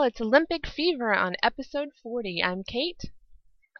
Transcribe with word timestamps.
Well, 0.00 0.08
it's 0.08 0.20
Olympic 0.22 0.66
Fever 0.66 1.12
on 1.12 1.34
episode 1.42 1.90
40. 2.02 2.42
I'm 2.42 2.62
Kate. 2.64 3.02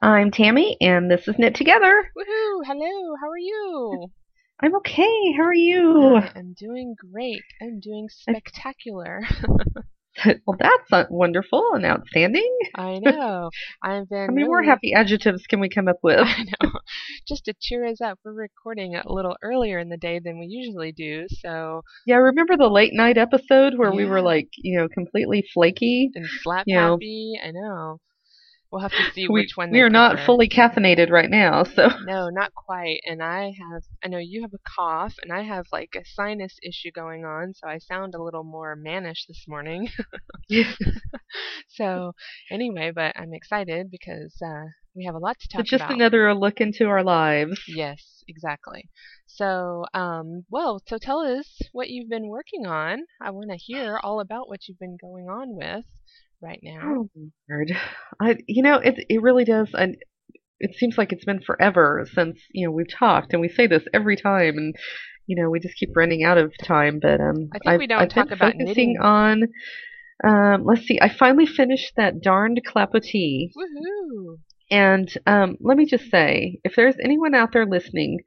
I'm 0.02 0.30
Tammy, 0.30 0.76
and 0.78 1.10
this 1.10 1.26
is 1.26 1.38
Knit 1.38 1.54
Together. 1.54 2.12
Woohoo! 2.14 2.60
Hello, 2.66 3.16
how 3.18 3.30
are 3.30 3.38
you? 3.38 4.12
I'm 4.60 4.76
okay. 4.76 5.32
How 5.34 5.44
are 5.44 5.54
you? 5.54 6.16
I 6.16 6.30
am 6.38 6.52
doing 6.52 6.94
great. 7.10 7.40
I'm 7.62 7.80
doing 7.80 8.10
spectacular. 8.10 9.22
well, 10.46 10.56
that's 10.58 11.10
wonderful 11.10 11.64
and 11.74 11.84
outstanding. 11.84 12.56
I 12.76 12.98
know. 13.02 13.50
I've 13.82 14.08
been. 14.08 14.18
How 14.18 14.26
many 14.26 14.42
really, 14.42 14.48
more 14.48 14.62
happy 14.62 14.92
adjectives 14.92 15.46
can 15.46 15.60
we 15.60 15.68
come 15.68 15.88
up 15.88 15.98
with? 16.02 16.18
I 16.18 16.44
know. 16.62 16.70
Just 17.26 17.44
to 17.46 17.54
cheer 17.60 17.86
us 17.86 18.00
up, 18.00 18.18
we're 18.24 18.32
recording 18.32 18.96
a 18.96 19.12
little 19.12 19.36
earlier 19.42 19.78
in 19.78 19.88
the 19.88 19.96
day 19.96 20.18
than 20.18 20.38
we 20.38 20.46
usually 20.46 20.92
do, 20.92 21.26
so. 21.28 21.82
Yeah, 22.06 22.16
remember 22.16 22.56
the 22.56 22.68
late 22.68 22.92
night 22.92 23.18
episode 23.18 23.74
where 23.76 23.92
we 23.92 24.04
were 24.04 24.20
like, 24.20 24.48
you 24.56 24.78
know, 24.78 24.88
completely 24.88 25.44
flaky? 25.54 26.10
And 26.14 26.26
slap 26.42 26.66
You 26.66 26.76
know. 26.76 26.90
happy. 26.92 27.40
I 27.42 27.50
know. 27.52 27.98
We'll 28.70 28.82
have 28.82 28.92
to 28.92 29.12
see 29.12 29.26
We, 29.28 29.40
which 29.40 29.56
one. 29.56 29.72
we 29.72 29.80
are 29.80 29.90
not 29.90 30.20
fully 30.20 30.48
caffeinated 30.48 31.10
right 31.10 31.28
now, 31.28 31.64
so. 31.64 31.88
No, 32.04 32.28
not 32.30 32.54
quite. 32.54 33.00
And 33.04 33.20
I 33.20 33.46
have, 33.46 33.82
I 34.04 34.08
know 34.08 34.18
you 34.18 34.42
have 34.42 34.54
a 34.54 34.58
cough, 34.76 35.14
and 35.22 35.32
I 35.32 35.42
have 35.42 35.66
like 35.72 35.96
a 35.96 36.04
sinus 36.04 36.56
issue 36.62 36.92
going 36.92 37.24
on, 37.24 37.52
so 37.54 37.66
I 37.66 37.78
sound 37.78 38.14
a 38.14 38.22
little 38.22 38.44
more 38.44 38.76
mannish 38.76 39.26
this 39.26 39.44
morning. 39.48 39.88
so, 41.68 42.12
anyway, 42.50 42.92
but 42.94 43.12
I'm 43.18 43.34
excited 43.34 43.90
because 43.90 44.36
uh, 44.40 44.66
we 44.94 45.04
have 45.04 45.16
a 45.16 45.18
lot 45.18 45.40
to 45.40 45.48
talk 45.48 45.60
about. 45.60 45.66
Just 45.66 45.84
about. 45.84 45.94
another 45.94 46.32
look 46.34 46.60
into 46.60 46.86
our 46.86 47.02
lives. 47.02 47.60
Yes, 47.66 48.22
exactly. 48.28 48.88
So, 49.26 49.84
um, 49.94 50.44
well, 50.48 50.80
so 50.86 50.96
tell 50.96 51.20
us 51.20 51.58
what 51.72 51.90
you've 51.90 52.08
been 52.08 52.28
working 52.28 52.66
on. 52.66 53.00
I 53.20 53.30
want 53.30 53.50
to 53.50 53.56
hear 53.56 53.98
all 54.00 54.20
about 54.20 54.48
what 54.48 54.68
you've 54.68 54.78
been 54.78 54.96
going 55.00 55.28
on 55.28 55.56
with 55.56 55.84
right 56.42 56.60
now. 56.62 57.06
Oh. 57.50 57.70
I, 58.20 58.36
you 58.46 58.62
know, 58.62 58.76
it 58.76 59.04
it 59.08 59.22
really 59.22 59.44
does. 59.44 59.68
I, 59.74 59.94
it 60.58 60.76
seems 60.76 60.98
like 60.98 61.12
it's 61.12 61.24
been 61.24 61.40
forever 61.40 62.06
since 62.12 62.38
you 62.52 62.66
know 62.66 62.72
we've 62.72 62.92
talked, 62.92 63.32
and 63.32 63.40
we 63.40 63.48
say 63.48 63.66
this 63.66 63.84
every 63.92 64.16
time, 64.16 64.56
and 64.58 64.74
you 65.26 65.40
know 65.40 65.50
we 65.50 65.60
just 65.60 65.76
keep 65.76 65.90
running 65.96 66.22
out 66.24 66.38
of 66.38 66.52
time. 66.62 66.98
But 67.00 67.20
um, 67.20 67.48
I 67.52 67.58
think 67.58 67.66
I've, 67.66 67.78
we 67.78 67.86
don't 67.86 68.02
I've 68.02 68.08
talk 68.08 68.28
been 68.28 68.34
about 68.34 68.52
focusing 68.52 68.94
knitting. 68.94 68.98
on. 69.00 69.42
Um, 70.22 70.64
let's 70.64 70.82
see. 70.82 70.98
I 71.00 71.08
finally 71.08 71.46
finished 71.46 71.92
that 71.96 72.20
darned 72.20 72.60
clapotis, 72.66 73.52
Woohoo! 73.56 74.38
and 74.70 75.08
um, 75.26 75.56
let 75.60 75.78
me 75.78 75.86
just 75.86 76.10
say, 76.10 76.60
if 76.62 76.74
there's 76.76 76.96
anyone 77.02 77.34
out 77.34 77.52
there 77.52 77.66
listening 77.66 78.18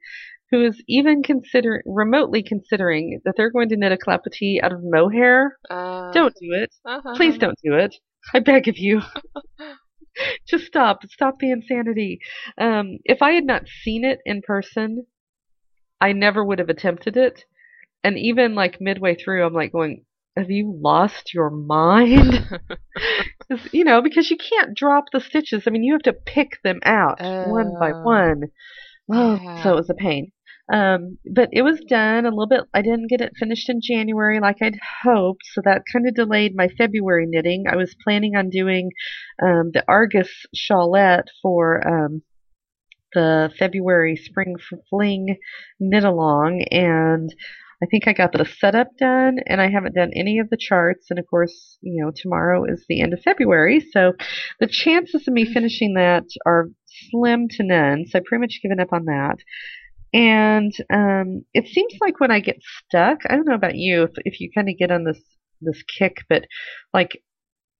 who 0.54 0.64
is 0.64 0.82
even 0.88 1.22
consider 1.22 1.82
remotely 1.86 2.42
considering 2.42 3.20
that 3.24 3.34
they're 3.36 3.50
going 3.50 3.68
to 3.70 3.76
knit 3.76 3.92
a 3.92 3.96
clapotis 3.96 4.60
out 4.62 4.72
of 4.72 4.80
mohair, 4.82 5.58
Uh, 5.70 6.12
don't 6.12 6.34
do 6.40 6.52
it. 6.52 6.72
uh-huh. 6.84 7.14
Please 7.16 7.38
don't 7.38 7.58
do 7.64 7.74
it. 7.74 7.96
I 8.32 8.38
beg 8.40 8.68
of 8.68 8.78
you. 8.78 9.00
Just 10.48 10.66
stop. 10.66 11.00
Stop 11.06 11.38
the 11.40 11.50
insanity. 11.50 12.20
Um, 12.58 12.98
if 13.04 13.20
I 13.20 13.32
had 13.32 13.44
not 13.44 13.68
seen 13.82 14.04
it 14.04 14.20
in 14.24 14.42
person, 14.42 15.06
I 16.00 16.12
never 16.12 16.44
would 16.44 16.58
have 16.60 16.68
attempted 16.68 17.16
it. 17.16 17.44
And 18.04 18.18
even 18.18 18.54
like 18.54 18.80
midway 18.80 19.14
through, 19.16 19.44
I'm 19.44 19.54
like 19.54 19.72
going, 19.72 20.04
have 20.36 20.50
you 20.50 20.78
lost 20.80 21.34
your 21.34 21.50
mind? 21.50 22.46
you 23.72 23.84
know, 23.84 24.02
because 24.02 24.30
you 24.30 24.36
can't 24.36 24.76
drop 24.76 25.06
the 25.12 25.20
stitches. 25.20 25.64
I 25.66 25.70
mean, 25.70 25.82
you 25.84 25.94
have 25.94 26.02
to 26.02 26.12
pick 26.12 26.62
them 26.62 26.80
out 26.84 27.18
one 27.40 27.76
by 27.78 27.90
Oh. 27.90 28.00
one. 28.02 28.42
Oh, 29.12 29.38
Yeah. 29.42 29.62
so 29.62 29.72
it 29.72 29.76
was 29.76 29.90
a 29.90 29.94
pain. 29.94 30.32
Um, 30.72 31.18
but 31.30 31.50
it 31.52 31.62
was 31.62 31.80
done 31.88 32.24
a 32.24 32.30
little 32.30 32.46
bit. 32.46 32.62
I 32.72 32.80
didn't 32.80 33.10
get 33.10 33.20
it 33.20 33.36
finished 33.38 33.68
in 33.68 33.80
January 33.82 34.40
like 34.40 34.62
I'd 34.62 34.78
hoped, 35.02 35.42
so 35.52 35.60
that 35.64 35.82
kind 35.92 36.08
of 36.08 36.14
delayed 36.14 36.54
my 36.54 36.68
February 36.68 37.26
knitting. 37.28 37.64
I 37.70 37.76
was 37.76 37.94
planning 38.02 38.34
on 38.34 38.48
doing 38.48 38.90
um, 39.42 39.72
the 39.74 39.84
Argus 39.86 40.30
shawlette 40.56 41.28
for 41.42 41.86
um, 41.86 42.22
the 43.12 43.52
February 43.58 44.16
Spring 44.16 44.56
Fling 44.88 45.36
knit 45.78 46.04
along, 46.04 46.64
and 46.70 47.34
I 47.82 47.86
think 47.86 48.08
I 48.08 48.14
got 48.14 48.32
the 48.32 48.46
setup 48.46 48.88
done, 48.98 49.36
and 49.46 49.60
I 49.60 49.68
haven't 49.68 49.94
done 49.94 50.12
any 50.16 50.38
of 50.38 50.48
the 50.48 50.56
charts. 50.56 51.08
And 51.10 51.18
of 51.18 51.26
course, 51.26 51.76
you 51.82 52.02
know, 52.02 52.10
tomorrow 52.14 52.64
is 52.64 52.86
the 52.88 53.02
end 53.02 53.12
of 53.12 53.20
February, 53.20 53.84
so 53.92 54.14
the 54.60 54.66
chances 54.66 55.28
of 55.28 55.34
me 55.34 55.44
finishing 55.44 55.92
that 55.94 56.24
are 56.46 56.70
slim 57.10 57.48
to 57.50 57.62
none. 57.62 58.06
So 58.06 58.18
I've 58.18 58.24
pretty 58.24 58.40
much 58.40 58.60
given 58.62 58.80
up 58.80 58.94
on 58.94 59.04
that. 59.04 59.36
And 60.14 60.72
um, 60.92 61.44
it 61.52 61.66
seems 61.68 61.92
like 62.00 62.20
when 62.20 62.30
I 62.30 62.40
get 62.40 62.56
stuck, 62.62 63.18
I 63.28 63.34
don't 63.36 63.46
know 63.48 63.54
about 63.54 63.74
you, 63.76 64.04
if, 64.04 64.10
if 64.24 64.40
you 64.40 64.50
kind 64.54 64.68
of 64.70 64.78
get 64.78 64.90
on 64.90 65.04
this 65.04 65.20
this 65.60 65.82
kick, 65.98 66.18
but 66.28 66.44
like 66.94 67.20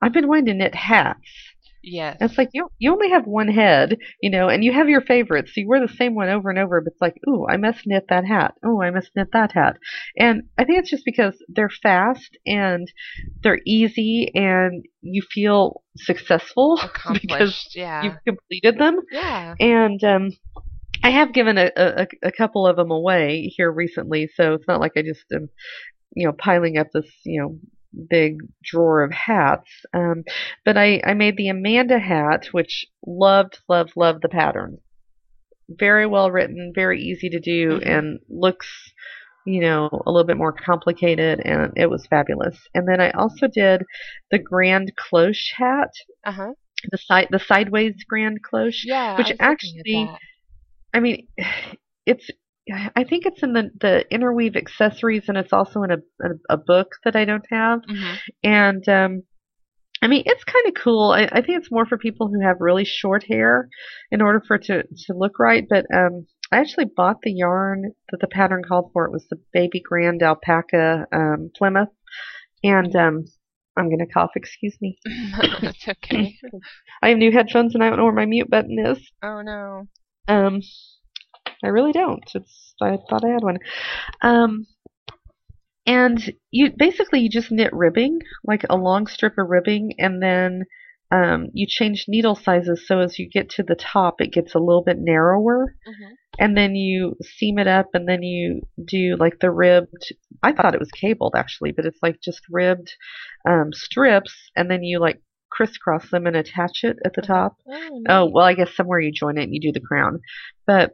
I've 0.02 0.12
been 0.12 0.28
wanting 0.28 0.46
to 0.46 0.54
knit 0.54 0.74
hats. 0.74 1.20
Yes. 1.86 2.16
And 2.18 2.30
it's 2.30 2.38
like 2.38 2.48
you 2.54 2.68
you 2.78 2.92
only 2.92 3.10
have 3.10 3.26
one 3.26 3.48
head, 3.48 3.98
you 4.22 4.30
know, 4.30 4.48
and 4.48 4.64
you 4.64 4.72
have 4.72 4.88
your 4.88 5.02
favorites. 5.02 5.52
So 5.54 5.60
you 5.60 5.68
wear 5.68 5.86
the 5.86 5.92
same 5.92 6.14
one 6.14 6.30
over 6.30 6.48
and 6.48 6.58
over, 6.58 6.80
but 6.80 6.92
it's 6.92 7.00
like, 7.00 7.16
ooh, 7.28 7.46
I 7.46 7.58
must 7.58 7.80
knit 7.86 8.06
that 8.08 8.24
hat. 8.26 8.54
Oh, 8.64 8.80
I 8.82 8.90
must 8.90 9.10
knit 9.14 9.28
that 9.34 9.52
hat. 9.52 9.76
And 10.18 10.44
I 10.58 10.64
think 10.64 10.78
it's 10.78 10.90
just 10.90 11.04
because 11.04 11.34
they're 11.48 11.68
fast 11.82 12.38
and 12.46 12.90
they're 13.42 13.60
easy 13.66 14.30
and 14.34 14.84
you 15.02 15.22
feel 15.30 15.82
successful 15.98 16.80
because 17.12 17.68
Yeah. 17.74 18.02
you've 18.02 18.24
completed 18.26 18.78
them. 18.78 19.00
Yeah. 19.12 19.54
And 19.60 20.02
um 20.04 20.30
I 21.04 21.10
have 21.10 21.32
given 21.34 21.59
a, 21.59 21.70
a, 21.76 22.06
a 22.22 22.32
couple 22.32 22.66
of 22.66 22.76
them 22.76 22.91
away 22.91 23.53
here 23.54 23.70
recently, 23.70 24.28
so 24.34 24.54
it's 24.54 24.66
not 24.66 24.81
like 24.81 24.92
I 24.97 25.03
just 25.03 25.25
am, 25.32 25.48
you 26.16 26.26
know, 26.26 26.32
piling 26.32 26.78
up 26.78 26.88
this, 26.94 27.10
you 27.25 27.41
know, 27.42 27.59
big 28.10 28.38
drawer 28.65 29.04
of 29.04 29.12
hats. 29.12 29.70
Um, 29.93 30.25
but 30.64 30.76
I, 30.78 31.00
I 31.04 31.12
made 31.14 31.37
the 31.37 31.48
Amanda 31.48 31.98
hat, 31.98 32.47
which 32.53 32.87
loved, 33.06 33.59
loved, 33.69 33.93
loved 33.97 34.22
the 34.22 34.28
pattern. 34.31 34.78
Very 35.69 36.06
well 36.06 36.31
written, 36.31 36.72
very 36.75 37.00
easy 37.03 37.28
to 37.31 37.38
do, 37.41 37.78
Mhm. 37.81 37.87
and 37.98 38.19
looks, 38.28 38.69
you 39.47 39.60
know, 39.60 39.88
a 40.06 40.10
little 40.10 40.26
bit 40.26 40.37
more 40.38 40.53
complicated, 40.53 41.41
and 41.44 41.72
it 41.76 41.91
was 41.91 42.06
fabulous. 42.09 42.59
And 42.75 42.88
then 42.88 43.00
I 43.00 43.10
also 43.10 43.47
did 43.47 43.82
the 44.31 44.38
Grand 44.38 44.93
Cloche 44.97 45.53
hat, 45.56 45.91
Uh 46.25 46.32
huh. 46.32 46.53
the 46.91 46.98
side, 46.98 47.28
the 47.31 47.38
sideways 47.38 47.94
Grand 48.09 48.38
Cloche. 48.43 48.84
Yeah. 48.87 49.16
Which 49.19 49.26
I 49.28 49.50
was 49.50 49.59
looking 49.62 49.78
at 50.09 50.14
actually-. 50.14 50.19
I 50.94 51.00
mean, 51.00 51.28
it's. 52.06 52.31
I 52.97 53.05
think 53.05 53.27
it's 53.27 53.43
in 53.43 53.53
the 53.53 53.71
the 53.78 54.05
interweave 54.10 54.56
accessories, 54.56 55.25
and 55.28 55.37
it's 55.37 55.53
also 55.53 55.82
in 55.82 55.91
a 55.91 55.99
a, 56.22 56.55
a 56.55 56.56
book 56.56 56.93
that 57.05 57.15
I 57.15 57.27
don't 57.27 57.44
have. 57.50 57.81
Mhm. 57.82 58.19
And 58.43 58.88
um, 58.88 59.22
I 60.00 60.06
mean, 60.06 60.22
it's 60.25 60.44
kind 60.44 60.66
of 60.69 60.75
cool. 60.82 61.10
I, 61.10 61.25
I 61.25 61.43
think 61.43 61.59
it's 61.59 61.71
more 61.71 61.84
for 61.84 61.99
people 61.99 62.28
who 62.28 62.41
have 62.41 62.56
really 62.60 62.84
short 62.87 63.25
hair, 63.28 63.69
in 64.10 64.22
order 64.22 64.43
for 64.47 64.56
it 64.56 64.65
to 64.65 64.82
to 64.82 65.15
look 65.15 65.38
right. 65.38 65.66
But 65.69 65.84
um, 65.94 66.27
I 66.53 66.59
actually 66.59 66.87
bought 66.97 67.16
the 67.22 67.32
yarn 67.32 67.93
that 68.11 68.19
the 68.21 68.26
pattern 68.26 68.62
called 68.66 68.91
for. 68.93 69.05
It 69.05 69.12
was 69.12 69.26
the 69.28 69.41
baby 69.53 69.81
grand 69.81 70.22
alpaca 70.22 71.06
um, 71.12 71.50
Plymouth, 71.56 71.88
and 72.62 72.94
um, 72.97 73.25
I'm 73.76 73.91
gonna 73.91 74.06
cough. 74.06 74.32
Excuse 74.37 74.76
me. 74.81 74.99
That's 75.61 75.88
okay. 75.88 76.38
I 77.03 77.09
have 77.11 77.19
new 77.19 77.32
headphones, 77.32 77.75
and 77.75 77.82
I 77.82 77.88
don't 77.88 77.99
know 77.99 78.05
where 78.05 78.12
my 78.12 78.26
mute 78.26 78.50
button 78.50 78.78
is. 78.78 78.99
Oh 79.22 79.43
no. 79.43 79.88
Um, 80.28 80.60
I 81.62 81.68
really 81.68 81.92
don't. 81.92 82.24
It's 82.34 82.74
I 82.82 82.98
thought 83.08 83.24
I 83.24 83.28
had 83.28 83.42
one. 83.42 83.58
Um, 84.22 84.66
and 85.86 86.32
you 86.50 86.72
basically 86.76 87.20
you 87.20 87.28
just 87.28 87.52
knit 87.52 87.72
ribbing, 87.72 88.20
like 88.44 88.64
a 88.68 88.76
long 88.76 89.06
strip 89.06 89.36
of 89.38 89.48
ribbing, 89.48 89.92
and 89.98 90.22
then 90.22 90.64
um, 91.10 91.49
you 91.52 91.66
change 91.69 92.06
needle 92.08 92.34
sizes 92.34 92.87
so 92.87 93.00
as 93.00 93.19
you 93.19 93.28
get 93.28 93.50
to 93.50 93.62
the 93.62 93.75
top, 93.75 94.20
it 94.20 94.32
gets 94.32 94.54
a 94.54 94.58
little 94.58 94.82
bit 94.82 94.96
narrower, 94.99 95.75
Mhm. 95.87 96.10
and 96.38 96.56
then 96.56 96.75
you 96.75 97.16
seam 97.22 97.58
it 97.58 97.66
up, 97.66 97.90
and 97.94 98.08
then 98.08 98.22
you 98.22 98.62
do 98.82 99.16
like 99.16 99.38
the 99.40 99.50
ribbed. 99.50 100.12
I 100.43 100.52
thought 100.52 100.75
it 100.75 100.81
was 100.81 100.90
cabled 100.90 101.34
actually, 101.37 101.72
but 101.72 101.84
it's 101.84 101.99
like 102.02 102.20
just 102.22 102.40
ribbed 102.50 102.93
um, 103.46 103.72
strips, 103.72 104.34
and 104.56 104.70
then 104.70 104.82
you 104.82 104.99
like 104.99 105.20
crisscross 105.54 106.10
them 106.10 106.26
and 106.26 106.36
attach 106.36 106.82
it 106.82 106.96
at 107.04 107.14
the 107.14 107.22
top. 107.22 107.56
Oh, 107.68 108.02
Oh, 108.08 108.30
well, 108.32 108.44
I 108.44 108.54
guess 108.54 108.74
somewhere 108.74 109.00
you 109.00 109.12
join 109.12 109.38
it 109.38 109.44
and 109.44 109.54
you 109.54 109.60
do 109.60 109.72
the 109.72 109.86
crown. 109.86 110.20
But 110.66 110.92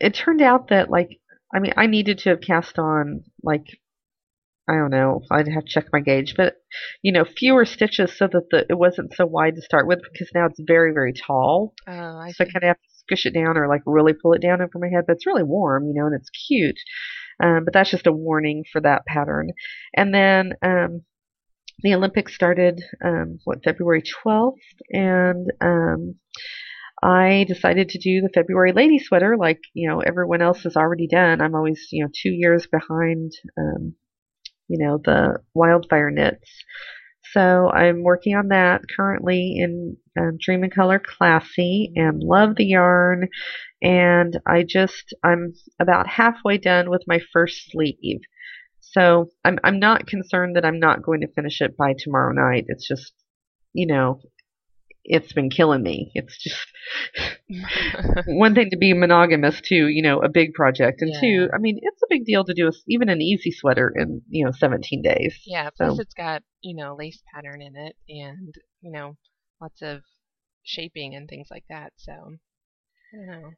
it 0.00 0.14
turned 0.14 0.42
out 0.42 0.68
that, 0.68 0.90
like, 0.90 1.20
I 1.54 1.58
mean, 1.60 1.72
I 1.76 1.86
needed 1.86 2.18
to 2.18 2.30
have 2.30 2.40
cast 2.40 2.78
on, 2.78 3.24
like, 3.42 3.66
I 4.68 4.74
don't 4.74 4.90
know, 4.90 5.22
I'd 5.30 5.48
have 5.48 5.64
to 5.64 5.70
check 5.70 5.86
my 5.92 6.00
gauge, 6.00 6.34
but, 6.36 6.54
you 7.02 7.12
know, 7.12 7.24
fewer 7.24 7.64
stitches 7.64 8.16
so 8.16 8.28
that 8.28 8.48
the 8.50 8.64
it 8.70 8.78
wasn't 8.78 9.12
so 9.14 9.26
wide 9.26 9.56
to 9.56 9.62
start 9.62 9.86
with 9.86 10.00
because 10.12 10.30
now 10.34 10.46
it's 10.46 10.60
very, 10.60 10.92
very 10.92 11.12
tall. 11.12 11.74
Oh, 11.86 11.92
I 11.92 12.30
So 12.32 12.44
I 12.44 12.46
kind 12.46 12.62
of 12.64 12.68
have 12.68 12.76
to 12.76 12.94
squish 12.98 13.26
it 13.26 13.34
down 13.34 13.56
or, 13.58 13.68
like, 13.68 13.82
really 13.86 14.12
pull 14.14 14.32
it 14.34 14.42
down 14.42 14.62
over 14.62 14.70
my 14.78 14.88
head. 14.88 15.04
But 15.06 15.14
it's 15.14 15.26
really 15.26 15.42
warm, 15.42 15.86
you 15.88 15.94
know, 15.94 16.06
and 16.06 16.14
it's 16.14 16.30
cute. 16.30 16.78
Um, 17.42 17.64
but 17.64 17.74
that's 17.74 17.90
just 17.90 18.06
a 18.06 18.12
warning 18.12 18.62
for 18.72 18.80
that 18.82 19.04
pattern. 19.06 19.50
And 19.96 20.14
then, 20.14 20.52
um, 20.62 21.02
the 21.82 21.94
Olympics 21.94 22.34
started 22.34 22.82
um, 23.04 23.38
what 23.44 23.64
February 23.64 24.02
12th, 24.02 24.54
and 24.90 25.50
um, 25.60 26.14
I 27.02 27.44
decided 27.48 27.88
to 27.90 27.98
do 27.98 28.20
the 28.20 28.30
February 28.32 28.72
lady 28.72 28.98
sweater 28.98 29.36
like 29.36 29.60
you 29.74 29.88
know 29.88 30.00
everyone 30.00 30.42
else 30.42 30.62
has 30.62 30.76
already 30.76 31.08
done. 31.08 31.40
I'm 31.40 31.54
always 31.54 31.88
you 31.90 32.04
know 32.04 32.10
two 32.14 32.30
years 32.30 32.66
behind, 32.66 33.32
um, 33.58 33.94
you 34.68 34.84
know 34.84 34.98
the 35.04 35.38
wildfire 35.54 36.10
knits. 36.10 36.48
So 37.32 37.70
I'm 37.70 38.02
working 38.02 38.36
on 38.36 38.48
that 38.48 38.82
currently 38.94 39.56
in 39.58 39.96
um, 40.18 40.36
Dream 40.38 40.64
in 40.64 40.70
Color 40.70 41.00
Classy 41.00 41.90
and 41.96 42.22
love 42.22 42.56
the 42.56 42.66
yarn. 42.66 43.28
And 43.80 44.38
I 44.46 44.64
just, 44.64 45.14
I'm 45.24 45.54
about 45.80 46.08
halfway 46.08 46.58
done 46.58 46.90
with 46.90 47.04
my 47.06 47.20
first 47.32 47.70
sleeve. 47.70 48.20
So 48.92 49.30
I'm, 49.44 49.58
I'm 49.64 49.78
not 49.78 50.06
concerned 50.06 50.56
that 50.56 50.64
I'm 50.64 50.78
not 50.78 51.02
going 51.02 51.20
to 51.22 51.32
finish 51.32 51.60
it 51.60 51.76
by 51.76 51.94
tomorrow 51.98 52.32
night. 52.32 52.66
It's 52.68 52.86
just, 52.86 53.12
you 53.72 53.86
know, 53.86 54.20
it's 55.04 55.32
been 55.32 55.50
killing 55.50 55.82
me. 55.82 56.12
It's 56.14 56.36
just 56.38 56.66
one 58.26 58.54
thing 58.54 58.70
to 58.70 58.76
be 58.76 58.92
monogamous 58.92 59.60
to, 59.64 59.74
you 59.74 60.02
know, 60.02 60.20
a 60.20 60.28
big 60.28 60.52
project, 60.54 61.00
and 61.00 61.10
Yeah. 61.12 61.20
two, 61.20 61.48
I 61.54 61.58
mean, 61.58 61.78
it's 61.80 62.02
a 62.02 62.06
big 62.08 62.24
deal 62.24 62.44
to 62.44 62.54
do 62.54 62.68
a, 62.68 62.72
even 62.86 63.08
an 63.08 63.20
easy 63.20 63.50
sweater 63.50 63.92
in, 63.96 64.22
you 64.28 64.44
know, 64.44 64.52
17 64.52 65.02
days. 65.02 65.40
Yeah, 65.46 65.70
plus 65.76 65.96
So- 65.96 66.00
it's 66.02 66.14
got, 66.14 66.42
you 66.60 66.76
know, 66.76 66.94
lace 66.96 67.22
pattern 67.34 67.62
in 67.62 67.74
it 67.76 67.96
and, 68.08 68.54
you 68.80 68.92
know, 68.92 69.16
lots 69.60 69.82
of 69.82 70.02
shaping 70.64 71.14
and 71.14 71.28
things 71.28 71.48
like 71.50 71.64
that. 71.68 71.92
So, 71.96 72.12
I 72.12 73.16
don't 73.16 73.26
know. 73.42 73.50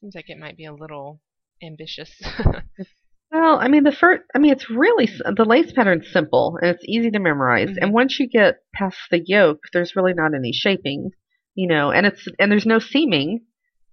Seems 0.00 0.14
like 0.14 0.28
it 0.28 0.38
might 0.38 0.56
be 0.56 0.64
a 0.66 0.74
little 0.74 1.20
ambitious. 1.62 2.10
Well, 3.32 3.58
I 3.60 3.68
mean, 3.68 3.84
the 3.84 3.92
first, 3.92 4.22
I 4.34 4.38
mean, 4.38 4.52
it's 4.52 4.68
really, 4.70 5.08
s- 5.08 5.20
the 5.36 5.44
lace 5.46 5.72
pattern's 5.72 6.10
simple 6.12 6.58
and 6.60 6.70
it's 6.70 6.84
easy 6.86 7.10
to 7.10 7.18
memorize. 7.18 7.70
Mhm. 7.70 7.78
And 7.80 7.92
once 7.94 8.20
you 8.20 8.28
get 8.28 8.58
past 8.74 8.98
the 9.10 9.20
yoke, 9.24 9.60
there's 9.72 9.96
really 9.96 10.14
not 10.14 10.34
any 10.34 10.52
shaping, 10.52 11.10
you 11.54 11.66
know, 11.68 11.90
and 11.90 12.06
it's, 12.06 12.28
and 12.38 12.52
there's 12.52 12.66
no 12.66 12.78
seaming, 12.78 13.46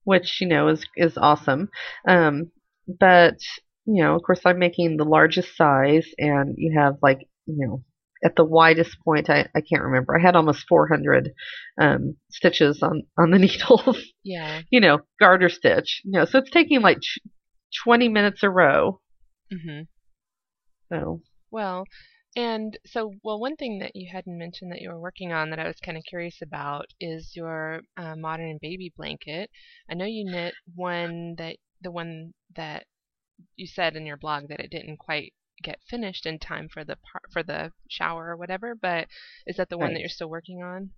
which, 0.04 0.42
you 0.42 0.48
know, 0.48 0.68
is, 0.68 0.86
is 0.98 1.18
awesome. 1.18 1.70
Um, 2.08 2.52
but, 2.88 3.38
you 3.86 4.04
know, 4.04 4.16
of 4.16 4.24
course, 4.24 4.42
I'm 4.46 4.60
making 4.60 4.98
the 4.98 5.06
largest 5.06 5.56
size 5.56 6.08
and 6.18 6.56
you 6.58 6.78
have 6.80 6.96
like, 7.02 7.20
you 7.46 7.66
know, 7.66 7.84
at 8.24 8.36
the 8.36 8.44
widest 8.46 8.98
point, 9.06 9.30
I, 9.30 9.48
I 9.56 9.62
can't 9.62 9.84
remember. 9.84 10.18
I 10.18 10.22
had 10.22 10.36
almost 10.36 10.66
400 10.68 11.32
um, 11.80 12.18
stitches 12.30 12.84
on, 12.84 13.04
on 13.18 13.32
the 13.32 13.40
needles, 13.40 14.04
yeah. 14.24 14.62
you 14.70 14.82
know, 14.82 15.00
garter 15.20 15.50
stitch, 15.50 16.02
you 16.04 16.12
know, 16.12 16.26
so 16.26 16.40
it's 16.40 16.52
taking 16.52 16.82
like 16.82 16.98
tw 17.00 17.22
20 17.86 18.10
minutes 18.10 18.44
a 18.44 18.50
row. 18.50 19.00
Mhm. 19.52 19.88
So, 20.90 21.22
Well, 21.52 21.88
and 22.36 22.78
so, 22.86 23.14
well, 23.24 23.40
one 23.40 23.56
thing 23.56 23.78
that 23.80 23.96
you 23.96 24.10
hadn't 24.12 24.38
mentioned 24.38 24.72
that 24.72 24.82
you 24.82 24.90
were 24.90 25.00
working 25.00 25.32
on 25.32 25.50
that 25.52 25.60
I 25.60 25.68
was 25.68 25.80
kind 25.80 25.98
of 25.98 26.04
curious 26.06 26.42
about 26.42 26.88
is 27.00 27.36
your 27.36 27.82
uh, 27.98 28.16
modern 28.16 28.58
baby 28.62 28.92
blanket. 28.96 29.52
I 29.90 29.94
know 29.94 30.06
you 30.06 30.26
knit 30.26 30.58
one 30.74 31.36
that 31.36 31.58
the 31.82 31.92
one 31.92 32.34
that 32.56 32.88
you 33.56 33.68
said 33.68 33.96
in 33.96 34.06
your 34.06 34.18
blog 34.18 34.48
that 34.50 34.60
it 34.62 34.72
didn't 34.72 34.98
quite 34.98 35.34
get 35.64 35.82
finished 35.84 36.26
in 36.26 36.40
time 36.40 36.70
for 36.70 36.84
the 36.84 36.98
par- 36.98 37.22
for 37.32 37.44
the 37.44 37.74
shower 37.90 38.30
or 38.30 38.38
whatever, 38.38 38.76
but 38.76 39.08
is 39.48 39.58
that 39.58 39.70
the 39.70 39.78
one 39.78 39.94
that 39.94 40.00
you're 40.02 40.10
still 40.10 40.30
working 40.30 40.64
on? 40.64 40.94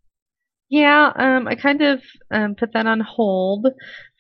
Yeah, 0.72 1.12
um, 1.18 1.50
I 1.50 1.56
kind 1.56 1.82
of 1.82 2.02
um, 2.32 2.56
put 2.56 2.72
that 2.74 2.88
on 2.88 3.02
hold 3.02 3.68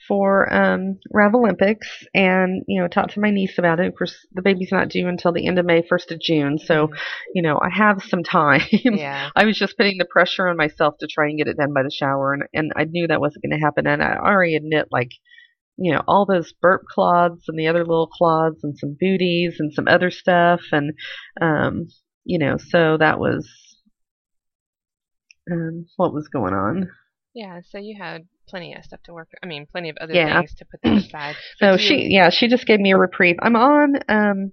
for 0.06 0.53
um, 0.53 1.00
Ravelympics, 1.15 1.88
and 2.13 2.63
you 2.68 2.81
know, 2.81 2.89
talked 2.89 3.13
to 3.13 3.21
my 3.21 3.31
niece 3.31 3.57
about 3.57 3.80
it. 3.80 3.88
Of 3.88 3.95
course, 3.98 4.13
the 4.33 4.42
baby's 4.42 4.71
not 4.71 4.89
due 4.89 5.07
until 5.07 5.31
the 5.31 5.48
end 5.48 5.59
of 5.59 5.65
May, 5.65 5.81
first 5.88 6.12
of 6.12 6.19
June, 6.19 6.59
so 6.59 6.89
you 7.33 7.42
know, 7.42 7.57
I 7.57 7.69
have 7.74 8.03
some 8.03 8.24
time. 8.24 8.62
Yeah. 8.83 9.30
I 9.33 9.45
was 9.45 9.57
just 9.57 9.77
putting 9.77 9.98
the 9.98 10.06
pressure 10.06 10.50
on 10.50 10.57
myself 10.57 10.95
to 11.00 11.07
try 11.07 11.30
and 11.30 11.38
get 11.38 11.48
it 11.48 11.56
done 11.56 11.74
by 11.74 11.83
the 11.83 11.89
shower, 11.89 12.33
and 12.33 12.44
and 12.53 12.74
I 12.75 12.83
knew 12.83 13.07
that 13.07 13.21
wasn't 13.21 13.44
going 13.44 13.57
to 13.57 13.65
happen, 13.65 13.88
and 13.88 14.03
I 14.03 14.18
already 14.18 14.57
admit 14.57 14.88
like, 14.92 15.12
you 15.77 15.94
know, 15.94 16.01
all 16.06 16.25
those 16.25 16.51
burp 16.62 16.81
cloths 16.94 17.45
and 17.48 17.57
the 17.57 17.68
other 17.68 17.86
little 17.86 18.07
cloths 18.07 18.62
and 18.62 18.77
some 18.77 18.98
booties 19.00 19.56
and 19.59 19.74
some 19.74 19.88
other 19.88 20.12
stuff, 20.12 20.59
and 20.74 20.92
um, 21.39 21.88
you 22.25 22.39
know, 22.39 22.57
so 22.57 22.98
that 22.98 23.19
was 23.19 23.50
um, 25.51 25.86
what 25.98 26.13
was 26.13 26.27
going 26.27 26.53
on. 26.53 26.89
Yeah, 27.33 27.62
so 27.69 27.77
you 27.77 27.95
had 27.98 28.24
plenty 28.50 28.74
of 28.74 28.83
stuff 28.83 29.01
to 29.03 29.13
work. 29.13 29.30
I 29.42 29.45
mean, 29.45 29.65
plenty 29.71 29.89
of 29.89 29.98
other 30.01 30.13
Yeah. 30.13 30.39
things 30.39 30.56
to 30.56 30.65
put 30.65 30.81
that 30.83 30.98
aside. 31.07 31.36
So 31.59 31.77
she, 31.77 32.07
yeah, 32.09 32.30
she 32.30 32.48
just 32.48 32.65
gave 32.65 32.80
me 32.80 32.92
a 32.92 32.98
reprieve. 32.98 33.38
I'm 33.42 33.56
on 33.56 33.95
um, 34.09 34.51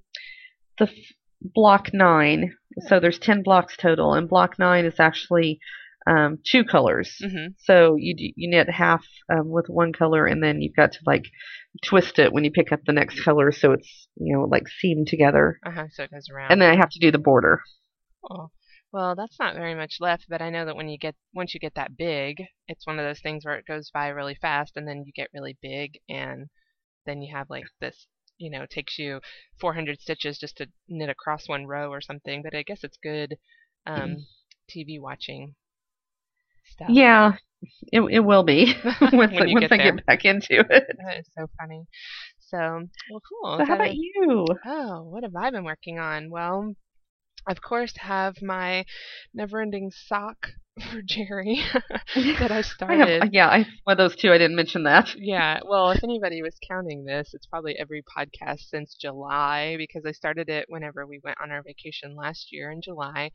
the 0.78 0.84
f- 0.84 0.94
block 1.40 1.90
nine, 1.92 2.54
so 2.86 3.00
there's 3.00 3.18
ten 3.18 3.42
blocks 3.42 3.76
total, 3.76 4.14
and 4.14 4.28
block 4.28 4.58
nine 4.58 4.84
is 4.84 5.00
actually 5.00 5.58
um, 6.06 6.38
two 6.46 6.62
colors. 6.64 7.16
Mhm. 7.22 7.54
So 7.58 7.96
you 7.98 8.14
you 8.16 8.48
knit 8.48 8.70
half 8.70 9.04
um, 9.32 9.48
with 9.50 9.66
one 9.68 9.92
color, 9.92 10.24
and 10.26 10.42
then 10.42 10.62
you've 10.62 10.76
got 10.76 10.92
to 10.92 10.98
like 11.04 11.24
twist 11.84 12.18
it 12.20 12.32
when 12.32 12.44
you 12.44 12.50
pick 12.52 12.70
up 12.72 12.80
the 12.86 12.92
next 12.92 13.22
color, 13.24 13.50
so 13.52 13.72
it's 13.72 14.08
you 14.16 14.36
know 14.36 14.44
like 14.44 14.68
seamed 14.68 15.08
together, 15.08 15.58
Uh-huh, 15.66 15.86
so 15.92 16.04
it 16.04 16.10
goes 16.12 16.28
around. 16.32 16.52
and 16.52 16.62
then 16.62 16.70
I 16.70 16.76
have 16.76 16.90
to 16.90 17.00
do 17.00 17.10
the 17.10 17.18
border. 17.18 17.60
Oh, 18.30 18.50
well, 18.92 19.14
that's 19.14 19.38
not 19.38 19.54
very 19.54 19.74
much 19.74 19.96
left, 20.00 20.26
but 20.28 20.40
I 20.42 20.50
know 20.50 20.64
that 20.64 20.76
when 20.76 20.88
you 20.88 20.98
get 20.98 21.14
once 21.34 21.54
you 21.54 21.60
get 21.60 21.74
that 21.74 21.96
big, 21.96 22.42
it's 22.68 22.86
one 22.86 22.98
of 22.98 23.04
those 23.04 23.20
things 23.20 23.44
where 23.44 23.56
it 23.56 23.66
goes 23.66 23.90
by 23.90 24.08
really 24.08 24.34
fast, 24.34 24.76
and 24.76 24.86
then 24.88 25.04
you 25.06 25.12
get 25.12 25.30
really 25.34 25.56
big, 25.62 25.98
and 26.08 26.48
then 27.06 27.22
you 27.22 27.34
have 27.34 27.50
like 27.50 27.64
this, 27.80 28.06
you 28.38 28.50
know, 28.50 28.66
takes 28.66 28.98
you 28.98 29.20
400 29.60 30.00
stitches 30.00 30.38
just 30.38 30.56
to 30.58 30.66
knit 30.88 31.10
across 31.10 31.48
one 31.48 31.66
row 31.66 31.90
or 31.90 32.00
something. 32.00 32.42
But 32.42 32.54
I 32.54 32.62
guess 32.62 32.84
it's 32.84 32.98
good 33.02 33.36
um, 33.86 34.26
TV 34.70 34.98
watching 35.00 35.54
stuff. 36.64 36.88
Yeah, 36.90 37.32
it 37.92 38.00
it 38.02 38.20
will 38.20 38.42
be 38.44 38.74
once 39.12 39.32
When 39.34 39.42
I, 39.42 39.44
you 39.46 39.54
once 39.54 39.60
get 39.60 39.72
I 39.72 39.76
there. 39.78 39.92
get 39.96 40.06
back 40.06 40.24
into 40.24 40.60
it. 40.60 40.86
That 41.04 41.18
is 41.18 41.26
so 41.36 41.46
funny. 41.58 41.84
So, 42.40 42.58
well, 43.10 43.22
cool. 43.28 43.58
So 43.58 43.64
how 43.64 43.66
So- 43.66 43.74
about 43.74 43.94
you? 43.94 44.46
Oh, 44.64 45.02
what 45.04 45.22
have 45.24 45.36
I 45.36 45.50
been 45.50 45.64
working 45.64 45.98
on? 45.98 46.30
Well, 46.30 46.74
of 47.48 47.60
course, 47.62 47.96
have 47.98 48.42
my 48.42 48.84
never-ending 49.34 49.90
sock 49.92 50.48
for 50.92 51.02
Jerry 51.02 51.62
that 52.14 52.52
I 52.52 52.62
I 52.88 52.98
started. 53.00 53.22
have 53.22 53.32
yeah, 53.32 53.48
I 53.48 53.66
one 53.84 53.92
of 53.92 53.98
those 53.98 54.16
two. 54.16 54.32
I 54.32 54.38
didn't 54.38 54.56
mention 54.56 54.84
that. 54.84 55.14
Yeah, 55.16 55.60
well, 55.66 55.90
if 55.90 56.02
anybody 56.04 56.42
was 56.42 56.56
counting 56.68 57.04
this, 57.04 57.30
it's 57.34 57.46
probably 57.46 57.76
every 57.78 58.02
podcast 58.02 58.60
since 58.68 58.94
July 58.94 59.76
because 59.78 60.04
I 60.06 60.12
started 60.12 60.48
it 60.48 60.66
whenever 60.68 61.06
we 61.06 61.20
went 61.24 61.38
on 61.42 61.50
our 61.50 61.62
vacation 61.62 62.14
last 62.16 62.52
year 62.52 62.70
in 62.72 62.80
July. 62.82 63.30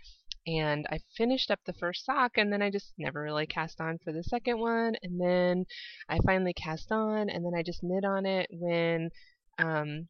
And 0.48 0.86
I 0.92 1.00
finished 1.18 1.52
up 1.52 1.60
the 1.66 1.74
first 1.74 2.06
sock, 2.06 2.38
and 2.38 2.52
then 2.52 2.62
I 2.62 2.70
just 2.72 2.94
never 2.98 3.22
really 3.22 3.48
cast 3.48 3.80
on 3.82 3.98
for 4.04 4.12
the 4.12 4.24
second 4.24 4.60
one. 4.60 4.96
And 5.04 5.20
then 5.22 5.66
I 6.10 6.20
finally 6.26 6.54
cast 6.54 6.92
on, 6.92 7.30
and 7.30 7.46
then 7.46 7.54
I 7.58 7.64
just 7.64 7.84
knit 7.84 8.04
on 8.06 8.26
it 8.26 8.48
when, 8.52 9.10
um, 9.60 10.08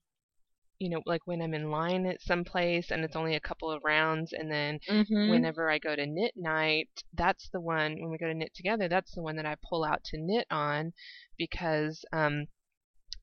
you 0.83 0.89
know, 0.89 1.01
like 1.05 1.21
when 1.25 1.41
I'm 1.41 1.53
in 1.55 1.71
line 1.71 2.05
at 2.07 2.21
some 2.21 2.43
place 2.45 2.91
and 2.91 3.03
it's 3.03 3.15
only 3.15 3.35
a 3.35 3.39
couple 3.39 3.71
of 3.71 3.83
rounds, 3.83 4.33
and 4.33 4.51
then 4.51 4.79
Mm-hmm. 4.89 5.29
whenever 5.29 5.69
I 5.71 5.79
go 5.79 5.95
to 5.95 6.05
knit 6.05 6.33
night, 6.35 6.89
that's 7.13 7.49
the 7.49 7.61
one 7.61 7.99
when 8.01 8.11
we 8.11 8.17
go 8.17 8.27
to 8.27 8.33
knit 8.35 8.53
together, 8.55 8.87
that's 8.89 9.15
the 9.15 9.21
one 9.23 9.35
that 9.37 9.45
I 9.45 9.55
pull 9.69 9.83
out 9.85 10.03
to 10.05 10.17
knit 10.19 10.47
on 10.51 10.93
because 11.37 12.03
um 12.13 12.47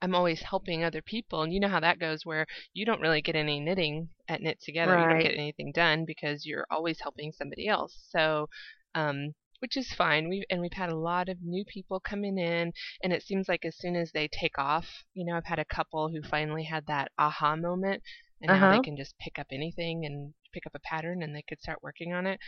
I'm 0.02 0.14
always 0.14 0.42
helping 0.42 0.84
other 0.84 1.02
people 1.02 1.42
and 1.42 1.52
you 1.52 1.60
know 1.60 1.68
how 1.68 1.80
that 1.80 1.98
goes 1.98 2.24
where 2.26 2.46
you 2.74 2.84
don't 2.86 3.00
really 3.00 3.22
get 3.22 3.36
any 3.36 3.60
knitting 3.60 4.10
at 4.28 4.42
knit 4.42 4.60
together. 4.62 4.96
You 4.96 5.08
don't 5.08 5.20
get 5.20 5.34
anything 5.34 5.72
done 5.72 6.04
because 6.06 6.46
you're 6.46 6.66
always 6.70 7.00
helping 7.00 7.32
somebody 7.32 7.68
else. 7.68 7.96
So 8.10 8.48
um 8.94 9.34
which 9.60 9.76
is 9.76 9.92
fine. 9.92 10.28
We 10.28 10.44
and 10.50 10.60
we've 10.60 10.72
had 10.72 10.90
a 10.90 10.96
lot 10.96 11.28
of 11.28 11.38
new 11.42 11.64
people 11.64 12.00
coming 12.00 12.38
in 12.38 12.72
and 13.02 13.12
it 13.12 13.22
seems 13.22 13.48
like 13.48 13.64
as 13.64 13.76
soon 13.78 13.96
as 13.96 14.12
they 14.12 14.28
take 14.28 14.58
off, 14.58 15.04
you 15.14 15.24
know, 15.24 15.36
I've 15.36 15.46
had 15.46 15.58
a 15.60 15.64
couple 15.64 16.08
who 16.10 16.22
finally 16.22 16.64
had 16.64 16.86
that 16.86 17.12
aha 17.18 17.56
moment 17.56 18.02
and 18.42 18.52
now 18.52 18.66
Uh-huh. 18.66 18.68
they 18.68 18.80
can 18.80 18.96
just 18.96 19.18
pick 19.18 19.38
up 19.38 19.46
anything 19.52 20.04
and 20.06 20.34
pick 20.52 20.66
up 20.66 20.74
a 20.74 20.80
pattern 20.80 21.22
and 21.22 21.34
they 21.36 21.44
could 21.48 21.60
start 21.60 21.82
working 21.82 22.12
on 22.12 22.26
it. 22.26 22.40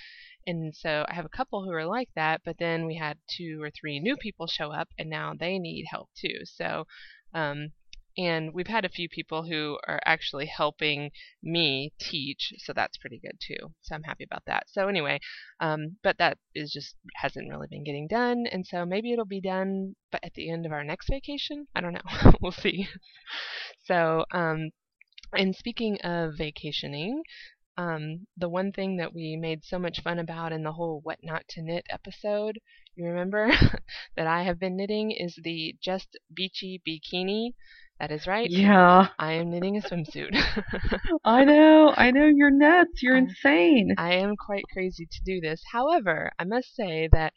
And 0.46 0.74
so 0.74 1.04
I 1.08 1.14
have 1.14 1.24
a 1.26 1.28
couple 1.30 1.64
who 1.64 1.72
are 1.72 1.86
like 1.86 2.10
that, 2.16 2.42
but 2.44 2.58
then 2.58 2.86
we 2.86 2.96
had 2.96 3.18
two 3.28 3.60
or 3.62 3.70
three 3.70 4.00
new 4.00 4.16
people 4.16 4.46
show 4.46 4.72
up 4.72 4.88
and 4.98 5.10
now 5.10 5.34
they 5.38 5.58
need 5.58 5.86
help 5.90 6.10
too. 6.16 6.40
So 6.44 6.86
um 7.34 7.72
and 8.16 8.52
we've 8.52 8.66
had 8.66 8.84
a 8.84 8.90
few 8.90 9.08
people 9.08 9.44
who 9.44 9.78
are 9.86 10.00
actually 10.04 10.46
helping 10.46 11.10
me 11.42 11.92
teach, 11.98 12.52
so 12.58 12.72
that's 12.72 12.96
pretty 12.98 13.18
good 13.18 13.38
too. 13.40 13.72
So 13.80 13.94
I'm 13.94 14.02
happy 14.02 14.24
about 14.24 14.44
that. 14.46 14.64
So 14.68 14.88
anyway, 14.88 15.20
um, 15.60 15.96
but 16.02 16.18
that 16.18 16.38
is 16.54 16.72
just 16.72 16.96
hasn't 17.14 17.48
really 17.48 17.68
been 17.70 17.84
getting 17.84 18.08
done, 18.08 18.46
and 18.50 18.66
so 18.66 18.84
maybe 18.84 19.12
it'll 19.12 19.24
be 19.24 19.40
done, 19.40 19.96
but 20.10 20.22
at 20.24 20.34
the 20.34 20.50
end 20.50 20.66
of 20.66 20.72
our 20.72 20.84
next 20.84 21.08
vacation, 21.08 21.66
I 21.74 21.80
don't 21.80 21.94
know. 21.94 22.32
we'll 22.40 22.52
see. 22.52 22.88
So 23.84 24.24
um, 24.32 24.70
and 25.34 25.56
speaking 25.56 25.98
of 26.02 26.34
vacationing, 26.36 27.22
um, 27.78 28.26
the 28.36 28.50
one 28.50 28.70
thing 28.70 28.98
that 28.98 29.14
we 29.14 29.36
made 29.36 29.64
so 29.64 29.78
much 29.78 30.02
fun 30.02 30.18
about 30.18 30.52
in 30.52 30.62
the 30.62 30.72
whole 30.72 31.00
what 31.02 31.18
not 31.22 31.48
to 31.48 31.62
knit 31.62 31.86
episode, 31.88 32.58
you 32.94 33.04
remember 33.06 33.50
that 34.16 34.26
I 34.26 34.42
have 34.42 34.58
been 34.58 34.76
knitting 34.76 35.10
is 35.10 35.38
the 35.42 35.74
just 35.80 36.18
beachy 36.34 36.82
bikini. 36.86 37.54
That 38.00 38.10
is 38.10 38.26
right. 38.26 38.50
Yeah, 38.50 39.08
I 39.18 39.32
am 39.34 39.50
knitting 39.50 39.76
a 39.76 39.80
swimsuit. 39.80 40.34
I 41.24 41.44
know. 41.44 41.94
I 41.96 42.10
know. 42.10 42.26
You're 42.26 42.50
nuts. 42.50 43.02
You're 43.02 43.16
I- 43.16 43.20
insane. 43.20 43.94
I 43.96 44.14
am 44.14 44.36
quite 44.36 44.64
crazy 44.72 45.06
to 45.06 45.22
do 45.24 45.40
this. 45.40 45.62
However, 45.72 46.32
I 46.38 46.44
must 46.44 46.74
say 46.74 47.08
that 47.12 47.32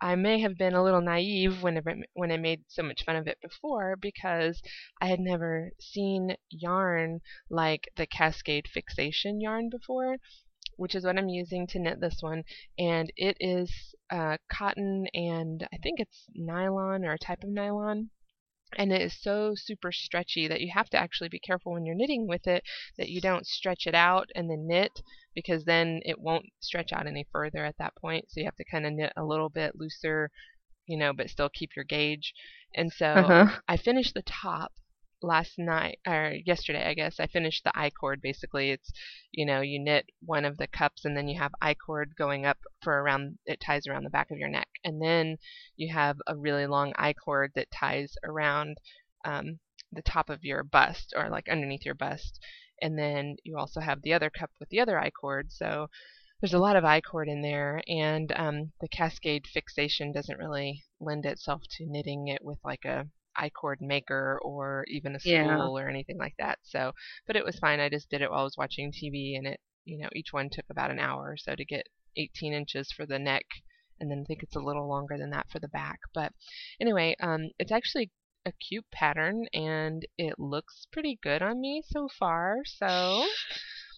I 0.00 0.14
may 0.14 0.40
have 0.40 0.56
been 0.56 0.74
a 0.74 0.82
little 0.82 1.00
naive 1.02 1.62
whenever 1.62 1.94
when 2.14 2.32
I 2.32 2.36
made 2.38 2.62
so 2.68 2.82
much 2.82 3.04
fun 3.04 3.16
of 3.16 3.26
it 3.26 3.38
before 3.42 3.96
because 4.00 4.62
I 5.00 5.08
had 5.08 5.20
never 5.20 5.72
seen 5.80 6.36
yarn 6.50 7.20
like 7.50 7.88
the 7.96 8.06
Cascade 8.06 8.66
Fixation 8.72 9.40
yarn 9.40 9.68
before. 9.70 10.16
which 10.76 10.94
is 10.94 11.04
what 11.04 11.18
I'm 11.18 11.28
using 11.28 11.66
to 11.68 11.78
knit 11.78 12.00
this 12.00 12.18
one, 12.20 12.44
and 12.78 13.12
it 13.16 13.36
is 13.40 13.94
uh, 14.10 14.36
cotton 14.50 15.06
and 15.14 15.66
I 15.72 15.76
think 15.82 16.00
it's 16.00 16.26
nylon 16.34 17.04
or 17.04 17.12
a 17.12 17.18
type 17.18 17.42
of 17.44 17.50
nylon 17.50 18.10
and 18.76 18.92
it 18.92 19.00
is 19.02 19.14
so 19.20 19.54
super 19.56 19.92
stretchy 19.92 20.46
that 20.48 20.60
you 20.60 20.70
have 20.72 20.88
to 20.90 20.96
actually 20.98 21.28
be 21.28 21.38
careful 21.38 21.72
when 21.72 21.84
you're 21.84 21.94
knitting 21.94 22.26
with 22.26 22.46
it 22.46 22.62
that 22.98 23.08
you 23.10 23.20
don't 23.20 23.46
stretch 23.46 23.86
it 23.86 23.94
out 23.94 24.28
and 24.34 24.50
then 24.50 24.66
knit 24.66 25.00
because 25.34 25.64
then 25.64 26.00
it 26.04 26.20
won't 26.20 26.46
stretch 26.60 26.92
out 26.92 27.06
any 27.06 27.26
further 27.32 27.64
at 27.64 27.76
that 27.78 27.94
point 27.96 28.24
so 28.28 28.40
you 28.40 28.44
have 28.46 28.56
to 28.56 28.64
kind 28.64 28.86
of 28.86 28.92
knit 28.92 29.12
a 29.16 29.24
little 29.24 29.48
bit 29.48 29.74
looser 29.76 30.30
you 30.86 30.96
know 30.96 31.12
but 31.12 31.30
still 31.30 31.48
keep 31.50 31.70
your 31.76 31.84
gauge 31.84 32.32
and 32.74 32.92
so 32.92 33.32
Uh-huh. 33.32 33.60
I 33.68 33.76
finished 33.76 34.14
the 34.14 34.22
top 34.22 34.72
last 35.22 35.58
night 35.58 35.98
or 36.06 36.34
yesterday 36.44 36.88
I 36.88 36.94
guess 36.94 37.20
I 37.20 37.26
finished 37.26 37.64
the 37.64 37.72
I 37.74 37.90
cord 37.90 38.20
basically. 38.22 38.70
It's 38.70 38.92
you 39.32 39.46
know 39.46 39.60
you 39.60 39.78
knit 39.78 40.06
one 40.24 40.44
of 40.44 40.56
the 40.56 40.66
cups 40.66 41.04
and 41.04 41.16
then 41.16 41.28
you 41.28 41.38
have 41.38 41.52
I 41.60 41.74
cord 41.74 42.14
going 42.16 42.46
up 42.46 42.58
for 42.82 43.02
around 43.02 43.38
it 43.46 43.60
ties 43.60 43.86
around 43.86 44.04
the 44.04 44.10
back 44.10 44.30
of 44.30 44.38
your 44.38 44.48
neck. 44.48 44.68
And 44.84 45.00
then 45.02 45.38
you 45.76 45.92
have 45.92 46.18
a 46.26 46.36
really 46.36 46.66
long 46.66 46.92
I 46.96 47.12
cord 47.12 47.52
that 47.54 47.70
ties 47.70 48.14
around 48.24 48.78
um, 49.24 49.58
the 49.92 50.02
top 50.02 50.30
of 50.30 50.44
your 50.44 50.62
bust 50.62 51.14
or 51.16 51.28
like 51.28 51.48
underneath 51.48 51.84
your 51.84 51.94
bust. 51.94 52.40
And 52.82 52.98
then 52.98 53.36
you 53.44 53.58
also 53.58 53.80
have 53.80 54.02
the 54.02 54.14
other 54.14 54.30
cup 54.30 54.50
with 54.58 54.70
the 54.70 54.80
other 54.80 54.98
I 54.98 55.10
cord 55.10 55.52
so 55.52 55.88
there's 56.40 56.54
a 56.54 56.58
lot 56.58 56.76
of 56.76 56.84
I 56.84 57.02
cord 57.02 57.28
in 57.28 57.42
there 57.42 57.82
and 57.86 58.32
um, 58.34 58.72
the 58.80 58.88
cascade 58.88 59.46
fixation 59.46 60.10
doesn't 60.10 60.38
really 60.38 60.84
lend 60.98 61.26
itself 61.26 61.62
to 61.72 61.86
knitting 61.86 62.28
it 62.28 62.42
with 62.42 62.58
like 62.64 62.86
a 62.86 63.06
I 63.40 63.48
cord 63.50 63.80
maker 63.80 64.38
or 64.42 64.84
even 64.88 65.16
a 65.16 65.20
spool 65.20 65.32
Yeah. 65.32 65.66
or 65.78 65.88
anything 65.88 66.18
like 66.18 66.34
that. 66.38 66.58
So, 66.62 66.92
but 67.26 67.36
it 67.36 67.44
was 67.44 67.58
fine. 67.58 67.80
I 67.80 67.88
just 67.88 68.10
did 68.10 68.22
it 68.22 68.30
while 68.30 68.40
I 68.40 68.44
was 68.44 68.56
watching 68.58 68.92
TV, 68.92 69.36
and 69.36 69.46
it, 69.46 69.60
you 69.84 69.98
know, 69.98 70.08
each 70.14 70.32
one 70.32 70.48
took 70.50 70.66
about 70.70 70.90
an 70.90 70.98
hour 71.00 71.30
or 71.32 71.36
so 71.36 71.54
to 71.56 71.64
get 71.64 71.86
18 72.16 72.52
inches 72.52 72.92
for 72.92 73.06
the 73.06 73.18
neck, 73.18 73.46
and 73.98 74.10
then 74.10 74.20
I 74.20 74.24
think 74.26 74.42
it's 74.42 74.56
a 74.56 74.60
little 74.60 74.88
longer 74.88 75.16
than 75.18 75.30
that 75.30 75.48
for 75.50 75.58
the 75.58 75.68
back. 75.68 75.98
But 76.14 76.32
anyway, 76.80 77.16
um, 77.20 77.50
it's 77.58 77.72
actually 77.72 78.10
a 78.46 78.52
cute 78.52 78.86
pattern, 78.92 79.46
and 79.54 80.04
it 80.18 80.38
looks 80.38 80.86
pretty 80.92 81.18
good 81.22 81.42
on 81.42 81.60
me 81.60 81.82
so 81.86 82.08
far. 82.18 82.58
So. 82.64 83.24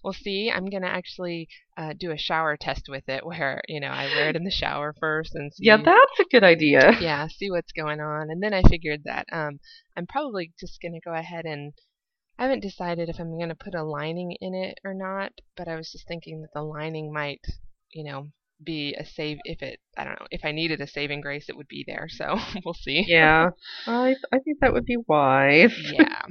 We'll 0.02 0.12
see. 0.12 0.50
I'm 0.52 0.66
gonna 0.66 0.88
actually 0.88 1.48
uh, 1.76 1.92
do 1.98 2.10
a 2.10 2.18
shower 2.18 2.56
test 2.56 2.86
with 2.88 3.08
it, 3.08 3.24
where 3.24 3.62
you 3.68 3.80
know 3.80 3.88
I 3.88 4.06
wear 4.06 4.28
it 4.30 4.36
in 4.36 4.44
the 4.44 4.50
shower 4.50 4.94
first 4.98 5.34
and 5.34 5.52
see 5.52 5.66
Yeah, 5.66 5.76
that's 5.76 6.20
a 6.20 6.24
good 6.30 6.44
idea. 6.44 6.92
yeah, 7.00 7.28
see 7.28 7.50
what's 7.50 7.72
going 7.72 8.00
on. 8.00 8.30
And 8.30 8.42
then 8.42 8.52
I 8.52 8.62
figured 8.62 9.02
that 9.04 9.26
um, 9.32 9.60
I'm 9.96 10.06
probably 10.06 10.52
just 10.58 10.80
going 10.80 10.94
to 10.94 11.00
go 11.00 11.14
ahead 11.14 11.44
and 11.44 11.72
I 12.38 12.44
haven't 12.44 12.60
decided 12.60 13.08
if 13.08 13.20
I'm 13.20 13.36
going 13.38 13.50
to 13.50 13.54
put 13.54 13.74
a 13.74 13.84
lining 13.84 14.36
in 14.40 14.54
it 14.54 14.78
or 14.84 14.94
not, 14.94 15.32
but 15.56 15.68
I 15.68 15.76
was 15.76 15.92
just 15.92 16.08
thinking 16.08 16.40
that 16.42 16.52
the 16.54 16.62
lining 16.62 17.12
might, 17.12 17.44
you 17.90 18.04
know, 18.04 18.30
be 18.64 18.94
a 18.98 19.04
save 19.04 19.38
if 19.44 19.60
it 19.62 19.80
I 19.96 20.04
don't 20.04 20.18
know, 20.18 20.26
if 20.30 20.44
I 20.44 20.52
needed 20.52 20.80
a 20.80 20.86
saving 20.86 21.20
grace 21.20 21.46
it 21.48 21.56
would 21.56 21.68
be 21.68 21.84
there. 21.86 22.06
So, 22.08 22.38
we'll 22.64 22.74
see. 22.74 23.04
Yeah, 23.06 23.50
I 23.86 24.14
I 24.32 24.38
think 24.38 24.58
that 24.60 24.72
would 24.72 24.84
be 24.84 24.96
wise. 25.06 25.76
Yeah. 25.92 26.22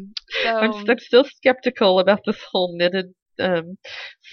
So 0.43 0.49
I'm, 0.49 0.89
I'm 0.89 0.99
still 0.99 1.25
skeptical 1.25 1.99
about 1.99 2.21
this 2.25 2.41
whole 2.51 2.75
knitted 2.77 3.13
um, 3.41 3.77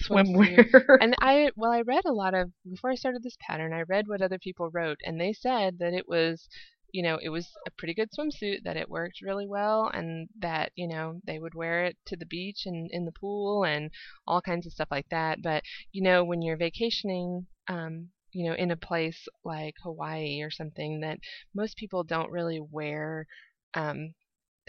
swimwear. 0.03 0.97
and 1.01 1.15
I 1.21 1.51
well 1.55 1.71
I 1.71 1.81
read 1.81 2.05
a 2.05 2.13
lot 2.13 2.33
of 2.33 2.51
before 2.69 2.91
I 2.91 2.95
started 2.95 3.23
this 3.23 3.37
pattern 3.45 3.73
I 3.73 3.81
read 3.83 4.07
what 4.07 4.21
other 4.21 4.39
people 4.39 4.69
wrote 4.71 4.99
and 5.03 5.19
they 5.19 5.33
said 5.33 5.79
that 5.79 5.93
it 5.93 6.07
was 6.07 6.47
you 6.91 7.03
know 7.03 7.19
it 7.21 7.29
was 7.29 7.49
a 7.67 7.71
pretty 7.71 7.93
good 7.93 8.09
swimsuit 8.17 8.63
that 8.63 8.77
it 8.77 8.89
worked 8.89 9.21
really 9.21 9.47
well 9.47 9.89
and 9.93 10.27
that 10.39 10.71
you 10.75 10.87
know 10.87 11.21
they 11.25 11.39
would 11.39 11.53
wear 11.53 11.85
it 11.85 11.97
to 12.07 12.15
the 12.15 12.25
beach 12.25 12.63
and 12.65 12.89
in 12.91 13.05
the 13.05 13.11
pool 13.11 13.63
and 13.63 13.91
all 14.27 14.41
kinds 14.41 14.65
of 14.65 14.73
stuff 14.73 14.87
like 14.91 15.07
that 15.09 15.41
but 15.41 15.63
you 15.91 16.01
know 16.01 16.23
when 16.23 16.41
you're 16.41 16.57
vacationing 16.57 17.45
um 17.67 18.09
you 18.31 18.47
know 18.47 18.55
in 18.55 18.71
a 18.71 18.77
place 18.77 19.27
like 19.43 19.75
Hawaii 19.83 20.41
or 20.41 20.51
something 20.51 20.99
that 21.01 21.19
most 21.53 21.77
people 21.77 22.03
don't 22.03 22.31
really 22.31 22.59
wear 22.59 23.25
um 23.73 24.13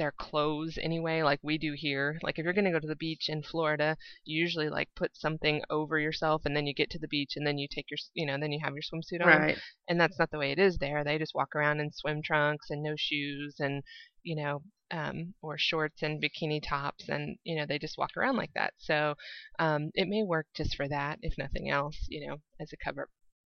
their 0.00 0.12
clothes 0.12 0.78
anyway, 0.82 1.22
like 1.22 1.40
we 1.42 1.58
do 1.58 1.74
here. 1.76 2.18
Like 2.22 2.38
if 2.38 2.44
you're 2.44 2.54
gonna 2.54 2.72
go 2.72 2.80
to 2.80 2.88
the 2.88 2.96
beach 2.96 3.28
in 3.28 3.42
Florida, 3.42 3.96
you 4.24 4.40
usually 4.40 4.70
like 4.70 4.88
put 4.96 5.14
something 5.16 5.62
over 5.70 5.98
yourself, 5.98 6.42
and 6.46 6.56
then 6.56 6.66
you 6.66 6.74
get 6.74 6.90
to 6.90 6.98
the 6.98 7.08
beach, 7.08 7.34
and 7.36 7.46
then 7.46 7.58
you 7.58 7.68
take 7.70 7.90
your, 7.90 7.98
you 8.14 8.26
know, 8.26 8.38
then 8.40 8.52
you 8.52 8.60
have 8.64 8.74
your 8.74 8.82
swimsuit 8.82 9.22
on. 9.24 9.44
right. 9.44 9.58
And 9.88 10.00
that's 10.00 10.18
not 10.18 10.30
the 10.30 10.38
way 10.38 10.52
it 10.52 10.58
is 10.58 10.78
there. 10.78 11.04
They 11.04 11.18
just 11.18 11.34
walk 11.34 11.54
around 11.54 11.80
in 11.80 11.92
swim 11.92 12.22
trunks 12.22 12.70
and 12.70 12.82
no 12.82 12.94
shoes, 12.96 13.56
and 13.60 13.82
you 14.22 14.36
know, 14.36 14.62
um, 14.90 15.34
or 15.42 15.58
shorts 15.58 16.02
and 16.02 16.22
bikini 16.22 16.60
tops, 16.66 17.08
and 17.08 17.36
you 17.44 17.56
know, 17.56 17.66
they 17.66 17.78
just 17.78 17.98
walk 17.98 18.16
around 18.16 18.36
like 18.36 18.52
that. 18.54 18.74
So 18.78 19.14
um, 19.58 19.90
it 19.94 20.08
may 20.08 20.22
work 20.22 20.46
just 20.54 20.76
for 20.76 20.88
that, 20.88 21.18
if 21.22 21.36
nothing 21.38 21.70
else, 21.70 22.06
you 22.08 22.26
know, 22.26 22.38
as 22.60 22.72
a 22.72 22.76
cover 22.84 23.08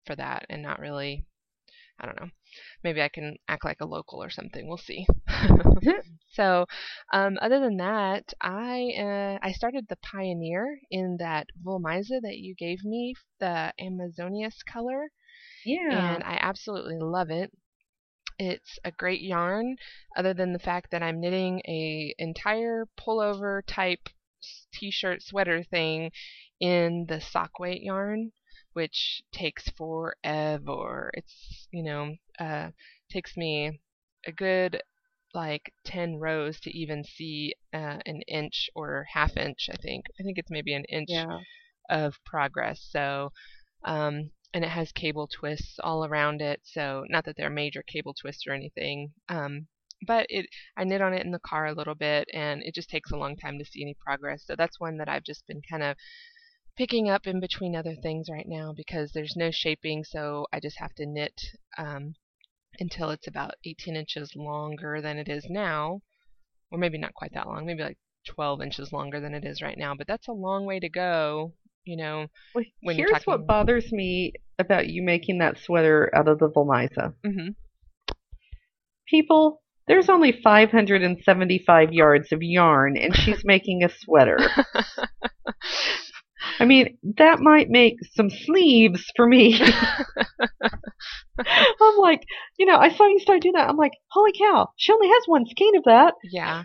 for 0.07 0.17
that, 0.17 0.47
and 0.49 0.63
not 0.63 0.81
really. 0.81 1.27
I 2.01 2.07
don't 2.07 2.21
know. 2.21 2.31
Maybe 2.85 3.03
I 3.03 3.09
can 3.09 3.37
act 3.49 3.65
like 3.65 3.81
a 3.81 3.87
local 3.87 4.23
or 4.23 4.31
something. 4.31 4.67
We'll 4.69 4.79
see. 4.79 5.07
So, 6.31 6.67
um, 7.13 7.39
other 7.41 7.61
than 7.61 7.77
that, 7.79 8.33
I 8.41 8.93
uh, 8.99 9.39
I 9.43 9.53
started 9.53 9.87
the 9.89 9.97
Pioneer 9.97 10.79
in 10.91 11.17
that 11.19 11.47
Wollmeise 11.65 12.09
that 12.23 12.39
you 12.39 12.55
gave 12.55 12.85
me, 12.85 13.15
the 13.41 13.73
Amazonias 13.81 14.63
color, 14.65 15.11
Yeah. 15.65 15.91
and 15.91 16.23
I 16.25 16.39
absolutely 16.41 16.99
love 16.99 17.31
it. 17.31 17.53
It's 18.39 18.79
a 18.85 18.91
great 18.93 19.21
yarn, 19.23 19.77
other 20.17 20.35
than 20.35 20.53
the 20.53 20.59
fact 20.59 20.91
that 20.93 21.03
I'm 21.03 21.21
knitting 21.21 21.61
a 21.67 22.15
entire 22.19 22.87
pullover 22.99 23.63
type 23.67 24.09
t-shirt 24.73 25.23
sweater 25.23 25.63
thing 25.65 26.13
in 26.61 27.07
the 27.07 27.21
sock 27.21 27.59
weight 27.59 27.83
yarn, 27.83 28.33
which 28.73 29.23
takes 29.33 29.69
forever. 29.71 31.11
It's 31.15 31.69
you 31.73 31.83
know 31.83 32.15
uh, 32.39 32.71
takes 33.11 33.37
me 33.37 33.81
a 34.27 34.33
good 34.33 34.83
like 35.35 35.73
10 35.85 36.17
rows 36.19 36.59
to 36.61 36.71
even 36.77 37.05
see 37.05 37.55
uh, 37.75 37.99
an 38.07 38.23
inch 38.23 38.71
or 38.75 39.07
half 39.13 39.37
inch, 39.37 39.69
I 39.71 39.77
think. 39.77 40.07
I 40.19 40.23
think 40.23 40.39
it's 40.39 40.51
maybe 40.51 40.75
an 40.75 40.85
inch 40.87 41.11
yeah. 41.11 41.39
of 41.91 42.15
progress. 42.25 42.87
So, 42.91 43.33
um, 43.85 44.31
and 44.55 44.65
it 44.65 44.71
has 44.71 44.91
cable 44.93 45.29
twists 45.29 45.79
all 45.85 46.05
around 46.05 46.41
it. 46.41 46.61
So, 46.65 47.05
not 47.09 47.25
that 47.27 47.37
they're 47.37 47.51
major 47.51 47.83
cable 47.83 48.15
twists 48.15 48.47
or 48.47 48.53
anything. 48.53 49.13
Um, 49.29 49.67
but 50.07 50.27
it, 50.29 50.47
I 50.77 50.85
knit 50.85 51.03
on 51.03 51.13
it 51.13 51.25
in 51.25 51.33
the 51.33 51.41
car 51.41 51.67
a 51.67 51.75
little 51.75 51.95
bit, 51.95 52.29
and 52.33 52.63
it 52.63 52.75
just 52.75 52.89
takes 52.89 53.11
a 53.11 53.17
long 53.17 53.37
time 53.37 53.59
to 53.59 53.65
see 53.65 53.83
any 53.83 53.95
progress. 53.95 54.45
So 54.47 54.55
that's 54.57 54.81
one 54.81 54.97
that 54.99 55.09
I've 55.09 55.25
just 55.25 55.47
been 55.47 55.61
kind 55.69 55.83
of 55.83 55.97
picking 56.79 57.11
up 57.11 57.27
in 57.27 57.41
between 57.41 57.75
other 57.75 57.97
things 57.97 58.29
right 58.31 58.47
now 58.49 58.73
because 58.75 59.11
there's 59.13 59.35
no 59.37 59.51
shaping, 59.51 60.05
so 60.05 60.47
I 60.53 60.61
just 60.61 60.79
have 60.79 60.95
to 60.95 61.07
knit 61.07 61.35
um, 61.77 62.15
until 62.79 63.11
it's 63.11 63.27
about 63.27 63.55
18 63.65 63.97
inches 63.97 64.33
longer 64.37 65.03
than 65.03 65.19
it 65.19 65.29
is 65.29 65.45
now, 65.51 66.01
or 66.71 66.79
maybe 66.79 66.97
not 66.97 67.15
quite 67.15 67.35
that 67.35 67.49
long, 67.49 67.67
maybe 67.67 67.83
like 67.83 67.99
12 68.29 68.63
inches 68.63 68.93
longer 68.93 69.19
than 69.19 69.35
it 69.35 69.45
is 69.45 69.61
right 69.61 69.77
now. 69.77 69.95
But 69.97 70.07
that's 70.07 70.29
a 70.29 70.33
long 70.33 70.67
way 70.67 70.79
to 70.79 70.89
go, 70.89 71.53
you 71.85 71.97
know. 71.97 72.29
Well, 72.55 72.65
here's 72.85 73.25
what 73.25 73.49
bothers 73.49 73.91
me 73.91 74.35
about 74.61 74.87
you 74.87 75.03
making 75.03 75.39
that 75.39 75.59
sweater 75.59 76.11
out 76.15 76.29
of 76.29 76.39
the 76.39 76.49
Wollmeise. 76.49 77.13
hmm 77.25 77.49
People, 79.09 79.63
there's 79.89 80.11
only 80.11 80.39
575 80.45 81.93
yards 81.93 82.31
of 82.31 82.43
yarn, 82.43 82.97
and 82.97 83.17
she's 83.17 83.43
making 83.45 83.83
a 83.83 83.89
sweater. 83.89 84.39
I 86.61 86.65
mean, 86.65 86.99
that 87.19 87.41
might 87.41 87.69
make 87.69 87.97
some 88.15 88.31
sleeves 88.31 89.05
for 89.17 89.27
me. 89.27 89.61
I'm 91.81 91.97
like, 91.99 92.23
you 92.59 92.67
know, 92.67 92.77
I 92.77 92.91
saw 92.91 93.07
you 93.07 93.19
start 93.21 93.43
doing 93.43 93.55
that. 93.55 93.69
I'm 93.69 93.77
like, 93.77 93.93
holy 94.11 94.33
cow, 94.39 94.69
she 94.77 94.93
only 94.93 95.09
has 95.09 95.23
one 95.27 95.47
skein 95.47 95.77
of 95.77 95.85
that. 95.85 96.15
Yeah, 96.23 96.65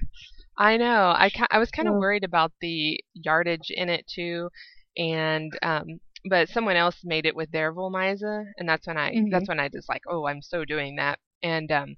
I 0.58 0.78
know. 0.78 1.14
I 1.18 1.30
ki- 1.30 1.46
I 1.52 1.60
was 1.60 1.72
kind 1.72 1.88
of 1.88 1.96
Yeah. 1.96 2.00
worried 2.00 2.24
about 2.24 2.52
the 2.62 3.00
yardage 3.14 3.72
in 3.72 3.90
it 3.90 4.06
too, 4.08 4.50
and 4.98 5.58
um, 5.64 5.86
but 6.30 6.50
someone 6.50 6.76
else 6.78 6.98
made 7.04 7.26
it 7.26 7.36
with 7.36 7.52
their 7.52 7.74
Wollmeise, 7.74 8.24
and 8.58 8.68
that's 8.70 8.88
when 8.88 8.98
I 8.98 9.14
Mhm. 9.14 9.30
that's 9.30 9.50
when 9.50 9.60
I 9.60 9.70
just 9.70 9.90
like, 9.90 10.04
oh, 10.10 10.26
I'm 10.28 10.42
so 10.42 10.66
doing 10.66 10.96
that, 10.98 11.20
and 11.44 11.72
um, 11.72 11.96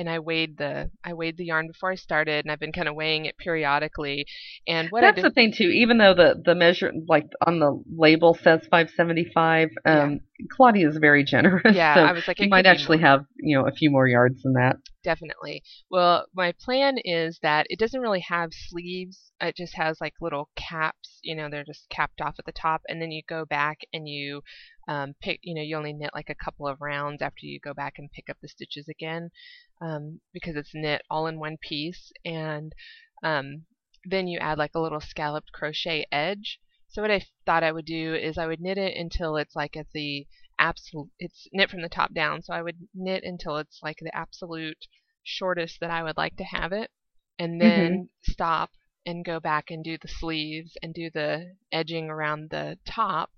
and 0.00 0.08
I 0.08 0.18
weighed 0.18 0.56
the 0.56 0.90
I 1.04 1.12
weighed 1.12 1.36
the 1.36 1.44
yarn 1.44 1.66
before 1.66 1.92
I 1.92 1.94
started, 1.94 2.44
and 2.44 2.50
I've 2.50 2.58
been 2.58 2.72
kind 2.72 2.88
of 2.88 2.94
weighing 2.94 3.26
it 3.26 3.36
periodically, 3.36 4.24
and 4.66 4.88
what 4.88 5.02
That's 5.02 5.20
the 5.20 5.30
thing 5.30 5.52
too. 5.52 5.64
Even 5.64 5.98
though 5.98 6.14
the 6.14 6.40
the 6.42 6.54
measure, 6.54 6.90
like 7.06 7.26
on 7.46 7.58
the 7.58 7.82
label, 7.94 8.34
says 8.34 8.60
575, 8.70 9.68
um, 9.84 10.20
Claudia 10.50 10.88
is 10.88 10.96
very 10.96 11.22
generous. 11.22 11.76
yeah, 11.76 11.94
so 11.94 12.00
I 12.00 12.12
was 12.12 12.26
like, 12.26 12.40
you 12.40 12.48
might 12.48 12.64
actually 12.64 12.98
have, 12.98 13.26
you 13.36 13.58
know, 13.58 13.66
a 13.66 13.72
few 13.72 13.90
more 13.90 14.08
yards 14.08 14.42
than 14.42 14.54
that. 14.54 14.76
Definitely. 15.04 15.62
Well, 15.90 16.26
my 16.34 16.52
plan 16.58 16.96
is 17.04 17.38
that 17.42 17.66
it 17.68 17.78
doesn't 17.78 18.00
really 18.00 18.20
have 18.20 18.50
sleeves. 18.52 19.32
It 19.40 19.54
just 19.54 19.74
has 19.76 20.00
like 20.00 20.14
little 20.22 20.48
caps. 20.56 21.20
You 21.22 21.36
know, 21.36 21.50
they're 21.50 21.64
just 21.64 21.90
capped 21.90 22.22
off 22.22 22.36
at 22.38 22.46
the 22.46 22.52
top, 22.52 22.80
and 22.88 23.02
then 23.02 23.10
you 23.10 23.22
go 23.28 23.44
back 23.44 23.80
and 23.92 24.08
you 24.08 24.40
um, 24.90 25.14
pick. 25.22 25.38
You 25.42 25.54
know, 25.54 25.62
you 25.62 25.76
only 25.76 25.92
knit 25.92 26.10
like 26.12 26.28
a 26.28 26.44
couple 26.44 26.66
of 26.66 26.80
rounds 26.80 27.22
after 27.22 27.46
you 27.46 27.60
go 27.60 27.72
back 27.72 27.94
and 27.96 28.10
pick 28.10 28.28
up 28.28 28.38
the 28.42 28.48
stitches 28.48 28.88
again, 28.88 29.30
um, 29.80 30.20
because 30.34 30.56
it's 30.56 30.74
knit 30.74 31.02
all 31.08 31.28
in 31.28 31.38
one 31.38 31.56
piece, 31.56 32.12
and 32.24 32.72
um, 33.22 33.64
then 34.04 34.26
you 34.26 34.38
add 34.40 34.58
like 34.58 34.72
a 34.74 34.80
little 34.80 35.00
scalloped 35.00 35.52
crochet 35.52 36.04
edge. 36.10 36.58
So 36.88 37.02
what 37.02 37.10
I 37.12 37.22
thought 37.46 37.62
I 37.62 37.70
would 37.70 37.84
do 37.84 38.14
is 38.14 38.36
I 38.36 38.48
would 38.48 38.60
knit 38.60 38.78
it 38.78 38.96
until 38.96 39.36
it's 39.36 39.54
like 39.54 39.76
at 39.76 39.86
the 39.94 40.26
absolute 40.58 41.10
it's 41.20 41.46
knit 41.52 41.70
from 41.70 41.82
the 41.82 41.88
top 41.88 42.12
down. 42.12 42.42
So 42.42 42.52
I 42.52 42.62
would 42.62 42.88
knit 42.92 43.22
until 43.22 43.58
it's 43.58 43.78
like 43.82 43.98
the 44.00 44.14
absolute 44.14 44.86
shortest 45.22 45.78
that 45.80 45.90
I 45.90 46.02
would 46.02 46.16
like 46.16 46.36
to 46.36 46.44
have 46.44 46.72
it 46.72 46.90
and 47.38 47.60
then 47.60 47.92
mm-hmm. 47.92 48.32
stop 48.32 48.70
and 49.06 49.24
go 49.24 49.38
back 49.38 49.70
and 49.70 49.84
do 49.84 49.96
the 50.02 50.08
sleeves 50.08 50.76
and 50.82 50.92
do 50.92 51.10
the 51.14 51.54
edging 51.70 52.10
around 52.10 52.50
the 52.50 52.76
top. 52.84 53.30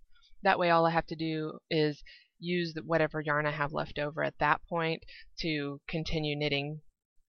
That 0.42 0.58
way 0.58 0.70
all 0.70 0.86
I 0.86 0.90
have 0.90 1.06
to 1.06 1.16
do 1.16 1.58
is 1.70 2.02
use 2.38 2.74
whatever 2.84 3.20
yarn 3.20 3.46
I 3.46 3.52
have 3.52 3.72
left 3.72 3.98
over 3.98 4.24
at 4.24 4.38
that 4.40 4.60
point 4.68 5.02
to 5.40 5.80
continue 5.88 6.36
knitting 6.36 6.80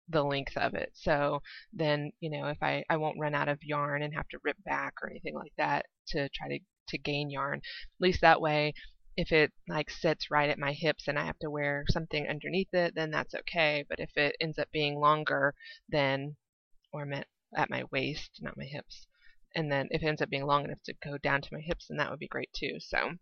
the 0.10 0.24
length 0.24 0.58
of 0.58 0.74
it. 0.74 0.92
So 0.94 1.42
then, 1.72 2.12
you 2.20 2.30
know, 2.30 2.48
if 2.48 2.62
I, 2.62 2.84
I 2.90 2.98
won't 2.98 3.20
run 3.20 3.36
out 3.36 3.48
of 3.48 3.64
yarn 3.64 4.02
and 4.02 4.14
have 4.14 4.28
to 4.30 4.40
rip 4.44 4.58
back 4.66 4.96
or 5.02 5.10
anything 5.10 5.36
like 5.36 5.54
that 5.58 5.86
to 6.10 6.30
try 6.30 6.50
to, 6.50 6.60
to 6.90 6.98
gain 6.98 7.30
yarn. 7.30 7.60
At 7.60 8.02
least 8.02 8.22
that 8.22 8.42
way, 8.42 8.74
if 9.16 9.32
it 9.32 9.52
like 9.68 9.90
sits 9.92 10.32
right 10.32 10.50
at 10.50 10.58
my 10.58 10.74
hips 10.74 11.08
and 11.08 11.20
I 11.20 11.26
have 11.26 11.40
to 11.40 11.52
wear 11.52 11.86
something 11.90 12.28
underneath 12.28 12.74
it, 12.74 12.96
then 12.96 13.12
that's 13.12 13.36
okay. 13.36 13.86
But 13.88 14.00
if 14.00 14.10
it 14.18 14.36
ends 14.42 14.58
up 14.58 14.72
being 14.72 15.00
longer, 15.00 15.54
then, 15.88 16.36
or 16.92 17.06
meant 17.06 17.28
at 17.56 17.70
my 17.70 17.84
waist, 17.92 18.40
not 18.42 18.58
my 18.58 18.66
hips, 18.66 19.06
and 19.56 19.72
then 19.72 19.88
if 19.92 20.02
it 20.02 20.08
ends 20.08 20.22
up 20.22 20.30
being 20.30 20.46
long 20.46 20.66
enough 20.66 20.82
to 20.86 20.94
go 21.04 21.18
down 21.18 21.42
to 21.42 21.50
my 21.52 21.62
hips, 21.62 21.88
then 21.88 21.98
that 21.98 22.10
would 22.10 22.20
be 22.20 22.28
great 22.28 22.50
too. 22.54 22.76
So, 22.80 23.14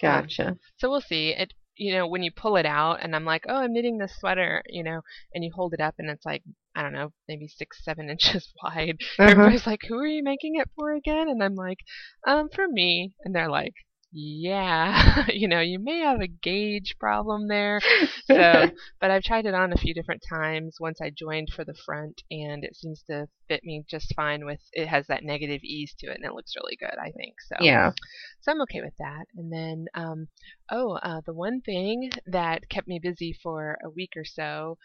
gotcha. 0.00 0.48
Um, 0.48 0.60
so 0.76 0.90
we'll 0.90 1.00
see. 1.00 1.30
It 1.30 1.52
you 1.76 1.94
know, 1.94 2.06
when 2.06 2.22
you 2.22 2.30
pull 2.30 2.56
it 2.56 2.66
out 2.66 3.02
and 3.02 3.14
I'm 3.14 3.24
like, 3.24 3.44
oh, 3.48 3.56
I'm 3.56 3.72
knitting 3.72 3.98
this 3.98 4.16
sweater, 4.18 4.62
you 4.66 4.82
know, 4.82 5.02
and 5.34 5.44
you 5.44 5.52
hold 5.54 5.74
it 5.74 5.80
up 5.80 5.94
and 5.98 6.08
it's 6.10 6.24
like, 6.24 6.42
I 6.74 6.82
don't 6.82 6.92
know, 6.92 7.12
maybe 7.28 7.48
six, 7.48 7.84
seven 7.84 8.08
inches 8.10 8.50
wide. 8.62 8.96
Uh-huh. 9.18 9.30
Everybody's 9.30 9.66
like, 9.66 9.80
who 9.86 9.98
are 9.98 10.06
you 10.06 10.22
making 10.22 10.56
it 10.56 10.70
for 10.74 10.92
again? 10.92 11.28
And 11.28 11.42
I'm 11.42 11.54
like, 11.54 11.78
um, 12.26 12.48
for 12.54 12.66
me. 12.66 13.12
And 13.24 13.34
they're 13.34 13.50
like, 13.50 13.74
yeah, 14.18 15.26
you 15.28 15.46
know, 15.46 15.60
you 15.60 15.78
may 15.78 16.00
have 16.00 16.22
a 16.22 16.26
gauge 16.26 16.96
problem 16.98 17.48
there. 17.48 17.80
So, 18.26 18.64
but 19.00 19.10
I've 19.10 19.22
tried 19.22 19.44
it 19.44 19.52
on 19.52 19.74
a 19.74 19.76
few 19.76 19.92
different 19.92 20.22
times 20.26 20.78
once 20.80 21.02
I 21.02 21.10
joined 21.10 21.50
for 21.54 21.66
the 21.66 21.74
front, 21.84 22.22
and 22.30 22.64
it 22.64 22.74
seems 22.74 23.02
to 23.10 23.28
fit 23.46 23.62
me 23.62 23.84
just 23.86 24.14
fine. 24.16 24.46
With 24.46 24.60
it 24.72 24.88
has 24.88 25.06
that 25.08 25.22
negative 25.22 25.62
ease 25.62 25.94
to 25.98 26.06
it, 26.06 26.16
and 26.16 26.24
it 26.24 26.32
looks 26.32 26.54
really 26.56 26.76
good. 26.76 26.98
I 26.98 27.10
think 27.10 27.34
so. 27.46 27.56
Yeah. 27.60 27.92
So 28.40 28.52
I'm 28.52 28.62
okay 28.62 28.80
with 28.80 28.96
that. 28.98 29.26
And 29.36 29.52
then, 29.52 29.86
um, 29.94 30.28
oh, 30.70 30.92
uh, 31.02 31.20
the 31.26 31.34
one 31.34 31.60
thing 31.60 32.10
that 32.26 32.70
kept 32.70 32.88
me 32.88 32.98
busy 32.98 33.38
for 33.42 33.76
a 33.84 33.90
week 33.90 34.14
or 34.16 34.24
so, 34.24 34.78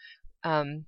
um, 0.44 0.84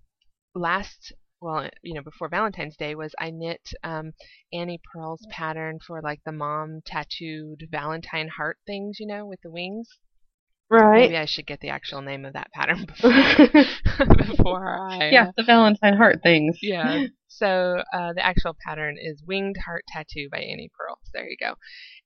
last 0.54 1.14
well, 1.44 1.68
you 1.82 1.92
know, 1.92 2.02
before 2.02 2.30
Valentine's 2.30 2.76
Day 2.76 2.94
was 2.94 3.14
I 3.18 3.30
knit 3.30 3.60
um, 3.84 4.12
Annie 4.50 4.80
Pearl's 4.90 5.26
pattern 5.30 5.78
for 5.86 6.00
like 6.00 6.20
the 6.24 6.32
mom 6.32 6.80
tattooed 6.86 7.68
Valentine 7.70 8.28
heart 8.28 8.58
things, 8.66 8.98
you 8.98 9.06
know, 9.06 9.26
with 9.26 9.40
the 9.42 9.50
wings. 9.50 9.88
Right. 10.70 11.02
Maybe 11.02 11.18
I 11.18 11.26
should 11.26 11.46
get 11.46 11.60
the 11.60 11.68
actual 11.68 12.00
name 12.00 12.24
of 12.24 12.32
that 12.32 12.50
pattern 12.52 12.86
before, 12.86 14.16
before 14.16 14.90
I. 14.90 15.10
Yeah, 15.10 15.32
the 15.36 15.42
Valentine 15.42 15.98
heart 15.98 16.20
things. 16.22 16.56
Yeah. 16.62 17.08
So 17.28 17.82
uh, 17.92 18.14
the 18.14 18.24
actual 18.24 18.56
pattern 18.66 18.96
is 18.98 19.22
Winged 19.26 19.56
Heart 19.66 19.84
Tattoo 19.88 20.28
by 20.30 20.38
Annie 20.38 20.70
Pearl. 20.78 20.98
So 21.02 21.10
there 21.12 21.28
you 21.28 21.36
go. 21.38 21.56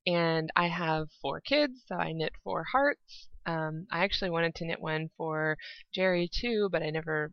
And 0.04 0.50
I 0.56 0.66
have 0.66 1.06
four 1.22 1.40
kids, 1.40 1.82
so 1.86 1.94
I 1.94 2.12
knit 2.12 2.32
four 2.42 2.64
hearts. 2.72 3.28
Um, 3.46 3.86
I 3.92 4.04
actually 4.04 4.30
wanted 4.30 4.56
to 4.56 4.66
knit 4.66 4.80
one 4.80 5.08
for 5.16 5.56
Jerry 5.94 6.28
too, 6.32 6.68
but 6.72 6.82
I 6.82 6.90
never 6.90 7.30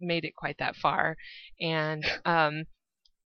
made 0.00 0.24
it 0.24 0.36
quite 0.36 0.58
that 0.58 0.76
far. 0.76 1.16
And 1.60 2.04
um, 2.24 2.64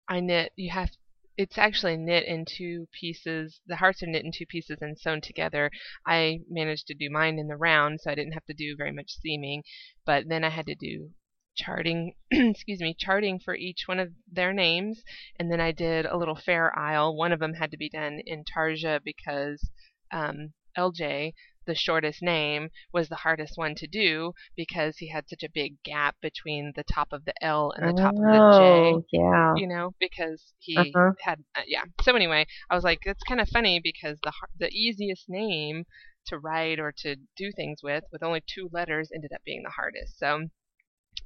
I 0.07 0.19
knit. 0.19 0.53
You 0.55 0.71
have 0.71 0.89
it's 1.37 1.57
actually 1.57 1.97
knit 1.97 2.25
in 2.25 2.45
two 2.45 2.87
pieces. 2.91 3.61
The 3.65 3.77
hearts 3.77 4.03
are 4.03 4.07
knit 4.07 4.25
in 4.25 4.31
two 4.31 4.45
pieces 4.45 4.77
and 4.81 4.99
sewn 4.99 5.21
together. 5.21 5.71
I 6.05 6.41
managed 6.49 6.87
to 6.87 6.93
do 6.93 7.09
mine 7.09 7.39
in 7.39 7.47
the 7.47 7.55
round, 7.55 8.01
so 8.01 8.11
I 8.11 8.15
didn't 8.15 8.33
have 8.33 8.45
to 8.45 8.53
do 8.53 8.75
very 8.77 8.91
much 8.91 9.11
seaming. 9.11 9.63
But 10.05 10.27
then 10.27 10.43
I 10.43 10.49
had 10.49 10.67
to 10.67 10.75
do 10.75 11.11
charting, 11.55 12.15
excuse 12.31 12.79
me, 12.79 12.95
charting 12.97 13.39
for 13.39 13.55
each 13.55 13.83
one 13.87 13.99
of 13.99 14.13
their 14.31 14.53
names, 14.53 15.03
and 15.39 15.51
then 15.51 15.59
I 15.59 15.71
did 15.71 16.05
a 16.05 16.17
little 16.17 16.35
fair 16.35 16.77
isle. 16.77 17.15
One 17.15 17.31
of 17.31 17.39
them 17.39 17.55
had 17.55 17.71
to 17.71 17.77
be 17.77 17.89
done 17.89 18.21
intarsia 18.27 19.01
because 19.03 19.69
um, 20.11 20.53
LJ 20.77 21.33
the 21.65 21.75
shortest 21.75 22.21
name 22.21 22.69
was 22.93 23.09
the 23.09 23.15
hardest 23.15 23.57
one 23.57 23.75
to 23.75 23.87
do 23.87 24.33
because 24.55 24.97
he 24.97 25.09
had 25.09 25.29
such 25.29 25.43
a 25.43 25.49
big 25.53 25.81
gap 25.83 26.15
between 26.21 26.73
the 26.75 26.83
top 26.83 27.09
of 27.11 27.25
the 27.25 27.33
L 27.41 27.71
and 27.75 27.89
the 27.89 28.01
top 28.01 28.15
oh, 28.17 28.23
of 28.23 28.31
the 28.31 28.57
J. 28.57 28.65
Oh, 28.65 29.05
yeah. 29.11 29.53
You 29.55 29.67
know, 29.67 29.93
because 29.99 30.53
he 30.57 30.77
uh-huh. 30.77 31.11
had 31.21 31.43
uh, 31.55 31.61
yeah. 31.67 31.83
So 32.01 32.15
anyway, 32.15 32.45
I 32.69 32.75
was 32.75 32.83
like, 32.83 32.99
it's 33.03 33.23
kind 33.23 33.41
of 33.41 33.49
funny 33.49 33.79
because 33.83 34.17
the 34.23 34.31
the 34.57 34.69
easiest 34.69 35.29
name 35.29 35.85
to 36.27 36.37
write 36.37 36.79
or 36.79 36.93
to 36.99 37.15
do 37.35 37.51
things 37.55 37.81
with, 37.83 38.03
with 38.11 38.23
only 38.23 38.43
two 38.45 38.69
letters, 38.71 39.09
ended 39.13 39.31
up 39.33 39.41
being 39.45 39.63
the 39.63 39.71
hardest. 39.71 40.17
So. 40.17 40.47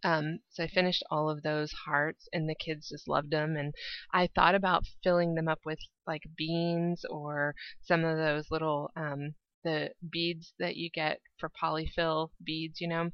Um, 0.03 0.39
so 0.49 0.63
I 0.63 0.67
finished 0.67 1.03
all 1.09 1.29
of 1.29 1.41
those 1.41 1.71
hearts, 1.71 2.27
and 2.33 2.49
the 2.49 2.55
kids 2.55 2.89
just 2.89 3.07
loved 3.07 3.31
them. 3.31 3.55
And 3.55 3.73
I 4.13 4.27
thought 4.35 4.53
about 4.53 4.83
filling 5.03 5.35
them 5.35 5.47
up 5.47 5.59
with 5.65 5.79
like 6.05 6.23
beans 6.35 7.05
or 7.09 7.55
some 7.81 8.03
of 8.03 8.17
those 8.17 8.51
little 8.51 8.91
um, 8.95 9.35
the 9.65 9.89
beads 10.09 10.53
that 10.59 10.77
you 10.77 10.89
get 10.89 11.19
for 11.37 11.49
polyfill 11.49 12.29
beads, 12.43 12.79
you 12.79 12.87
know. 12.87 13.09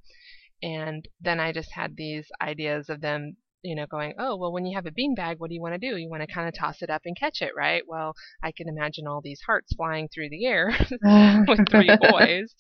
And 0.62 1.08
then 1.20 1.40
I 1.40 1.52
just 1.52 1.72
had 1.72 1.96
these 1.96 2.28
ideas 2.40 2.90
of 2.90 3.02
them, 3.02 3.38
you 3.64 3.76
know, 3.76 3.88
going, 3.88 4.14
oh, 4.20 4.38
well, 4.38 4.52
when 4.52 4.66
you 4.68 4.78
have 4.78 4.86
a 4.86 4.92
bean 4.92 5.16
bag, 5.16 5.40
what 5.40 5.50
do 5.50 5.56
you 5.56 5.62
want 5.62 5.74
to 5.74 5.80
do? 5.80 5.98
You 5.98 6.10
want 6.10 6.22
to 6.22 6.32
kind 6.32 6.48
of 6.48 6.54
toss 6.54 6.84
it 6.84 6.92
up 6.92 7.02
and 7.06 7.18
catch 7.18 7.42
it, 7.42 7.54
right? 7.58 7.82
Well, 7.88 8.14
I 8.44 8.52
can 8.52 8.70
imagine 8.70 9.08
all 9.08 9.22
these 9.22 9.42
hearts 9.42 9.74
flying 9.74 10.08
through 10.08 10.30
the 10.30 10.46
air 10.46 10.68
with 11.48 11.68
three 11.70 11.90
boys. 12.00 12.54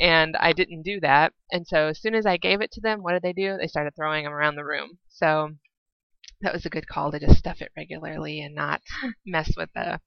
And 0.00 0.36
I 0.36 0.52
didn't 0.52 0.82
do 0.82 0.98
that. 1.00 1.32
And 1.52 1.66
so 1.66 1.88
as 1.88 2.00
soon 2.00 2.16
as 2.16 2.26
I 2.26 2.36
gave 2.38 2.60
it 2.60 2.72
to 2.72 2.80
them, 2.80 3.02
what 3.02 3.12
did 3.12 3.22
they 3.22 3.32
do? 3.32 3.56
They 3.56 3.68
started 3.68 3.94
throwing 3.94 4.24
them 4.24 4.32
around 4.32 4.56
the 4.56 4.64
room. 4.64 4.98
So 5.10 5.50
that 6.40 6.52
was 6.52 6.66
a 6.66 6.70
good 6.70 6.88
call 6.88 7.12
to 7.12 7.20
just 7.20 7.38
stuff 7.38 7.60
it 7.60 7.72
regularly 7.76 8.40
and 8.40 8.54
not 8.54 8.82
mess 9.24 9.52
with 9.56 9.70
the 9.74 10.00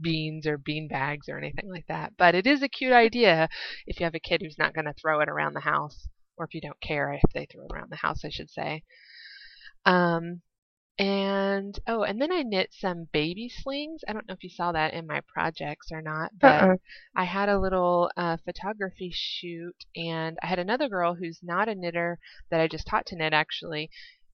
beans 0.00 0.46
or 0.46 0.58
bean 0.58 0.88
bags 0.88 1.28
or 1.28 1.38
anything 1.38 1.70
like 1.70 1.86
that. 1.88 2.12
But 2.16 2.34
it 2.34 2.46
is 2.46 2.62
a 2.62 2.68
cute 2.68 2.92
idea 2.92 3.48
if 3.86 4.00
you 4.00 4.04
have 4.04 4.14
a 4.14 4.20
kid 4.20 4.42
who's 4.42 4.58
not 4.58 4.74
going 4.74 4.84
to 4.86 4.94
throw 4.94 5.20
it 5.20 5.28
around 5.28 5.54
the 5.54 5.60
house, 5.60 6.08
or 6.36 6.44
if 6.44 6.54
you 6.54 6.60
don't 6.60 6.80
care 6.80 7.12
if 7.12 7.32
they 7.32 7.46
throw 7.46 7.64
it 7.64 7.72
around 7.72 7.90
the 7.90 7.96
house, 7.96 8.24
I 8.24 8.30
should 8.30 8.50
say. 8.50 8.82
Um, 9.84 10.42
and 10.98 11.78
oh, 11.86 12.02
and 12.04 12.20
then 12.20 12.32
I 12.32 12.42
knit 12.42 12.70
some 12.72 13.08
baby 13.12 13.50
slings. 13.50 14.00
I 14.08 14.14
don't 14.14 14.26
know 14.26 14.34
if 14.34 14.42
you 14.42 14.48
saw 14.48 14.72
that 14.72 14.94
in 14.94 15.06
my 15.06 15.20
projects 15.28 15.92
or 15.92 16.00
not, 16.00 16.30
but 16.40 16.62
uh-uh. 16.62 16.76
I 17.14 17.24
had 17.24 17.50
a 17.50 17.60
little 17.60 18.10
uh, 18.16 18.38
photography 18.44 19.10
shoot, 19.12 19.76
and 19.94 20.38
I 20.42 20.46
had 20.46 20.58
another 20.58 20.88
girl 20.88 21.14
who's 21.14 21.40
not 21.42 21.68
a 21.68 21.74
knitter 21.74 22.18
that 22.50 22.60
I 22.60 22.66
just 22.66 22.86
taught 22.86 23.04
to 23.06 23.16
knit 23.16 23.34
actually, 23.34 23.90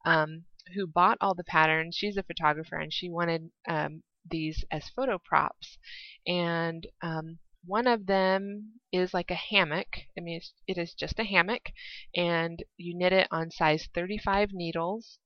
um, 0.06 0.44
who 0.76 0.86
bought 0.86 1.18
all 1.20 1.34
the 1.34 1.42
patterns. 1.42 1.96
She's 1.96 2.16
a 2.16 2.22
photographer, 2.22 2.76
and 2.76 2.92
she 2.92 3.10
wanted 3.10 3.50
um, 3.68 4.04
these 4.28 4.64
as 4.70 4.88
photo 4.88 5.18
props. 5.18 5.78
And 6.26 6.86
um, 7.02 7.38
one 7.64 7.86
of 7.86 8.06
them 8.06 8.72
is 8.92 9.14
like 9.14 9.30
a 9.30 9.34
hammock. 9.34 9.86
I 10.18 10.20
mean, 10.20 10.40
it 10.66 10.78
is 10.78 10.94
just 10.94 11.18
a 11.18 11.24
hammock, 11.24 11.70
and 12.14 12.62
you 12.76 12.96
knit 12.96 13.12
it 13.12 13.28
on 13.30 13.50
size 13.50 13.88
35 13.94 14.50
needles. 14.52 15.18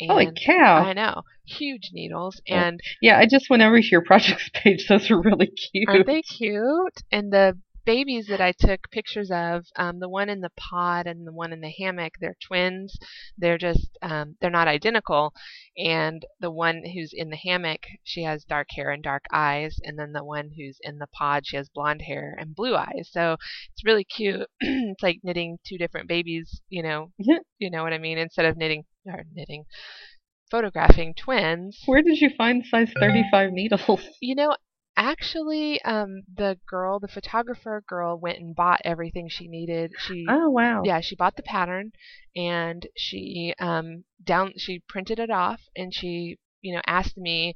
And 0.00 0.10
Holy 0.10 0.32
cow! 0.46 0.76
I 0.76 0.92
know, 0.92 1.22
huge 1.44 1.90
needles, 1.92 2.40
and 2.46 2.78
yeah, 3.02 3.18
I 3.18 3.26
just 3.26 3.50
went 3.50 3.62
over 3.62 3.80
to 3.80 3.86
your 3.88 4.02
projects 4.06 4.48
page. 4.54 4.86
Those 4.88 5.10
are 5.10 5.20
really 5.20 5.48
cute. 5.48 5.88
Aren't 5.88 6.06
they 6.06 6.22
cute? 6.22 7.02
And 7.10 7.32
the 7.32 7.58
babies 7.88 8.26
that 8.26 8.38
I 8.38 8.52
took 8.52 8.90
pictures 8.90 9.30
of, 9.30 9.64
um, 9.76 9.98
the 9.98 10.10
one 10.10 10.28
in 10.28 10.42
the 10.42 10.52
pod 10.58 11.06
and 11.06 11.26
the 11.26 11.32
one 11.32 11.54
in 11.54 11.62
the 11.62 11.70
hammock, 11.70 12.12
they're 12.20 12.36
twins. 12.46 12.98
They're 13.38 13.56
just 13.56 13.96
um, 14.02 14.36
they're 14.42 14.50
not 14.50 14.68
identical. 14.68 15.32
And 15.78 16.22
the 16.38 16.50
one 16.50 16.82
who's 16.84 17.14
in 17.14 17.30
the 17.30 17.38
hammock, 17.38 17.86
she 18.04 18.24
has 18.24 18.44
dark 18.44 18.68
hair 18.76 18.90
and 18.90 19.02
dark 19.02 19.24
eyes, 19.32 19.78
and 19.82 19.98
then 19.98 20.12
the 20.12 20.22
one 20.22 20.50
who's 20.54 20.76
in 20.82 20.98
the 20.98 21.06
pod, 21.06 21.46
she 21.46 21.56
has 21.56 21.70
blonde 21.70 22.02
hair 22.02 22.36
and 22.38 22.54
blue 22.54 22.76
eyes. 22.76 23.08
So 23.10 23.38
it's 23.72 23.86
really 23.86 24.04
cute. 24.04 24.46
it's 24.60 25.02
like 25.02 25.20
knitting 25.22 25.56
two 25.66 25.78
different 25.78 26.08
babies. 26.08 26.60
You 26.68 26.82
know, 26.82 27.10
you 27.58 27.70
know 27.70 27.84
what 27.84 27.94
I 27.94 27.98
mean? 27.98 28.18
Instead 28.18 28.44
of 28.44 28.58
knitting 28.58 28.84
or 29.06 29.24
knitting 29.34 29.64
photographing 30.50 31.14
twins. 31.14 31.80
Where 31.86 32.02
did 32.02 32.20
you 32.20 32.30
find 32.36 32.64
size 32.64 32.90
35 33.00 33.52
needles? 33.52 34.02
You 34.20 34.34
know, 34.34 34.56
actually 34.98 35.80
um 35.82 36.22
the 36.36 36.58
girl 36.68 36.98
the 36.98 37.08
photographer 37.08 37.82
girl 37.88 38.18
went 38.18 38.38
and 38.38 38.56
bought 38.56 38.80
everything 38.84 39.28
she 39.28 39.46
needed 39.46 39.92
she 39.98 40.26
oh 40.28 40.50
wow 40.50 40.82
yeah 40.84 41.00
she 41.00 41.14
bought 41.14 41.36
the 41.36 41.42
pattern 41.42 41.92
and 42.34 42.86
she 42.96 43.54
um 43.60 44.04
down 44.22 44.52
she 44.56 44.82
printed 44.88 45.18
it 45.18 45.30
off 45.30 45.60
and 45.76 45.94
she 45.94 46.36
you 46.60 46.74
know 46.74 46.82
asked 46.86 47.16
me 47.16 47.54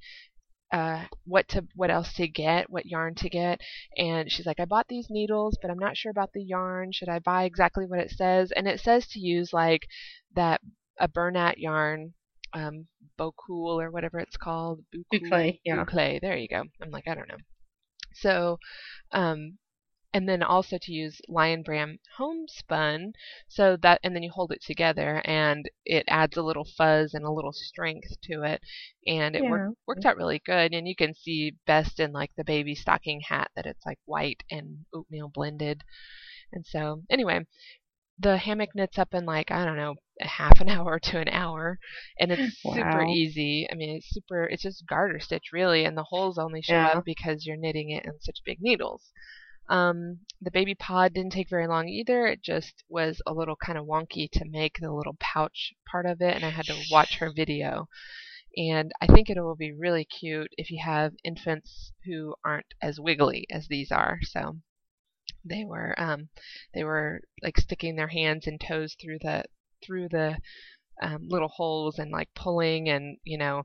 uh, 0.73 1.05
what 1.27 1.47
to 1.49 1.67
what 1.75 1.91
else 1.91 2.15
to 2.15 2.27
get, 2.27 2.71
what 2.71 2.87
yarn 2.87 3.15
to 3.15 3.29
get, 3.29 3.61
and 3.99 4.33
she's 4.33 4.47
like, 4.47 4.59
I 4.59 4.65
bought 4.65 4.89
these 4.89 5.09
needles, 5.11 5.59
but 5.61 5.71
I'm 5.71 5.79
not 5.79 5.99
sure 5.99 6.11
about 6.11 6.33
the 6.33 6.43
yarn. 6.43 6.93
Should 6.93 7.11
I 7.11 7.19
buy 7.19 7.45
exactly 7.45 7.85
what 7.85 7.99
it 7.99 8.11
says? 8.11 8.51
And 8.53 8.67
it 8.67 8.81
says 8.81 9.07
to 9.09 9.21
use 9.21 9.53
like 9.53 9.87
that 10.35 10.63
a 10.99 11.09
Bernat 11.09 11.59
yarn 11.59 12.15
um, 12.55 12.87
Boucle 13.19 13.81
or 13.81 13.91
whatever 13.91 14.19
it's 14.19 14.37
called. 14.37 14.81
Boucle, 14.95 15.59
yeah. 15.65 15.77
Boucle. 15.85 16.21
There 16.21 16.37
you 16.37 16.49
go. 16.49 16.65
I'm 16.81 16.91
like, 16.91 17.09
I 17.09 17.15
don't 17.15 17.29
know. 17.29 17.39
So, 18.15 18.59
um, 19.13 19.59
and 20.15 20.29
then 20.29 20.43
also 20.43 20.77
to 20.81 20.93
use 20.93 21.21
Lion 21.29 21.63
Brand 21.63 21.99
homespun 22.19 23.13
so 23.49 23.77
that 23.83 24.01
and 24.05 24.15
then 24.15 24.23
you 24.23 24.31
hold 24.31 24.53
it 24.53 24.63
together 24.63 25.23
and 25.25 25.71
it 25.87 26.05
adds 26.09 26.37
a 26.37 26.43
little 26.43 26.67
fuzz 26.77 27.15
and 27.15 27.25
a 27.25 27.31
little 27.31 27.53
strength 27.53 28.21
to 28.25 28.43
it 28.43 28.61
and 29.07 29.35
it 29.35 29.43
Yeah. 29.43 29.51
worked 29.51 29.79
worked 29.87 30.05
out 30.05 30.17
really 30.17 30.43
good 30.45 30.75
and 30.75 30.87
you 30.87 30.95
can 30.95 31.15
see 31.15 31.57
best 31.67 31.99
in 31.99 32.13
like 32.13 32.31
the 32.37 32.45
baby 32.45 32.75
stocking 32.75 33.23
hat 33.23 33.51
that 33.57 33.67
it's 33.67 33.87
like 33.87 33.99
white 34.05 34.43
and 34.51 34.85
oatmeal 34.93 35.29
blended 35.29 35.83
and 36.53 36.67
so 36.67 37.03
anyway 37.09 37.41
the 38.19 38.37
hammock 38.37 38.71
knits 38.75 38.99
up 38.99 39.15
in 39.15 39.25
like 39.25 39.51
I 39.51 39.65
don't 39.65 39.77
know 39.77 39.95
a 40.23 40.29
half 40.29 40.61
an 40.61 40.69
hour 40.77 40.99
to 41.01 41.19
an 41.21 41.29
hour, 41.29 41.79
and 42.19 42.33
it's 42.33 42.61
super 42.75 43.03
Wow. 43.03 43.07
easy. 43.09 43.69
I 43.71 43.75
mean, 43.75 43.97
it's 43.97 44.09
super. 44.11 44.45
It's 44.45 44.63
just 44.63 44.87
garter 44.87 45.21
stitch 45.21 45.53
really, 45.53 45.85
and 45.85 45.97
the 45.97 46.05
holes 46.05 46.39
only 46.39 46.63
show 46.63 46.75
Yeah. 46.75 46.99
up 46.99 47.05
because 47.05 47.47
you're 47.47 47.57
knitting 47.57 47.91
it 47.91 48.05
in 48.05 48.21
such 48.21 48.43
big 48.45 48.59
needles. 48.61 49.11
Um, 49.69 50.21
the 50.41 50.51
baby 50.51 50.75
pod 50.75 51.15
didn't 51.15 51.33
take 51.33 51.49
very 51.49 51.67
long 51.67 51.89
either. 51.89 52.27
It 52.27 52.43
just 52.43 52.85
was 52.89 53.21
a 53.27 53.33
little 53.35 53.57
kind 53.57 53.79
of 53.79 53.87
wonky 53.87 54.31
to 54.33 54.45
make 54.45 54.79
the 54.81 54.93
little 54.93 55.17
pouch 55.21 55.73
part 55.91 56.07
of 56.07 56.21
it, 56.21 56.35
and 56.37 56.45
I 56.45 56.51
had 56.51 56.67
to 56.69 56.85
watch 56.91 57.17
her 57.19 57.33
video. 57.35 57.89
And 58.57 58.93
I 59.01 59.07
think 59.07 59.31
it 59.31 59.41
will 59.41 59.57
be 59.57 59.73
really 59.73 60.05
cute 60.05 60.53
if 60.59 60.71
you 60.71 60.83
have 60.85 61.15
infants 61.25 61.93
who 62.05 62.35
aren't 62.45 62.75
as 62.83 63.01
wiggly 63.01 63.47
as 63.51 63.69
these 63.69 63.91
are. 63.93 64.19
So 64.23 64.59
they 65.45 65.65
were 65.65 65.95
um, 66.01 66.29
they 66.75 66.85
were 66.85 67.23
like 67.43 67.59
sticking 67.59 67.97
their 67.97 68.09
hands 68.09 68.47
and 68.47 68.61
toes 68.61 68.95
through 69.01 69.19
the 69.21 69.45
through 69.85 70.09
the 70.09 70.37
um, 71.03 71.27
little 71.29 71.49
holes 71.49 71.99
and 71.99 72.11
like 72.11 72.29
pulling 72.35 72.89
and 72.89 73.17
you 73.25 73.37
know 73.37 73.65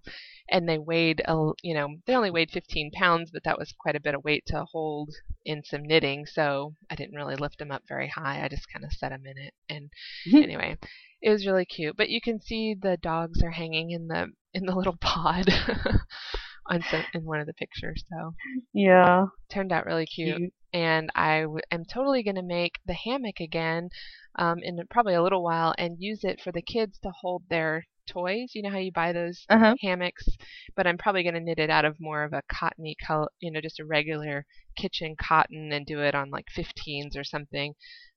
and 0.50 0.68
they 0.68 0.78
weighed 0.78 1.22
a 1.26 1.52
you 1.62 1.74
know 1.74 1.90
they 2.06 2.16
only 2.16 2.32
weighed 2.32 2.50
15 2.50 2.92
pounds 2.92 3.30
but 3.32 3.44
that 3.44 3.60
was 3.60 3.74
quite 3.80 3.96
a 3.96 4.02
bit 4.02 4.16
of 4.16 4.24
weight 4.24 4.44
to 4.48 4.66
hold 4.72 5.14
in 5.46 5.62
some 5.64 5.84
knitting 5.84 6.26
so 6.26 6.74
I 6.90 6.96
didn't 6.96 7.16
really 7.16 7.36
lift 7.36 7.60
them 7.60 7.72
up 7.72 7.84
very 7.88 8.08
high. 8.08 8.44
I 8.44 8.48
just 8.48 8.72
kind 8.72 8.84
of 8.84 8.92
set 8.92 9.10
them 9.10 9.24
in 9.26 9.38
it. 9.38 9.54
And 9.70 9.90
anyway 10.34 10.78
it 11.22 11.30
was 11.30 11.46
really 11.46 11.66
cute. 11.66 11.98
But 11.98 12.10
you 12.10 12.22
can 12.22 12.40
see 12.40 12.76
the 12.80 12.98
dogs 12.98 13.42
are 13.44 13.52
hanging 13.52 13.92
in 13.92 14.08
the 14.08 14.28
in 14.54 14.66
the 14.66 14.76
little 14.76 14.98
pod 15.02 15.48
on 16.70 16.84
some 16.84 17.04
in 17.14 17.24
one 17.26 17.40
of 17.40 17.48
the 17.48 17.54
pictures 17.54 18.04
so 18.10 18.34
Yeah. 18.74 19.28
turned 19.50 19.72
out 19.72 19.86
really 19.86 20.06
cute 20.06 20.38
Cute. 20.38 20.54
and 20.74 21.10
I 21.16 21.42
w- 21.42 21.60
am 21.72 21.84
totally 21.86 22.24
going 22.24 22.36
to 22.36 22.42
make 22.42 22.80
the 22.86 22.94
hammock 22.94 23.40
again 23.40 23.90
um, 24.38 24.60
in 24.62 24.80
probably 24.90 25.14
a 25.16 25.24
little 25.24 25.44
while 25.44 25.74
and 25.78 25.96
use 26.02 26.24
it 26.24 26.40
for 26.42 26.52
the 26.52 26.62
kids 26.62 26.98
to 27.00 27.12
hold 27.22 27.44
their 27.50 27.86
toys. 28.08 28.52
You 28.54 28.62
know 28.64 28.70
how 28.70 28.78
you 28.78 28.92
buy 28.92 29.12
those 29.14 29.48
Uh 29.50 29.58
huh. 29.60 29.76
hammocks, 29.82 30.28
but 30.76 30.86
I'm 30.88 30.98
probably 30.98 31.24
going 31.24 31.36
to 31.36 31.42
knit 31.42 31.60
it 31.60 31.70
out 31.70 31.86
of 31.86 32.00
more 32.00 32.24
of 32.24 32.34
a 32.34 32.42
cottony 32.52 32.96
color, 33.06 33.28
you 33.40 33.52
know, 33.52 33.62
just 33.62 33.80
a 33.80 33.86
regular 33.86 34.46
kitchen 34.78 35.16
cotton 35.22 35.72
and 35.72 35.86
do 35.86 36.02
it 36.02 36.16
on 36.16 36.30
like 36.30 36.48
15s 36.54 37.16
or 37.18 37.24
something, 37.24 37.74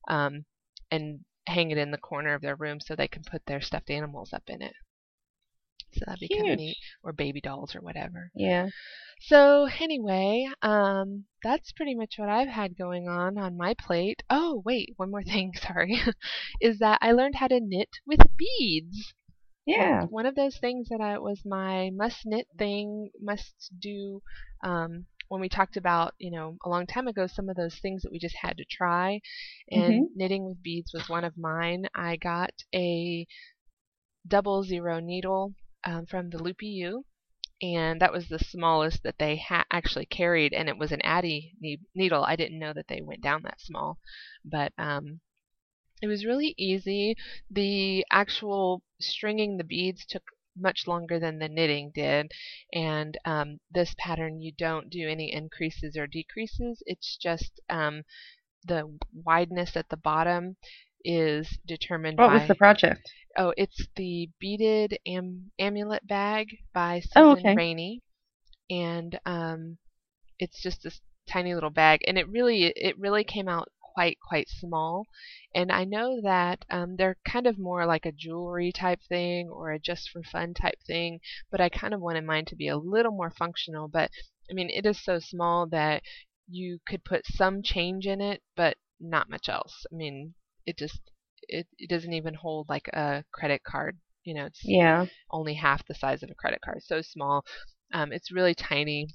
um, 0.09 0.45
and 0.91 1.21
hang 1.47 1.71
it 1.71 1.79
in 1.79 1.91
the 1.91 1.99
corner 1.99 2.35
of 2.35 2.43
their 2.43 2.57
room 2.57 2.81
so 2.81 2.95
they 2.95 3.09
can 3.09 3.23
put 3.25 3.45
their 3.47 3.61
stuffed 3.61 3.91
animals 3.91 4.33
up 4.33 4.45
in 4.49 4.63
it. 4.63 4.75
So 5.93 6.05
that'd 6.07 6.21
be 6.21 6.29
kind 6.29 6.51
of 6.53 6.59
neat, 6.59 6.77
or 7.03 7.13
baby 7.13 7.41
dolls 7.41 7.75
or 7.75 7.81
whatever. 7.81 8.31
Yeah. 8.35 8.69
So 9.23 9.69
anyway, 9.79 10.49
um, 10.63 11.25
that's 11.43 11.73
pretty 11.73 11.95
much 11.95 12.15
what 12.17 12.29
I've 12.29 12.49
had 12.49 12.77
going 12.77 13.09
on 13.09 13.37
on 13.37 13.57
my 13.57 13.75
plate. 13.75 14.23
Oh, 14.31 14.63
wait, 14.65 14.95
one 14.97 15.11
more 15.11 15.23
thing, 15.23 15.53
sorry, 15.63 16.01
is 16.61 16.79
that 16.79 16.99
I 17.03 17.13
learned 17.13 17.35
how 17.37 17.49
to 17.49 17.61
knit 17.61 17.91
with 18.07 18.21
beads. 18.37 19.13
Yeah. 19.67 20.05
One 20.07 20.27
of 20.27 20.35
those 20.35 20.57
things 20.59 20.89
that 20.89 21.01
I 21.01 21.19
was 21.19 21.43
my 21.45 21.91
must 21.91 22.25
knit 22.25 22.47
thing, 22.59 23.11
must 23.21 23.71
do. 23.79 24.23
Um, 24.65 25.07
when 25.29 25.41
we 25.41 25.49
talked 25.49 25.77
about, 25.77 26.15
you 26.19 26.31
know, 26.31 26.57
a 26.65 26.69
long 26.69 26.87
time 26.87 27.07
ago, 27.07 27.29
some 27.29 27.49
of 27.49 27.55
those 27.55 27.79
things 27.81 28.03
that 28.03 28.11
we 28.11 28.19
just 28.19 28.35
had 28.41 28.57
to 28.57 28.65
try, 28.69 29.21
and 29.71 30.09
knitting 30.17 30.45
with 30.45 30.63
beads 30.63 30.93
was 30.93 31.09
one 31.09 31.23
of 31.25 31.39
mine. 31.39 31.87
I 31.95 32.17
got 32.17 32.51
a 32.75 33.27
double 34.27 34.65
zero 34.65 34.99
needle 34.99 35.55
um, 35.85 36.07
from 36.07 36.31
the 36.31 36.43
Loopy 36.43 36.67
Ewe, 36.67 37.05
and 37.63 38.01
that 38.01 38.13
was 38.13 38.29
the 38.29 38.39
smallest 38.39 39.03
that 39.03 39.19
they 39.19 39.37
ha- 39.39 39.67
actually 39.71 40.07
carried, 40.07 40.53
and 40.53 40.69
it 40.69 40.79
was 40.79 40.93
an 40.93 41.01
Addi 41.05 41.53
ne- 41.61 41.81
needle. 41.95 42.25
I 42.25 42.37
didn't 42.37 42.59
know 42.59 42.73
that 42.73 42.89
they 42.89 43.03
went 43.03 43.23
down 43.23 43.43
that 43.43 43.61
small, 43.61 43.99
but 44.45 44.73
um, 44.79 45.21
it 46.03 46.07
was 46.09 46.25
really 46.27 46.55
easy. 46.59 47.17
The 47.51 48.05
actual 48.11 48.83
stringing 49.01 49.57
the 49.57 49.65
beads 49.65 50.05
took 50.07 50.25
much 50.57 50.87
longer 50.87 51.19
than 51.19 51.39
the 51.39 51.49
knitting 51.49 51.91
did, 51.95 52.33
and 52.73 53.17
um, 53.25 53.61
this 53.71 53.95
pattern 53.99 54.41
you 54.41 54.53
don't 54.53 54.91
do 54.91 55.09
any 55.09 55.33
increases 55.33 55.97
or 55.97 56.07
decreases. 56.07 56.83
It's 56.87 57.17
just 57.17 57.61
um, 57.71 58.03
the 58.65 58.99
wideness 59.13 59.77
at 59.77 59.89
the 59.89 59.97
bottom 59.97 60.57
is 61.05 61.59
determined 61.67 62.19
What 62.19 62.27
by 62.29 62.33
What 62.35 62.41
was 62.43 62.49
the 62.49 62.55
project? 62.55 63.11
Oh, 63.37 63.53
it's 63.57 63.87
the 63.97 64.31
beaded 64.41 64.99
am- 65.07 65.53
amulet 65.59 66.07
bag 66.07 66.59
by 66.73 67.01
Susan 67.01 67.17
Oh, 67.23 67.31
okay. 67.33 67.55
Rainey, 67.55 68.03
and 68.71 69.19
um, 69.27 69.79
it's 70.39 70.61
just 70.63 70.83
this 70.83 71.01
tiny 71.29 71.55
little 71.55 71.71
bag, 71.71 72.01
and 72.07 72.19
it 72.19 72.29
really 72.29 72.65
it 72.77 72.99
really 72.99 73.25
came 73.25 73.49
out 73.49 73.69
quite 73.81 74.19
quite 74.21 74.49
small. 74.49 75.07
And 75.55 75.71
I 75.73 75.85
know 75.85 76.21
that 76.23 76.65
um, 76.71 76.97
they're 76.97 77.17
kind 77.25 77.47
of 77.47 77.59
more 77.59 77.87
like 77.87 78.07
a 78.07 78.13
jewelry 78.13 78.73
type 78.73 79.01
thing 79.09 79.49
or 79.49 79.71
a 79.73 79.79
just 79.79 80.11
for 80.11 80.23
fun 80.23 80.55
type 80.55 80.81
thing, 80.87 81.21
but 81.51 81.61
I 81.61 81.69
kind 81.69 81.95
of 81.95 82.01
wanted 82.01 82.25
mine 82.25 82.45
to 82.47 82.57
be 82.57 82.69
a 82.69 82.77
little 82.79 83.13
more 83.13 83.31
functional. 83.31 83.89
But 83.89 84.11
I 84.51 84.55
mean, 84.55 84.71
it 84.71 84.87
is 84.87 85.03
so 85.05 85.19
small 85.19 85.67
that 85.69 86.03
you 86.49 86.81
could 86.87 87.05
put 87.05 87.27
some 87.27 87.63
change 87.63 88.07
in 88.07 88.21
it, 88.21 88.43
but 88.57 88.77
not 89.01 89.29
much 89.31 89.49
else. 89.49 89.87
I 89.93 89.97
mean, 89.97 90.35
it 90.67 90.79
just 90.79 91.01
it, 91.49 91.67
it 91.79 91.91
doesn't 91.91 92.13
even 92.13 92.35
hold 92.35 92.69
like 92.69 92.89
a 92.89 93.25
credit 93.33 93.63
card. 93.65 93.99
You 94.25 94.35
know, 94.35 94.47
it's 94.47 94.61
Yeah. 94.65 95.07
only 95.31 95.55
half 95.55 95.87
the 95.87 95.95
size 95.95 96.23
of 96.23 96.31
a 96.31 96.35
credit 96.35 96.61
card. 96.65 96.83
So 96.83 97.03
small. 97.03 97.45
Um, 97.93 98.13
it's 98.13 98.31
really 98.33 98.55
tiny, 98.55 99.09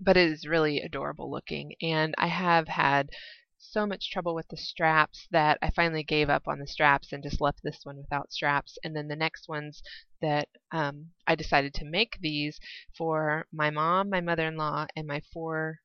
but 0.00 0.16
it 0.16 0.30
is 0.30 0.46
really 0.46 0.80
adorable 0.80 1.30
looking. 1.30 1.74
And 1.82 2.14
I 2.18 2.26
have 2.28 2.68
had 2.68 3.10
so 3.58 3.86
much 3.86 4.10
trouble 4.10 4.34
with 4.34 4.48
the 4.48 4.56
straps 4.56 5.26
that 5.30 5.58
I 5.62 5.70
finally 5.70 6.02
gave 6.02 6.30
up 6.30 6.48
on 6.48 6.58
the 6.58 6.66
straps 6.66 7.12
and 7.12 7.22
just 7.22 7.40
left 7.40 7.60
this 7.62 7.80
one 7.84 7.96
without 7.98 8.32
straps. 8.32 8.78
And 8.84 8.96
then 8.96 9.08
the 9.08 9.16
next 9.16 9.48
ones 9.48 9.82
that 10.22 10.48
um, 10.72 11.06
I 11.26 11.34
decided 11.34 11.74
to 11.74 11.84
make 11.84 12.18
these 12.20 12.58
for 12.96 13.46
my 13.52 13.70
mom, 13.70 14.10
my 14.10 14.20
mother-in-law, 14.20 14.86
and 14.96 15.06
my 15.06 15.20
four, 15.32 15.78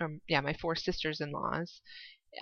um, 0.00 0.20
yeah, 0.28 0.40
my 0.40 0.54
four 0.54 0.76
sisters-in-laws. 0.76 1.80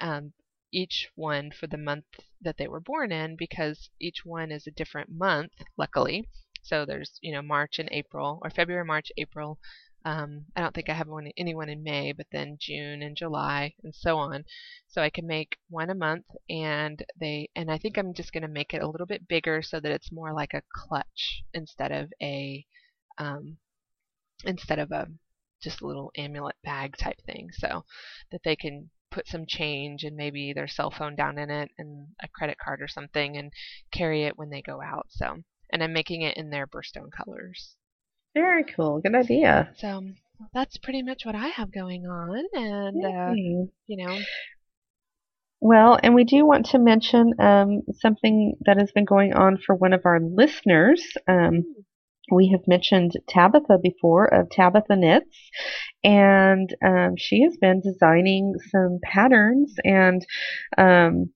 Um, 0.00 0.32
each 0.74 1.08
one 1.14 1.50
for 1.52 1.68
the 1.68 1.78
month 1.78 2.04
that 2.42 2.56
they 2.58 2.68
were 2.68 2.80
born 2.80 3.12
in 3.12 3.36
because 3.36 3.88
each 4.00 4.24
one 4.24 4.50
is 4.50 4.66
a 4.66 4.72
different 4.72 5.08
month, 5.10 5.52
luckily. 5.78 6.28
So 6.62 6.84
there's, 6.84 7.18
you 7.22 7.32
know, 7.32 7.42
March 7.42 7.78
and 7.78 7.88
April, 7.92 8.40
or 8.42 8.50
February, 8.50 8.84
March, 8.84 9.12
April. 9.16 9.58
Um, 10.06 10.46
I 10.56 10.60
don't 10.60 10.74
think 10.74 10.90
I 10.90 10.94
have 10.94 11.08
one, 11.08 11.30
anyone 11.36 11.68
in 11.70 11.82
May, 11.82 12.12
but 12.12 12.26
then 12.32 12.58
June 12.60 13.02
and 13.02 13.16
July 13.16 13.74
and 13.84 13.94
so 13.94 14.16
on. 14.18 14.44
So 14.88 15.00
I 15.00 15.10
can 15.10 15.26
make 15.26 15.56
one 15.70 15.90
a 15.90 15.94
month, 15.94 16.26
and 16.50 17.02
they, 17.18 17.48
and 17.56 17.70
I 17.70 17.78
think 17.78 17.96
I'm 17.96 18.12
just 18.12 18.32
going 18.32 18.42
to 18.42 18.48
make 18.48 18.74
it 18.74 18.82
a 18.82 18.88
little 18.88 19.06
bit 19.06 19.28
bigger 19.28 19.62
so 19.62 19.80
that 19.80 19.92
it's 19.92 20.12
more 20.12 20.32
like 20.32 20.54
a 20.54 20.62
clutch 20.74 21.44
instead 21.54 21.92
of 21.92 22.12
a, 22.20 22.66
um, 23.18 23.56
instead 24.44 24.78
of 24.78 24.90
a 24.90 25.06
just 25.62 25.80
a 25.80 25.86
little 25.86 26.12
amulet 26.18 26.56
bag 26.64 26.96
type 26.98 27.20
thing, 27.24 27.48
so 27.52 27.84
that 28.30 28.42
they 28.44 28.56
can 28.56 28.90
put 29.14 29.28
some 29.28 29.46
change 29.46 30.02
and 30.02 30.16
maybe 30.16 30.52
their 30.52 30.66
cell 30.66 30.90
phone 30.90 31.14
down 31.14 31.38
in 31.38 31.48
it 31.48 31.70
and 31.78 32.08
a 32.22 32.28
credit 32.28 32.58
card 32.58 32.82
or 32.82 32.88
something 32.88 33.36
and 33.36 33.52
carry 33.92 34.24
it 34.24 34.36
when 34.36 34.50
they 34.50 34.60
go 34.60 34.82
out. 34.82 35.06
So, 35.10 35.36
and 35.72 35.82
I'm 35.82 35.92
making 35.92 36.22
it 36.22 36.36
in 36.36 36.50
their 36.50 36.66
birthstone 36.66 37.10
colors. 37.16 37.76
Very 38.34 38.64
cool. 38.64 39.00
Good 39.00 39.14
idea. 39.14 39.70
So 39.76 40.02
that's 40.52 40.76
pretty 40.78 41.02
much 41.02 41.24
what 41.24 41.36
I 41.36 41.46
have 41.46 41.72
going 41.72 42.06
on, 42.06 42.44
and 42.52 43.04
uh, 43.04 43.32
you 43.86 44.04
know, 44.04 44.18
Well, 45.60 45.98
and 46.02 46.14
we 46.14 46.24
do 46.24 46.44
want 46.44 46.66
to 46.66 46.78
mention 46.78 47.34
um, 47.38 47.82
something 48.00 48.56
that 48.66 48.76
has 48.78 48.90
been 48.92 49.04
going 49.04 49.32
on 49.32 49.58
for 49.64 49.76
one 49.76 49.92
of 49.92 50.02
our 50.04 50.18
listeners. 50.20 51.02
Um, 51.28 51.64
we 52.30 52.48
have 52.50 52.66
mentioned 52.66 53.12
Tabitha 53.28 53.78
before 53.82 54.26
of 54.26 54.50
Tabitha 54.50 54.96
Knits, 54.96 55.50
and 56.02 56.74
um, 56.84 57.14
she 57.16 57.42
has 57.42 57.56
been 57.60 57.80
designing 57.80 58.54
some 58.70 58.98
patterns, 59.02 59.74
and 59.84 60.24
um, 60.78 61.30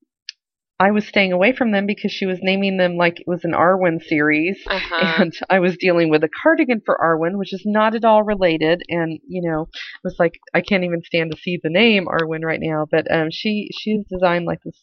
I 0.81 0.92
was 0.92 1.07
staying 1.07 1.33
away 1.33 1.53
from 1.53 1.72
them 1.72 1.87
because 1.87 2.12
she 2.12 2.24
was 2.24 2.38
naming 2.40 2.77
them 2.77 2.96
like 2.96 3.20
it 3.20 3.27
was 3.27 3.44
an 3.44 3.53
Arwen 3.53 4.01
series. 4.01 4.62
uh-huh. 4.66 5.22
And 5.22 5.33
I 5.51 5.59
was 5.59 5.77
dealing 5.77 6.09
with 6.09 6.22
a 6.22 6.29
cardigan 6.42 6.83
for 6.87 6.96
Arwen, 7.03 7.37
which 7.37 7.53
is 7.53 7.62
not 7.66 7.96
at 7.96 8.05
all 8.05 8.22
related. 8.22 8.83
And 8.88 9.18
you 9.27 9.42
know, 9.42 9.68
I 9.72 10.01
was 10.05 10.16
like, 10.18 10.38
I 10.55 10.61
can't 10.61 10.85
even 10.85 11.03
stand 11.03 11.33
to 11.33 11.40
see 11.40 11.59
the 11.61 11.70
name 11.70 12.07
Arwen 12.07 12.44
right 12.44 12.61
now. 12.62 12.87
But 12.88 13.12
um, 13.12 13.29
she 13.33 13.70
she's 13.77 14.05
designed 14.09 14.44
like 14.44 14.61
this 14.64 14.81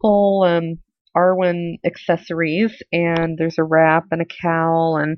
whole 0.00 0.44
um, 0.44 0.78
Arwen 1.16 1.76
accessories, 1.84 2.72
and 2.92 3.36
there's 3.38 3.58
a 3.58 3.64
wrap 3.64 4.04
and 4.10 4.22
a 4.22 4.26
cowl, 4.42 4.96
and 4.96 5.16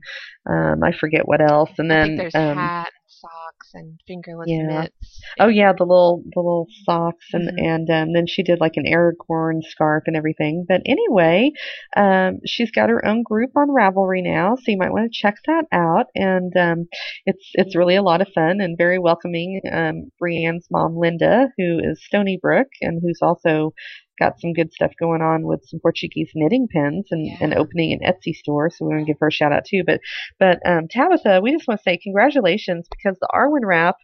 um, 0.49 0.83
I 0.83 0.93
forget 0.93 1.27
what 1.27 1.41
else. 1.41 1.71
And 1.79 1.91
then 1.91 2.17
there's 2.17 2.35
um, 2.35 2.57
hat, 2.57 2.87
and 2.87 3.05
socks 3.07 3.71
and 3.75 4.01
fingerless 4.07 4.49
Yeah. 4.49 4.83
mitts. 4.83 5.21
Oh 5.41 5.49
yeah, 5.49 5.73
the 5.73 5.85
little 5.85 6.23
the 6.35 6.41
little 6.41 6.67
socks 6.85 7.27
and 7.33 7.49
Mhm. 7.49 7.65
and 7.65 7.91
um, 7.91 8.13
then 8.13 8.27
she 8.27 8.43
did 8.43 8.61
like 8.61 8.77
an 8.77 8.85
Aragorn 8.87 9.63
scarf 9.63 10.05
and 10.07 10.17
everything. 10.17 10.65
But 10.69 10.83
anyway, 10.85 11.53
um, 11.97 12.41
she's 12.47 12.71
got 12.71 12.91
her 12.91 13.05
own 13.07 13.23
group 13.23 13.51
on 13.57 13.69
Ravelry 13.69 14.23
now, 14.23 14.57
so 14.57 14.63
you 14.67 14.77
might 14.77 14.93
want 14.93 15.11
to 15.13 15.19
check 15.19 15.37
that 15.47 15.65
out. 15.73 16.07
And 16.15 16.53
um, 16.57 16.87
it's 17.27 17.51
it's 17.55 17.77
really 17.77 17.97
a 17.97 18.03
lot 18.03 18.21
of 18.21 18.29
fun 18.35 18.61
and 18.61 18.77
very 18.77 18.99
welcoming. 18.99 19.61
Um, 19.73 20.11
Brienne's 20.21 20.67
mom, 20.71 20.97
Linda, 20.97 21.49
who 21.57 21.79
is 21.83 22.05
Stony 22.05 22.39
Brook 22.41 22.69
and 22.81 23.01
who's 23.03 23.19
also 23.23 23.73
got 24.19 24.41
some 24.41 24.53
good 24.53 24.73
stuff 24.73 24.93
going 24.99 25.23
on 25.23 25.47
with 25.47 25.61
some 25.65 25.81
Portuguese 25.81 26.31
knitting 26.35 26.69
pins 26.69 27.07
and, 27.11 27.31
and 27.41 27.55
opening 27.55 27.93
an 27.93 28.01
Etsy 28.07 28.35
store. 28.35 28.71
So 28.71 28.85
we 28.85 28.95
want 28.95 29.07
to 29.07 29.13
give 29.13 29.21
her 29.21 29.29
a 29.29 29.33
shout 29.33 29.53
out 29.53 29.65
too. 29.65 29.83
But 29.87 30.01
but 30.39 30.59
um, 30.67 30.89
Tabitha, 30.89 31.41
we 31.43 31.53
just 31.53 31.67
want 31.67 31.81
to 31.81 31.83
say 31.83 31.99
congratulations 32.03 32.87
because 32.91 33.19
the 33.21 33.29
Arwen 33.35 33.67
wrap 33.67 33.97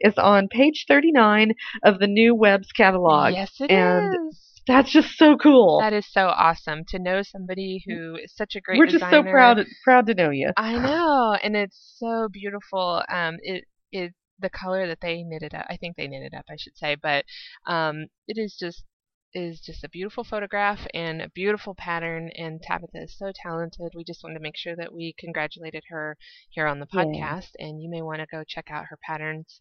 is 0.00 0.14
on 0.16 0.48
page 0.48 0.86
39 0.88 1.54
of 1.84 1.98
the 1.98 2.06
new 2.06 2.34
Web's 2.34 2.72
catalog. 2.72 3.34
Yes, 3.34 3.52
it 3.60 3.70
and 3.70 4.14
is. 4.30 4.38
That's 4.66 4.92
just 4.92 5.16
so 5.16 5.36
cool. 5.36 5.80
That 5.80 5.94
is 5.94 6.06
so 6.10 6.26
awesome 6.26 6.84
to 6.88 6.98
know 6.98 7.22
somebody 7.22 7.82
who 7.86 8.16
is 8.16 8.34
such 8.36 8.54
a 8.54 8.60
great 8.60 8.78
We're 8.78 8.86
just 8.86 9.08
so 9.10 9.22
proud 9.22 9.64
proud 9.82 10.06
to 10.06 10.14
know 10.14 10.30
you. 10.30 10.52
I 10.58 10.78
know, 10.78 11.36
and 11.42 11.56
it's 11.56 11.96
so 11.96 12.28
beautiful. 12.30 13.02
Um, 13.08 13.38
it 13.40 13.64
it 13.92 14.12
the 14.40 14.50
color 14.50 14.86
that 14.86 14.98
they 15.00 15.22
knitted 15.22 15.54
up. 15.54 15.66
I 15.68 15.76
think 15.76 15.96
they 15.96 16.06
knitted 16.06 16.34
up, 16.34 16.44
I 16.50 16.56
should 16.58 16.76
say, 16.76 16.96
but 17.00 17.24
um, 17.66 18.06
it 18.26 18.38
is 18.38 18.56
just 18.58 18.84
is 19.34 19.60
just 19.60 19.84
a 19.84 19.88
beautiful 19.88 20.24
photograph 20.24 20.80
and 20.94 21.20
a 21.22 21.28
beautiful 21.30 21.74
pattern. 21.74 22.30
And 22.36 22.60
Tabitha 22.62 23.02
is 23.02 23.16
so 23.18 23.32
talented. 23.34 23.92
We 23.94 24.04
just 24.04 24.22
wanted 24.22 24.34
to 24.36 24.40
make 24.42 24.56
sure 24.56 24.74
that 24.76 24.92
we 24.92 25.14
congratulated 25.18 25.84
her 25.90 26.16
here 26.50 26.66
on 26.66 26.80
the 26.80 26.86
Yeah. 26.92 27.02
podcast. 27.04 27.50
And 27.58 27.82
you 27.82 27.90
may 27.90 28.02
want 28.02 28.20
to 28.20 28.26
go 28.26 28.42
check 28.46 28.66
out 28.70 28.86
her 28.86 28.98
patterns. 29.06 29.60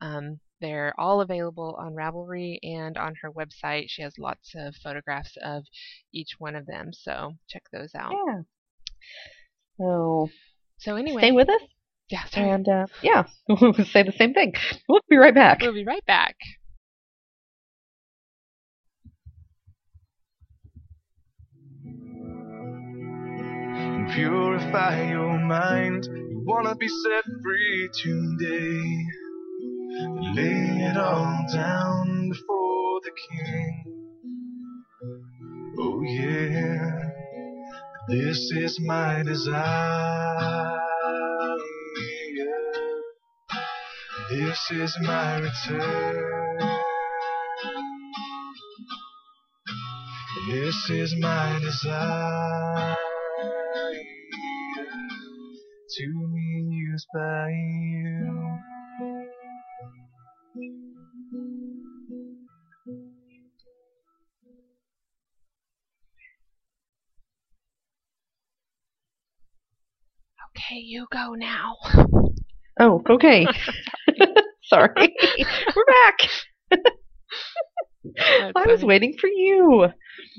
Um, 0.00 0.40
they're 0.60 0.92
all 0.98 1.20
available 1.20 1.76
on 1.80 1.94
Ravelry 1.94 2.58
and 2.62 2.96
on 2.96 3.14
her 3.22 3.30
website. 3.30 3.86
She 3.88 4.02
has 4.02 4.18
lots 4.18 4.52
of 4.56 4.74
photographs 4.82 5.36
of 5.42 5.64
each 6.12 6.36
one 6.38 6.56
of 6.56 6.66
them, 6.66 6.92
so 6.92 7.34
check 7.48 7.62
those 7.72 7.94
out. 7.94 8.12
Yeah. 8.26 8.40
So 9.78 10.28
So 10.78 10.96
anyway, 10.96 11.20
stay 11.22 11.32
with 11.32 11.48
us 11.48 11.62
yeah, 12.10 12.24
sorry. 12.26 12.50
and 12.50 12.68
uh, 12.68 12.86
yeah, 13.02 13.24
we'll 13.48 13.72
say 13.74 14.02
the 14.02 14.14
same 14.16 14.34
thing. 14.34 14.54
We'll 14.88 15.00
be 15.08 15.16
right 15.16 15.34
back. 15.34 15.60
We'll 15.60 15.72
be 15.74 15.84
right 15.84 16.04
back. 16.06 16.36
Purify 24.18 25.10
your 25.10 25.38
mind. 25.38 26.04
You 26.04 26.42
wanna 26.44 26.74
be 26.74 26.88
set 26.88 27.24
free 27.42 27.88
today. 28.02 28.82
Lay 30.34 30.90
it 30.90 30.96
all 30.96 31.46
down 31.52 32.28
before 32.28 33.00
the 33.04 33.12
King. 33.24 33.84
Oh 35.78 36.02
yeah, 36.02 36.98
this 38.08 38.50
is 38.56 38.80
my 38.80 39.22
desire. 39.22 40.78
This 44.30 44.70
is 44.72 44.96
my 45.00 45.38
return. 45.38 46.58
This 50.50 50.90
is 50.90 51.14
my 51.20 51.58
desire 51.60 53.07
to 55.98 56.30
be 56.32 56.76
used 56.76 57.06
by 57.12 57.48
you. 57.50 58.58
Okay, 70.56 70.76
you 70.76 71.06
go 71.10 71.34
now. 71.34 71.74
Oh, 72.78 73.02
okay. 73.10 73.46
Sorry. 74.62 74.92
We're 75.76 75.84
back. 75.84 76.30
I 78.20 78.66
was 78.66 78.84
waiting 78.84 79.16
for 79.20 79.28
you. 79.28 79.88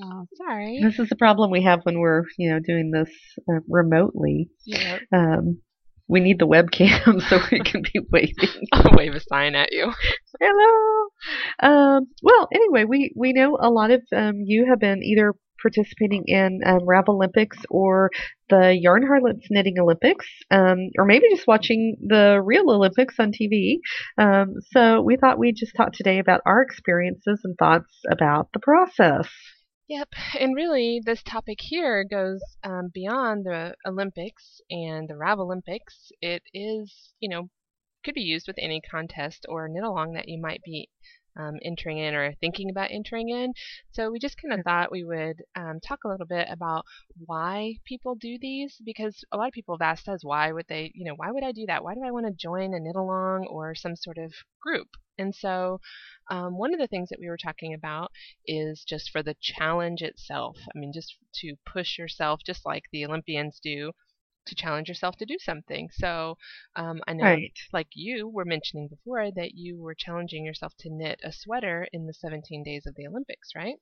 Oh, 0.03 0.25
sorry. 0.35 0.79
This 0.81 0.99
is 0.99 1.09
the 1.09 1.15
problem 1.15 1.51
we 1.51 1.63
have 1.63 1.81
when 1.83 1.99
we're, 1.99 2.23
you 2.37 2.51
know, 2.51 2.59
doing 2.59 2.91
this 2.91 3.09
uh, 3.49 3.59
remotely. 3.67 4.49
Yeah. 4.65 4.99
Um, 5.13 5.61
we 6.07 6.19
need 6.19 6.39
the 6.39 6.47
webcam 6.47 7.21
so 7.29 7.39
we 7.51 7.59
can 7.63 7.81
be 7.81 8.01
waving. 8.11 8.67
I'll 8.73 8.95
wave 8.95 9.13
a 9.13 9.19
sign 9.19 9.55
at 9.55 9.71
you. 9.71 9.91
Hello. 10.41 11.07
Um, 11.61 12.07
well, 12.23 12.47
anyway, 12.53 12.83
we 12.85 13.13
we 13.15 13.33
know 13.33 13.57
a 13.61 13.69
lot 13.69 13.91
of 13.91 14.01
um, 14.15 14.41
you 14.43 14.65
have 14.69 14.79
been 14.79 15.03
either 15.03 15.33
participating 15.61 16.23
in 16.25 16.61
um, 16.65 16.79
Olympics 17.07 17.57
or 17.69 18.09
the 18.49 18.77
Yarn 18.79 19.05
Harlots 19.05 19.47
Knitting 19.49 19.77
Olympics, 19.79 20.25
um, 20.51 20.89
or 20.97 21.05
maybe 21.05 21.25
just 21.29 21.47
watching 21.47 21.97
the 22.05 22.41
real 22.43 22.71
Olympics 22.71 23.15
on 23.19 23.31
TV. 23.31 23.79
Um, 24.17 24.55
so 24.71 25.01
we 25.01 25.17
thought 25.17 25.37
we'd 25.37 25.57
just 25.57 25.75
talk 25.75 25.91
today 25.91 26.19
about 26.19 26.41
our 26.45 26.61
experiences 26.61 27.41
and 27.43 27.55
thoughts 27.57 27.93
about 28.09 28.49
the 28.53 28.59
process. 28.59 29.27
Yep, 29.89 30.09
and 30.39 30.55
really, 30.55 31.01
this 31.03 31.21
topic 31.21 31.59
here 31.59 32.05
goes 32.05 32.41
um, 32.63 32.91
beyond 32.93 33.45
the 33.45 33.75
Olympics 33.85 34.61
and 34.71 35.09
the 35.09 35.15
Ravelympics. 35.15 36.13
It 36.21 36.43
is, 36.53 37.13
you 37.19 37.27
know, 37.27 37.49
could 38.05 38.13
be 38.15 38.21
used 38.21 38.47
with 38.47 38.57
any 38.59 38.81
contest 38.81 39.45
or 39.49 39.67
knit 39.67 39.83
along 39.83 40.13
that 40.13 40.29
you 40.29 40.39
might 40.41 40.61
be 40.63 40.89
um, 41.37 41.59
entering 41.63 41.97
in 41.97 42.15
or 42.15 42.33
thinking 42.35 42.69
about 42.69 42.91
entering 42.91 43.29
in. 43.29 43.53
So 43.91 44.11
we 44.11 44.19
just 44.19 44.41
kind 44.41 44.53
of 44.57 44.63
thought 44.65 44.91
we 44.91 45.03
would 45.03 45.41
um, 45.55 45.79
talk 45.81 45.99
a 46.05 46.09
little 46.09 46.27
bit 46.27 46.47
about 46.49 46.85
why 47.25 47.75
people 47.85 48.15
do 48.15 48.37
these 48.39 48.77
because 48.85 49.25
a 49.31 49.37
lot 49.37 49.47
of 49.47 49.53
people 49.53 49.75
have 49.77 49.87
asked 49.89 50.07
us 50.09 50.23
why 50.23 50.51
would 50.53 50.67
they, 50.69 50.91
you 50.95 51.05
know, 51.05 51.15
why 51.15 51.31
would 51.31 51.43
I 51.43 51.51
do 51.51 51.65
that? 51.67 51.83
Why 51.83 51.95
do 51.95 52.01
I 52.05 52.11
want 52.11 52.27
to 52.27 52.33
join 52.33 52.73
a 52.73 52.79
knit 52.79 52.95
along 52.95 53.47
or 53.49 53.75
some 53.75 53.95
sort 53.95 54.17
of 54.19 54.33
group? 54.61 54.89
And 55.19 55.35
so 55.35 55.79
um, 56.31 56.57
one 56.57 56.73
of 56.73 56.79
the 56.79 56.87
things 56.87 57.09
that 57.09 57.19
we 57.19 57.27
were 57.29 57.37
talking 57.37 57.73
about 57.75 58.11
is 58.47 58.83
just 58.87 59.11
for 59.11 59.21
the 59.23 59.35
challenge 59.41 60.01
itself. 60.01 60.57
I 60.75 60.79
mean, 60.79 60.93
just 60.93 61.15
to 61.41 61.55
push 61.65 61.97
yourself, 61.99 62.41
just 62.45 62.65
like 62.65 62.85
the 62.91 63.05
Olympians 63.05 63.59
do, 63.61 63.91
to 64.47 64.55
challenge 64.55 64.89
yourself 64.89 65.17
to 65.17 65.25
do 65.25 65.37
something. 65.39 65.89
So 65.93 66.37
um, 66.75 67.01
I 67.07 67.13
know, 67.13 67.27
Right. 67.27 67.53
like 67.73 67.89
you 67.93 68.27
were 68.27 68.45
mentioning 68.45 68.87
before, 68.89 69.31
that 69.31 69.53
you 69.55 69.79
were 69.81 69.95
challenging 69.95 70.45
yourself 70.45 70.73
to 70.79 70.89
knit 70.89 71.21
a 71.23 71.31
sweater 71.33 71.87
in 71.93 72.07
the 72.07 72.13
17 72.13 72.63
days 72.63 72.85
of 72.87 72.95
the 72.95 73.07
Olympics, 73.07 73.49
right? 73.55 73.77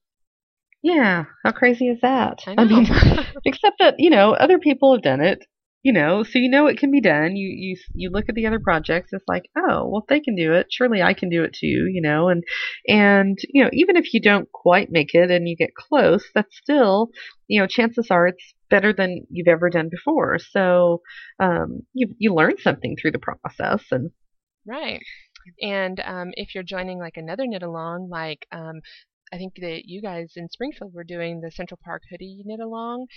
Yeah. 0.82 1.26
How 1.43 1.52
crazy 1.52 1.88
is 1.89 2.02
that? 2.02 2.39
I 2.58 2.65
know. 2.65 2.65
mean, 2.65 2.88
except 3.45 3.78
that 3.80 3.95
you 4.00 4.10
know 4.10 4.34
other 4.34 4.60
people 4.60 4.93
have 4.93 5.04
done 5.04 5.21
it. 5.21 5.45
You 5.88 5.93
know, 5.93 6.23
so 6.23 6.38
you 6.38 6.50
know 6.50 6.67
it 6.67 6.78
can 6.78 6.91
be 6.91 7.00
done. 7.00 7.38
You 7.38 7.47
you 7.47 7.78
you 7.93 8.10
look 8.10 8.26
at 8.28 8.36
the 8.36 8.45
other 8.45 8.60
projects. 8.60 9.13
It's 9.13 9.23
like, 9.26 9.43
oh, 9.58 9.88
well, 9.88 10.06
they 10.10 10.19
can 10.19 10.36
do 10.36 10.52
it, 10.52 10.67
surely 10.69 11.02
I 11.02 11.13
can 11.13 11.30
do 11.30 11.45
it 11.45 11.54
too. 11.54 11.88
You 11.89 12.02
know, 12.02 12.28
and 12.28 12.43
and 12.89 13.38
you 13.47 13.63
know, 13.63 13.69
even 13.71 13.95
if 13.95 14.13
you 14.13 14.19
don't 14.19 14.52
quite 14.52 14.91
make 14.91 15.13
it 15.13 15.32
and 15.32 15.47
you 15.47 15.56
get 15.56 15.76
close, 15.76 16.26
that's 16.36 16.58
still, 16.58 17.12
you 17.47 17.62
know, 17.62 17.67
chances 17.67 18.08
are 18.12 18.28
it's 18.28 18.54
better 18.69 18.91
than 18.91 19.26
you've 19.30 19.47
ever 19.47 19.69
done 19.69 19.88
before. 19.89 20.39
So 20.39 21.04
um, 21.39 21.84
you 21.93 22.13
you 22.17 22.34
learn 22.34 22.58
something 22.58 22.97
through 23.02 23.12
the 23.12 23.19
process, 23.19 23.86
and 23.89 24.12
Right. 24.67 25.00
And 25.62 26.02
um, 26.02 26.32
if 26.34 26.54
you're 26.54 26.65
joining 26.65 27.00
like 27.00 27.15
another 27.15 27.47
knit 27.47 27.63
along, 27.63 28.10
like 28.12 28.45
um, 28.52 28.82
I 29.32 29.38
think 29.38 29.54
that 29.62 29.84
you 29.86 30.02
guys 30.02 30.34
in 30.36 30.50
Springfield 30.50 30.93
were 30.93 31.06
doing 31.06 31.39
the 31.39 31.52
Central 31.52 31.80
Park 31.82 32.02
hoodie 32.10 32.41
knit 32.45 32.60
along, 32.60 33.08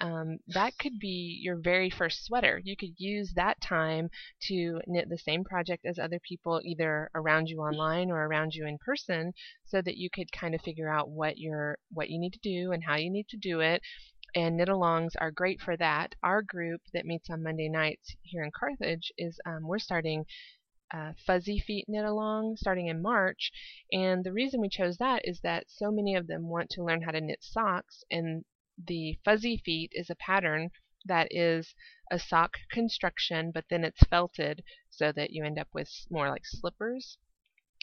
um, 0.00 0.38
that 0.48 0.76
could 0.78 0.98
be 0.98 1.40
your 1.42 1.56
very 1.56 1.88
first 1.88 2.24
sweater. 2.24 2.60
You 2.62 2.76
could 2.76 2.94
use 2.98 3.32
that 3.34 3.60
time 3.60 4.10
to 4.48 4.80
knit 4.86 5.08
the 5.08 5.18
same 5.18 5.44
project 5.44 5.86
as 5.86 5.98
other 5.98 6.20
people, 6.20 6.60
either 6.64 7.10
around 7.14 7.48
you 7.48 7.60
online 7.60 8.10
or 8.10 8.26
around 8.26 8.54
you 8.54 8.66
in 8.66 8.78
person, 8.78 9.32
so 9.64 9.80
that 9.80 9.96
you 9.96 10.10
could 10.10 10.30
kind 10.32 10.54
of 10.54 10.60
figure 10.60 10.88
out 10.88 11.08
what 11.08 11.38
you're 11.38 11.78
what 11.92 12.10
you 12.10 12.18
need 12.18 12.34
to 12.34 12.40
do 12.40 12.72
and 12.72 12.84
how 12.84 12.96
you 12.96 13.10
need 13.10 13.28
to 13.28 13.38
do 13.38 13.60
it. 13.60 13.80
And 14.34 14.58
knit 14.58 14.68
alongs 14.68 15.12
are 15.18 15.30
great 15.30 15.60
for 15.60 15.76
that. 15.78 16.14
Our 16.22 16.42
group 16.42 16.82
that 16.92 17.06
meets 17.06 17.30
on 17.30 17.42
Monday 17.42 17.70
nights 17.70 18.16
here 18.22 18.44
in 18.44 18.50
Carthage 18.50 19.10
is 19.16 19.40
um, 19.46 19.66
we're 19.66 19.78
starting 19.78 20.26
uh, 20.92 21.12
Fuzzy 21.26 21.58
Feet 21.58 21.86
Knit 21.88 22.04
Along 22.04 22.56
starting 22.56 22.88
in 22.88 23.00
March. 23.00 23.50
And 23.92 24.24
the 24.24 24.32
reason 24.32 24.60
we 24.60 24.68
chose 24.68 24.98
that 24.98 25.22
is 25.24 25.40
that 25.42 25.64
so 25.68 25.90
many 25.90 26.14
of 26.14 26.26
them 26.26 26.48
want 26.48 26.70
to 26.70 26.84
learn 26.84 27.02
how 27.02 27.12
to 27.12 27.20
knit 27.20 27.42
socks, 27.42 28.04
and 28.10 28.44
the 28.78 29.18
Fuzzy 29.24 29.58
Feet 29.64 29.90
is 29.94 30.10
a 30.10 30.16
pattern 30.16 30.70
that 31.04 31.28
is 31.30 31.74
a 32.10 32.18
sock 32.18 32.58
construction, 32.70 33.50
but 33.52 33.64
then 33.70 33.84
it's 33.84 34.00
felted 34.08 34.62
so 34.90 35.12
that 35.12 35.30
you 35.32 35.44
end 35.44 35.58
up 35.58 35.68
with 35.74 35.90
more 36.10 36.28
like 36.28 36.44
slippers. 36.44 37.18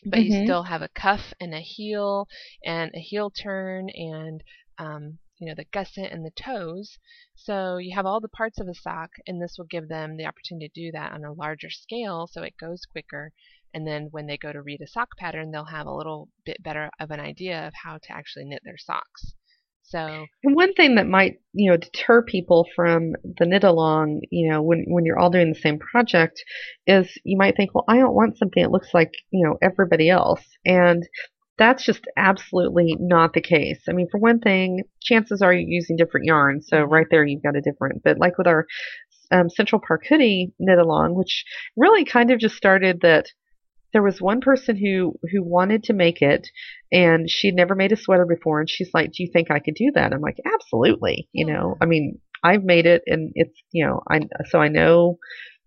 but 0.06 0.24
you 0.24 0.32
Mhm. 0.32 0.44
still 0.44 0.64
have 0.64 0.82
a 0.82 0.88
cuff 0.90 1.34
and 1.40 1.54
a 1.54 1.60
heel 1.60 2.28
and 2.66 2.92
a 2.96 3.00
heel 3.00 3.30
turn 3.30 3.90
and 3.90 4.42
um, 4.78 5.20
you 5.40 5.48
know 5.48 5.56
the 5.56 5.66
gusset 5.66 6.12
and 6.12 6.26
the 6.26 6.32
toes. 6.32 6.98
So 7.36 7.78
you 7.78 7.94
have 7.96 8.06
all 8.06 8.20
the 8.22 8.30
parts 8.30 8.60
of 8.60 8.68
a 8.68 8.74
sock, 8.74 9.12
and 9.28 9.42
this 9.42 9.56
will 9.58 9.66
give 9.66 9.88
them 9.90 10.16
the 10.18 10.26
opportunity 10.26 10.70
to 10.70 10.82
do 10.88 10.92
that 10.94 11.12
on 11.12 11.24
a 11.26 11.34
larger 11.34 11.70
scale, 11.70 12.28
so 12.28 12.44
it 12.44 12.56
goes 12.58 12.86
quicker. 12.86 13.34
And 13.74 13.86
then 13.88 14.08
when 14.12 14.28
they 14.28 14.38
go 14.38 14.54
to 14.54 14.62
read 14.62 14.82
a 14.82 14.88
sock 14.88 15.18
pattern, 15.18 15.52
they'll 15.52 15.66
have 15.66 15.88
a 15.88 15.94
little 15.96 16.30
bit 16.46 16.64
better 16.64 16.90
of 17.00 17.12
an 17.12 17.20
idea 17.20 17.68
of 17.68 17.74
how 17.84 17.98
to 17.98 18.12
actually 18.12 18.46
knit 18.46 18.62
their 18.64 18.78
socks. 18.78 19.34
So 19.84 20.26
And 20.44 20.56
one 20.56 20.74
thing 20.74 20.96
that 20.96 21.08
might, 21.08 21.36
you 21.54 21.70
know, 21.70 21.78
deter 21.78 22.24
people 22.24 22.68
from 22.76 23.14
the 23.24 23.46
knit 23.46 23.64
along, 23.64 24.22
you 24.32 24.50
know, 24.50 24.62
when 24.62 24.86
when 24.88 25.06
you're 25.06 25.20
all 25.20 25.30
doing 25.30 25.50
the 25.54 25.60
same 25.60 25.78
project, 25.78 26.44
is 26.88 27.16
you 27.24 27.38
might 27.38 27.56
think, 27.56 27.76
well, 27.76 27.86
I 27.88 27.98
don't 27.98 28.16
want 28.16 28.38
something 28.38 28.64
that 28.64 28.72
looks 28.72 28.94
like, 28.94 29.12
you 29.32 29.46
know, 29.46 29.58
everybody 29.62 30.10
else, 30.10 30.44
and 30.66 31.08
that's 31.58 31.84
just 31.86 32.08
absolutely 32.18 32.98
not 33.00 33.34
the 33.34 33.42
case. 33.42 33.82
I 33.88 33.94
mean, 33.94 34.08
for 34.10 34.20
one 34.20 34.40
thing, 34.40 34.84
chances 35.02 35.42
are 35.42 35.54
you're 35.54 35.70
using 35.70 35.96
different 35.98 36.26
yarns, 36.26 36.68
so 36.68 36.82
right 36.82 37.06
there 37.12 37.26
you've 37.26 37.44
got 37.44 37.56
a 37.56 37.62
different. 37.62 38.02
But 38.04 38.18
like 38.18 38.38
with 38.38 38.48
our 38.48 38.66
um, 39.32 39.50
Central 39.50 39.82
Park 39.86 40.06
hoodie 40.08 40.54
knit 40.60 40.80
along, 40.80 41.16
which 41.16 41.44
really 41.78 42.06
kind 42.06 42.32
of 42.32 42.40
just 42.40 42.56
started 42.56 43.02
that 43.02 43.28
there 43.94 44.04
was 44.04 44.20
one 44.22 44.42
person 44.42 44.76
who 44.76 45.14
who 45.32 45.44
wanted 45.44 45.84
to 45.84 45.94
make 45.94 46.22
it 46.22 46.48
and 46.92 47.30
she'd 47.30 47.56
never 47.56 47.76
made 47.76 47.92
a 47.92 47.98
sweater 47.98 48.26
before 48.26 48.60
and 48.60 48.70
she's 48.70 48.90
like 48.94 49.12
do 49.12 49.24
you 49.24 49.30
think 49.32 49.50
i 49.52 49.60
could 49.60 49.76
do 49.76 49.92
that? 49.96 50.12
I'm 50.14 50.22
like 50.22 50.38
absolutely 50.54 51.30
you 51.32 51.46
know? 51.46 51.76
I 51.82 51.86
mean 51.86 52.20
i've 52.44 52.64
made 52.64 52.86
it 52.86 53.04
and 53.08 53.32
it's 53.36 53.58
you 53.72 53.86
know 53.86 54.02
i 54.10 54.20
so 54.50 54.60
i 54.60 54.68
know 54.68 55.18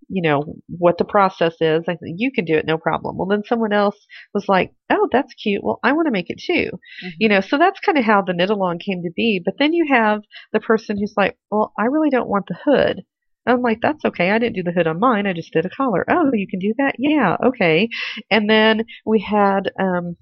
you 0.09 0.23
know 0.23 0.45
what 0.69 0.99
the 0.99 1.05
process 1.05 1.55
is. 1.61 1.83
I 1.89 1.95
said 1.95 1.99
you 2.17 2.31
can 2.33 2.45
do 2.45 2.55
it 2.57 2.65
no 2.65 2.79
problem. 2.79 3.17
Well 3.17 3.27
then 3.27 3.43
someone 3.45 3.73
else 3.73 3.97
was 4.35 4.49
like 4.49 4.73
oh 4.91 5.09
that's 5.11 5.35
cute. 5.35 5.65
Well 5.65 5.81
i 5.83 5.93
want 5.93 6.07
to 6.07 6.13
make 6.13 6.31
it 6.31 6.41
too. 6.45 6.71
Mhm. 7.05 7.13
you 7.19 7.29
know 7.29 7.41
so 7.41 7.59
that's 7.59 7.81
kind 7.81 7.99
of 7.99 8.05
how 8.05 8.23
the 8.23 8.33
knit 8.33 8.51
along 8.51 8.79
came 8.79 9.03
to 9.03 9.11
be. 9.17 9.41
But 9.45 9.55
then 9.59 9.73
you 9.73 9.87
have 9.91 10.23
the 10.53 10.61
person 10.61 10.97
who's 10.99 11.15
like 11.17 11.37
well 11.51 11.73
i 11.79 11.85
really 11.87 12.11
don't 12.11 12.29
want 12.29 12.47
the 12.49 12.57
hood 12.65 13.03
I'm 13.47 13.63
like, 13.63 13.79
that's 13.81 14.05
okay. 14.05 14.31
I 14.31 14.39
didn't 14.39 14.57
do 14.57 14.63
the 14.63 14.73
hood 14.73 14.87
on 14.87 14.99
mine. 15.01 15.27
I 15.27 15.33
just 15.33 15.53
did 15.53 15.65
a 15.67 15.71
collar. 15.71 16.05
Oh, 16.09 16.31
you 16.33 16.47
can 16.49 16.59
do 16.59 16.75
that? 16.79 16.97
Yeah, 16.99 17.37
okay. 17.47 17.89
And 18.31 18.49
then 18.51 18.85
we 19.05 19.21
had 19.21 19.71
um, 19.81 20.17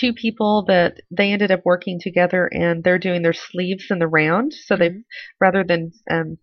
two 0.00 0.12
people 0.12 0.64
that 0.68 1.00
they 1.10 1.32
ended 1.32 1.50
up 1.50 1.62
working 1.64 1.98
together 2.00 2.46
and 2.52 2.84
they're 2.84 2.98
doing 2.98 3.22
their 3.22 3.32
sleeves 3.32 3.86
in 3.90 3.98
the 3.98 4.06
round. 4.08 4.52
So 4.52 4.76
they 4.76 4.90
Mhm. 4.90 5.02
rather 5.40 5.64
than 5.64 5.92
um, 6.10 6.38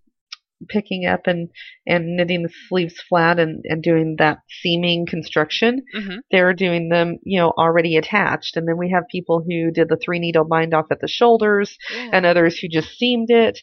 picking 0.69 1.05
up 1.05 1.27
and, 1.27 1.49
and 1.85 2.15
knitting 2.15 2.43
the 2.43 2.49
sleeves 2.69 2.95
flat 3.09 3.39
and, 3.39 3.63
and 3.65 3.83
doing 3.83 4.15
that 4.19 4.39
seaming 4.61 5.05
construction, 5.05 5.83
Mhm. 5.95 6.19
they're 6.31 6.53
doing 6.53 6.89
them, 6.89 7.17
you 7.23 7.39
know, 7.39 7.53
already 7.57 7.97
attached. 7.97 8.55
And 8.57 8.67
then 8.67 8.77
we 8.77 8.89
have 8.91 9.03
people 9.11 9.43
who 9.47 9.69
did 9.71 9.89
the 9.89 9.97
three 9.97 10.19
needle 10.19 10.45
bind 10.45 10.73
off 10.73 10.87
at 10.91 11.01
the 11.01 11.07
shoulders 11.07 11.77
Yeah. 11.93 12.09
and 12.13 12.25
others 12.25 12.57
who 12.57 12.67
just 12.69 12.97
seamed 12.97 13.29
it. 13.29 13.59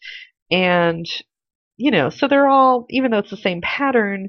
And, 0.51 1.07
you 1.77 1.91
know, 1.91 2.11
so 2.11 2.29
they're 2.29 2.49
all, 2.49 2.87
even 2.91 3.11
though 3.11 3.19
it's 3.19 3.31
the 3.31 3.37
same 3.37 3.61
pattern, 3.63 4.29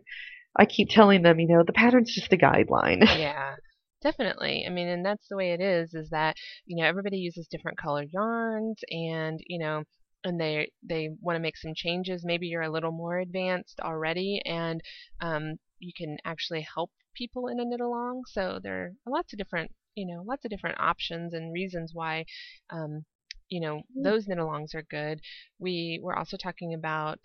I 0.55 0.65
keep 0.65 0.89
telling 0.89 1.23
them, 1.23 1.39
you 1.39 1.47
know, 1.47 1.63
the 1.65 1.73
pattern's 1.73 2.13
just 2.13 2.33
a 2.33 2.37
guideline. 2.37 3.01
yeah 3.17 3.55
definitely. 4.03 4.65
I 4.67 4.69
mean 4.69 4.87
and 4.89 5.05
that's 5.05 5.27
the 5.29 5.37
way 5.37 5.53
it 5.53 5.61
is 5.61 5.93
is 5.93 6.09
that 6.09 6.35
you 6.65 6.75
know 6.75 6.87
everybody 6.87 7.17
uses 7.17 7.47
different 7.47 7.77
colored 7.77 8.09
yarns 8.11 8.79
and 8.91 9.39
you 9.47 9.57
know 9.57 9.83
and 10.25 10.39
they 10.39 10.71
they 10.83 11.09
want 11.21 11.35
to 11.37 11.41
make 11.41 11.57
some 11.57 11.73
changes. 11.75 12.23
Maybe 12.25 12.47
you're 12.47 12.61
a 12.61 12.71
little 12.71 12.91
more 12.91 13.19
advanced 13.19 13.79
already 13.81 14.41
and 14.45 14.81
um, 15.21 15.55
you 15.79 15.91
can 15.95 16.17
actually 16.25 16.65
help 16.73 16.91
people 17.15 17.47
in 17.47 17.59
a 17.59 17.65
knit 17.65 17.81
along. 17.81 18.23
So 18.27 18.59
there 18.61 18.83
are 18.83 19.11
lots 19.11 19.33
of 19.33 19.39
different 19.39 19.71
you 19.95 20.05
know 20.07 20.23
lots 20.23 20.45
of 20.45 20.51
different 20.51 20.79
options 20.79 21.33
and 21.33 21.53
reasons 21.53 21.91
why 21.93 22.25
um, 22.69 23.05
you 23.53 23.61
know 23.61 23.75
those 24.07 24.27
knit 24.27 24.39
alongs 24.39 24.73
are 24.75 24.83
good 24.99 25.19
we 25.59 25.99
were 26.03 26.17
also 26.17 26.37
talking 26.37 26.73
about 26.73 27.19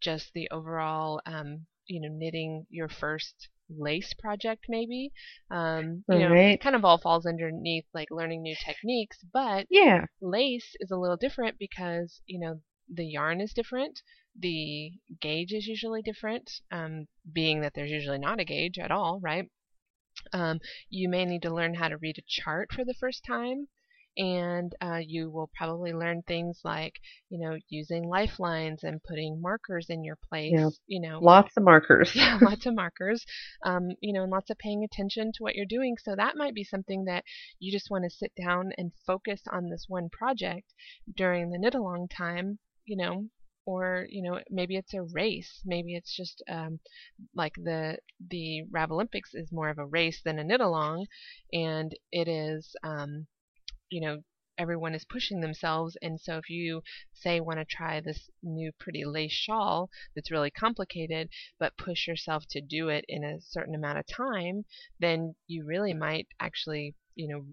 just 0.00 0.32
the 0.34 0.48
overall 0.50 1.20
um, 1.26 1.66
you 1.86 2.00
know 2.00 2.08
knitting 2.14 2.66
your 2.70 2.88
first 2.88 3.48
lace 3.70 4.14
project 4.14 4.64
maybe 4.68 5.12
um, 5.50 6.04
you 6.08 6.20
know 6.20 6.32
Right. 6.32 6.52
it 6.52 6.60
kind 6.60 6.76
of 6.76 6.84
all 6.84 6.98
falls 6.98 7.26
underneath 7.26 7.84
like 7.94 8.08
learning 8.10 8.42
new 8.42 8.56
techniques 8.64 9.18
but 9.32 9.66
yeah. 9.70 10.06
lace 10.20 10.74
is 10.80 10.90
a 10.90 10.96
little 10.96 11.16
different 11.16 11.58
because 11.58 12.20
you 12.26 12.38
know 12.40 12.60
the 12.92 13.04
yarn 13.06 13.40
is 13.40 13.52
different 13.52 14.00
the 14.38 14.92
gauge 15.20 15.52
is 15.52 15.66
usually 15.66 16.02
different 16.02 16.50
um, 16.72 17.06
being 17.32 17.60
that 17.60 17.74
there's 17.74 17.90
usually 17.90 18.18
not 18.18 18.40
a 18.40 18.44
gauge 18.44 18.78
at 18.78 18.90
all 18.90 19.20
right 19.20 19.48
um, 20.32 20.60
you 20.90 21.08
may 21.08 21.24
need 21.24 21.42
to 21.42 21.54
learn 21.54 21.74
how 21.74 21.88
to 21.88 21.98
read 21.98 22.18
a 22.18 22.22
chart 22.26 22.70
for 22.72 22.84
the 22.84 22.94
first 22.94 23.24
time 23.24 23.68
and 24.16 24.74
uh, 24.80 25.00
you 25.04 25.30
will 25.30 25.50
probably 25.56 25.92
learn 25.92 26.22
things 26.22 26.60
like 26.64 26.94
you 27.30 27.38
know 27.38 27.56
using 27.68 28.08
lifelines 28.08 28.82
and 28.82 29.02
putting 29.04 29.40
markers 29.40 29.86
in 29.88 30.02
your 30.04 30.18
place 30.28 30.52
Yeah. 30.52 30.70
you 30.86 31.00
know 31.00 31.18
Lots 31.20 31.56
of 31.56 31.62
markers. 31.62 32.12
yeah, 32.14 32.38
lots 32.42 32.66
of 32.66 32.74
markers, 32.82 33.24
um, 33.64 33.90
you 34.00 34.12
know, 34.12 34.22
and 34.22 34.32
lots 34.32 34.50
of 34.50 34.58
paying 34.58 34.84
attention 34.84 35.30
to 35.34 35.42
what 35.42 35.54
you're 35.54 35.66
doing. 35.66 35.96
So 36.02 36.14
that 36.16 36.36
might 36.36 36.54
be 36.54 36.64
something 36.64 37.04
that 37.04 37.24
you 37.58 37.70
just 37.72 37.90
want 37.90 38.04
to 38.04 38.10
sit 38.10 38.32
down 38.40 38.70
and 38.78 38.92
focus 39.06 39.42
on 39.50 39.68
this 39.68 39.84
one 39.88 40.08
project 40.10 40.72
during 41.16 41.50
the 41.50 41.58
knit 41.58 41.74
along 41.74 42.08
time, 42.08 42.58
you 42.86 42.96
know, 42.96 43.26
or 43.66 44.06
you 44.08 44.22
know 44.22 44.40
maybe 44.50 44.76
it's 44.76 44.94
a 44.94 45.02
race, 45.02 45.60
maybe 45.64 45.94
it's 45.94 46.14
just 46.16 46.42
um, 46.50 46.80
like 47.34 47.54
the 47.56 47.98
the 48.30 48.62
Ravelympics 48.72 49.34
is 49.34 49.52
more 49.52 49.68
of 49.68 49.78
a 49.78 49.86
race 49.86 50.20
than 50.24 50.38
a 50.38 50.44
knit 50.44 50.60
along, 50.60 51.06
and 51.52 51.92
it 52.10 52.28
is 52.28 52.74
um, 52.82 53.26
you 53.90 54.00
know 54.00 54.18
everyone 54.58 54.92
is 54.92 55.04
pushing 55.04 55.40
themselves. 55.40 55.96
And 56.02 56.20
so 56.20 56.36
if 56.36 56.50
you 56.50 56.82
say 57.12 57.38
want 57.38 57.60
to 57.60 57.64
try 57.64 58.00
this 58.00 58.28
new 58.42 58.72
pretty 58.80 59.04
lace 59.04 59.30
shawl 59.30 59.88
that's 60.16 60.32
really 60.32 60.50
complicated 60.50 61.28
but 61.60 61.76
push 61.76 62.08
yourself 62.08 62.44
to 62.50 62.60
do 62.60 62.88
it 62.88 63.04
in 63.08 63.22
a 63.22 63.40
certain 63.40 63.76
amount 63.76 63.98
of 63.98 64.06
time 64.08 64.64
then 64.98 65.36
you 65.46 65.64
really 65.64 65.94
might 65.94 66.26
actually 66.40 66.96
you 67.14 67.28
know 67.28 67.44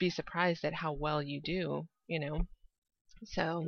be 0.00 0.10
surprised 0.10 0.64
at 0.64 0.74
how 0.74 0.92
well 0.92 1.22
you 1.22 1.40
do 1.40 1.86
you 2.10 2.18
know? 2.18 2.40
So 3.24 3.64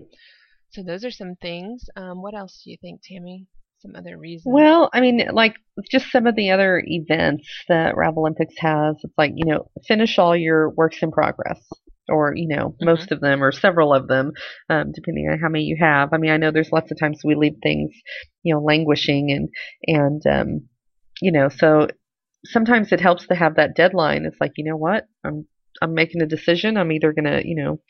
so 0.71 0.83
those 0.83 1.05
are 1.05 1.11
some 1.11 1.37
things. 1.41 1.85
Um, 1.97 2.21
what 2.21 2.35
else 2.35 2.61
do 2.65 2.71
you 2.71 2.77
think 2.81 3.01
tammy? 3.03 3.47
Some 3.79 3.97
other 3.97 4.19
reasons? 4.19 4.53
Well, 4.53 4.91
I 4.93 5.01
mean, 5.01 5.27
like 5.33 5.57
just 5.91 6.11
some 6.11 6.27
of 6.27 6.37
the 6.37 6.51
other 6.51 6.83
events 6.87 7.49
that 7.69 7.95
Ravelympics 7.95 8.59
has, 8.59 8.97
it's 9.03 9.15
like, 9.19 9.33
you 9.35 9.45
know, 9.45 9.71
finish 9.89 10.19
all 10.19 10.37
your 10.37 10.71
works 10.71 11.03
in 11.03 11.11
progress. 11.11 11.61
Or, 12.09 12.33
you 12.35 12.49
know, 12.49 12.77
Mhm. 12.81 12.83
most 12.83 13.13
of 13.13 13.21
them 13.21 13.43
or 13.43 13.53
several 13.53 13.95
of 13.95 14.09
them, 14.09 14.33
um, 14.69 14.93
depending 14.93 15.29
on 15.31 15.39
how 15.39 15.49
many 15.49 15.65
you 15.65 15.77
have. 15.81 16.11
I 16.13 16.19
mean, 16.19 16.31
I 16.33 16.37
know 16.37 16.51
there's 16.51 16.73
lots 16.73 16.91
of 16.91 16.99
times 16.99 17.21
we 17.25 17.35
leave 17.35 17.57
things, 17.63 17.93
you 18.43 18.55
know, 18.55 18.61
languishing 18.61 19.31
and, 19.31 19.49
and, 19.87 20.23
um, 20.27 20.69
you 21.21 21.33
know, 21.33 21.49
so 21.49 21.89
sometimes 22.45 22.93
it 22.93 23.01
helps 23.01 23.27
to 23.29 23.35
have 23.35 23.57
that 23.57 23.75
deadline. 23.77 24.25
It's 24.27 24.37
like, 24.41 24.53
you 24.57 24.65
know 24.65 24.77
what? 24.77 25.07
I'm, 25.25 25.47
I'm 25.81 25.95
making 25.95 26.23
a 26.23 26.27
decision. 26.27 26.77
I'm 26.77 26.93
either 26.93 27.13
going 27.13 27.25
to, 27.25 27.43
you 27.47 27.57
know, 27.57 27.81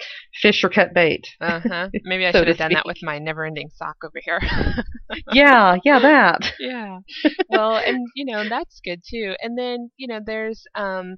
fish 0.41 0.63
or 0.65 0.69
cut 0.69 0.95
bait. 0.95 1.27
uh-huh 1.41 1.89
maybe 2.05 2.27
i 2.27 2.31
so 2.31 2.39
should 2.39 2.49
have 2.49 2.57
done 2.57 2.73
that 2.73 2.87
with 2.87 2.99
my 3.03 3.19
never 3.19 3.45
ending 3.45 3.69
sock 3.75 3.97
over 4.05 4.21
here 4.25 4.41
yeah, 5.31 5.77
yeah, 5.85 5.99
that. 6.01 6.53
yeah 6.59 6.99
well 7.49 7.77
and 7.79 8.11
you 8.15 8.25
know 8.25 8.45
that's 8.49 8.81
good 8.85 9.01
too 9.09 9.35
and 9.41 9.59
then 9.59 9.91
you 9.97 10.07
know 10.07 10.21
there's 10.25 10.65
um 10.75 11.17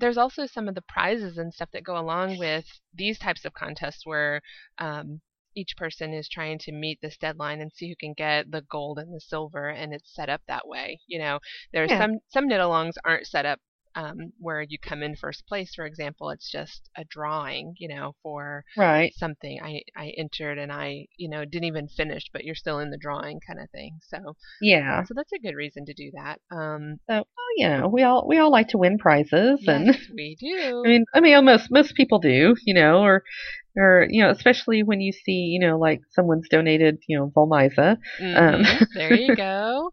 there's 0.00 0.18
also 0.18 0.46
some 0.46 0.68
of 0.68 0.74
the 0.74 0.82
prizes 0.82 1.38
and 1.38 1.52
stuff 1.54 1.68
that 1.72 1.84
go 1.84 1.96
along 1.98 2.38
with 2.38 2.64
these 2.94 3.18
types 3.18 3.44
of 3.44 3.52
contests 3.54 4.04
where 4.04 4.40
um 4.78 5.20
each 5.56 5.76
person 5.76 6.14
is 6.14 6.28
trying 6.28 6.58
to 6.58 6.72
meet 6.72 6.98
this 7.02 7.16
deadline 7.16 7.60
and 7.60 7.72
see 7.74 7.88
who 7.88 7.96
can 8.00 8.14
get 8.16 8.50
the 8.50 8.62
gold 8.70 8.98
and 8.98 9.12
the 9.14 9.20
silver 9.20 9.68
and 9.68 9.92
it's 9.92 10.14
set 10.14 10.28
up 10.28 10.40
that 10.48 10.66
way 10.66 10.98
you 11.06 11.18
know 11.18 11.38
there's 11.72 11.90
Yeah. 11.90 11.98
some 12.00 12.18
some 12.28 12.48
knit 12.48 12.60
alongs 12.60 12.94
aren't 13.04 13.26
set 13.26 13.46
up 13.46 13.58
um, 13.94 14.32
where 14.38 14.62
you 14.62 14.78
come 14.78 15.02
in 15.02 15.16
first 15.16 15.46
place 15.46 15.74
for 15.74 15.86
example 15.86 16.30
it's 16.30 16.50
just 16.50 16.88
a 16.96 17.04
drawing 17.04 17.74
you 17.78 17.88
know 17.88 18.14
for 18.22 18.64
Right. 18.76 19.14
something 19.14 19.60
I, 19.62 19.82
I 19.96 20.12
entered 20.16 20.58
and 20.58 20.72
I, 20.72 21.06
you 21.16 21.28
know, 21.28 21.44
didn't 21.44 21.64
even 21.64 21.88
finish, 21.88 22.24
but 22.32 22.44
you're 22.44 22.54
still 22.54 22.78
in 22.78 22.90
the 22.90 22.96
drawing 22.98 23.40
kind 23.46 23.60
of 23.60 23.70
thing. 23.70 23.98
So, 24.02 24.36
Yeah. 24.60 25.06
so 25.06 25.14
that's 25.14 25.32
a 25.32 25.38
good 25.38 25.54
reason 25.56 25.84
to 25.86 25.94
do 25.94 26.10
that. 26.14 26.40
Um, 26.50 27.00
So, 27.08 27.14
well, 27.14 27.24
you 27.56 27.68
know, 27.68 27.88
we 27.88 28.02
all 28.02 28.26
we 28.28 28.38
all 28.38 28.50
like 28.50 28.68
to 28.68 28.78
win 28.78 28.98
prizes, 28.98 29.62
and 29.66 29.88
we 30.14 30.36
do. 30.38 30.84
I 30.84 30.88
mean, 30.88 31.04
I 31.14 31.20
mean, 31.20 31.34
almost 31.34 31.70
most 31.70 31.94
people 31.94 32.18
do, 32.18 32.54
you 32.64 32.74
know, 32.74 33.00
or 33.02 33.22
or 33.76 34.06
you 34.10 34.22
know, 34.22 34.30
especially 34.30 34.82
when 34.82 35.00
you 35.00 35.12
see, 35.12 35.32
you 35.52 35.60
know, 35.60 35.78
like 35.78 36.00
someone's 36.12 36.48
donated, 36.48 36.98
you 37.08 37.18
know, 37.18 37.32
Wollmeise. 37.36 37.98
Mhm, 38.20 38.78
um, 38.78 38.88
there 38.94 39.14
you 39.14 39.32
go. 39.34 39.92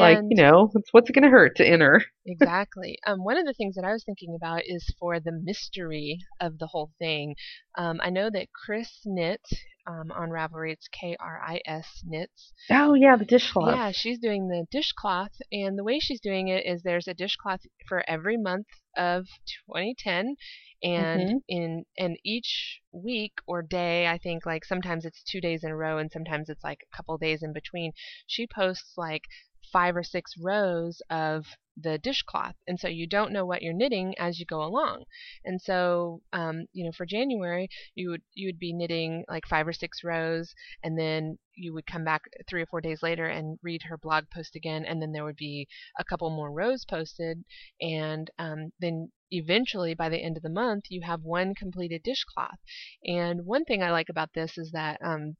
Like, 0.00 0.18
you 0.30 0.36
know, 0.42 0.70
what's 0.92 1.08
it 1.10 1.12
going 1.12 1.24
to 1.24 1.30
hurt 1.30 1.56
to 1.56 1.66
enter? 1.66 2.02
Exactly. 2.26 2.98
Um, 3.06 3.24
one 3.24 3.36
of 3.36 3.46
the 3.46 3.52
things 3.54 3.74
that 3.74 3.84
I 3.84 3.92
was 3.92 4.04
thinking 4.04 4.34
about 4.36 4.62
is 4.64 4.94
for 4.98 5.18
the 5.20 5.32
mystery 5.32 6.18
of 6.40 6.58
the 6.58 6.68
whole 6.68 6.90
thing. 6.98 7.34
Um, 7.76 8.00
I 8.02 8.10
know 8.10 8.30
that 8.30 8.48
Kris 8.52 9.00
Knit 9.04 9.40
um, 9.86 10.12
on 10.12 10.30
Ravelry, 10.30 10.72
it's 10.72 10.86
K 10.88 11.16
R 11.18 11.42
I 11.44 11.60
S 11.66 11.86
Knits. 12.04 12.52
Oh, 12.70 12.94
yeah, 12.94 13.16
the 13.16 13.24
dishcloth. 13.24 13.74
Yeah, 13.74 13.90
she's 13.92 14.20
doing 14.20 14.48
the 14.48 14.66
dishcloth, 14.70 15.32
and 15.50 15.76
the 15.76 15.82
way 15.84 15.98
she's 15.98 16.20
doing 16.20 16.48
it 16.48 16.64
is 16.64 16.82
there's 16.82 17.08
a 17.08 17.14
dishcloth 17.14 17.62
for 17.88 18.04
every 18.08 18.36
month 18.36 18.68
of 18.96 19.26
2010, 19.66 20.36
and 20.84 21.28
Mhm. 21.28 21.42
in 21.48 21.84
and 21.98 22.16
each 22.24 22.80
week 22.92 23.32
or 23.48 23.62
day, 23.62 24.06
I 24.06 24.18
think 24.18 24.46
like 24.46 24.64
sometimes 24.64 25.04
it's 25.04 25.22
two 25.24 25.40
days 25.40 25.64
in 25.64 25.70
a 25.70 25.76
row, 25.76 25.98
and 25.98 26.10
sometimes 26.12 26.48
it's 26.48 26.62
like 26.62 26.78
a 26.82 26.96
couple 26.96 27.18
days 27.18 27.42
in 27.42 27.52
between. 27.52 27.92
She 28.28 28.46
posts 28.46 28.94
like 28.96 29.24
five 29.70 29.96
or 29.96 30.02
six 30.02 30.34
rows 30.38 31.02
of 31.10 31.46
the 31.80 31.96
dishcloth, 31.98 32.54
and 32.66 32.78
so 32.78 32.86
you 32.88 33.06
don't 33.06 33.32
know 33.32 33.46
what 33.46 33.62
you're 33.62 33.72
knitting 33.72 34.14
as 34.18 34.38
you 34.38 34.44
go 34.44 34.62
along. 34.62 35.04
And 35.44 35.60
so, 35.60 36.20
um, 36.32 36.66
you 36.72 36.84
know, 36.84 36.92
for 36.92 37.06
January, 37.06 37.68
you 37.94 38.10
would 38.10 38.22
you 38.34 38.48
would 38.48 38.58
be 38.58 38.74
knitting 38.74 39.24
like 39.28 39.46
five 39.46 39.66
or 39.66 39.72
six 39.72 40.04
rows, 40.04 40.54
and 40.82 40.98
then 40.98 41.38
you 41.54 41.72
would 41.72 41.86
come 41.86 42.04
back 42.04 42.22
three 42.48 42.62
or 42.62 42.66
four 42.66 42.80
days 42.80 43.02
later 43.02 43.26
and 43.26 43.58
read 43.62 43.82
her 43.84 43.96
blog 43.96 44.24
post 44.34 44.54
again, 44.54 44.84
and 44.84 45.00
then 45.00 45.12
there 45.12 45.24
would 45.24 45.36
be 45.36 45.66
a 45.98 46.04
couple 46.04 46.28
more 46.30 46.52
rows 46.52 46.84
posted, 46.84 47.44
and 47.80 48.30
um, 48.38 48.72
then 48.80 49.10
eventually 49.30 49.94
by 49.94 50.10
the 50.10 50.22
end 50.22 50.36
of 50.36 50.42
the 50.42 50.50
month 50.50 50.84
you 50.90 51.00
have 51.02 51.22
one 51.22 51.54
completed 51.54 52.02
dishcloth. 52.02 52.58
And 53.06 53.46
one 53.46 53.64
thing 53.64 53.82
I 53.82 53.90
like 53.90 54.10
about 54.10 54.34
this 54.34 54.58
is 54.58 54.72
that 54.72 54.98
um, 55.02 55.36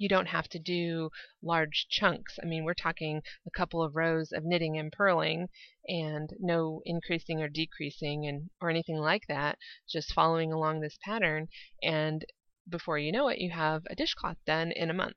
you 0.00 0.08
don't 0.08 0.28
have 0.28 0.48
to 0.48 0.58
do 0.58 1.10
large 1.42 1.86
chunks. 1.90 2.38
I 2.42 2.46
mean, 2.46 2.64
we're 2.64 2.74
talking 2.74 3.22
a 3.46 3.50
couple 3.50 3.82
of 3.82 3.94
rows 3.94 4.32
of 4.32 4.44
knitting 4.44 4.78
and 4.78 4.90
purling 4.90 5.48
and 5.86 6.30
no 6.40 6.80
increasing 6.86 7.42
or 7.42 7.48
decreasing 7.48 8.26
and 8.26 8.48
or 8.60 8.70
anything 8.70 8.96
like 8.96 9.26
that, 9.28 9.58
just 9.88 10.14
following 10.14 10.52
along 10.52 10.80
this 10.80 10.98
pattern 11.04 11.48
and 11.82 12.24
before 12.68 12.98
you 12.98 13.12
know 13.12 13.28
it 13.28 13.38
you 13.38 13.50
have 13.50 13.82
a 13.90 13.94
dishcloth 13.94 14.38
done 14.46 14.72
in 14.72 14.90
a 14.90 14.94
month. 14.94 15.16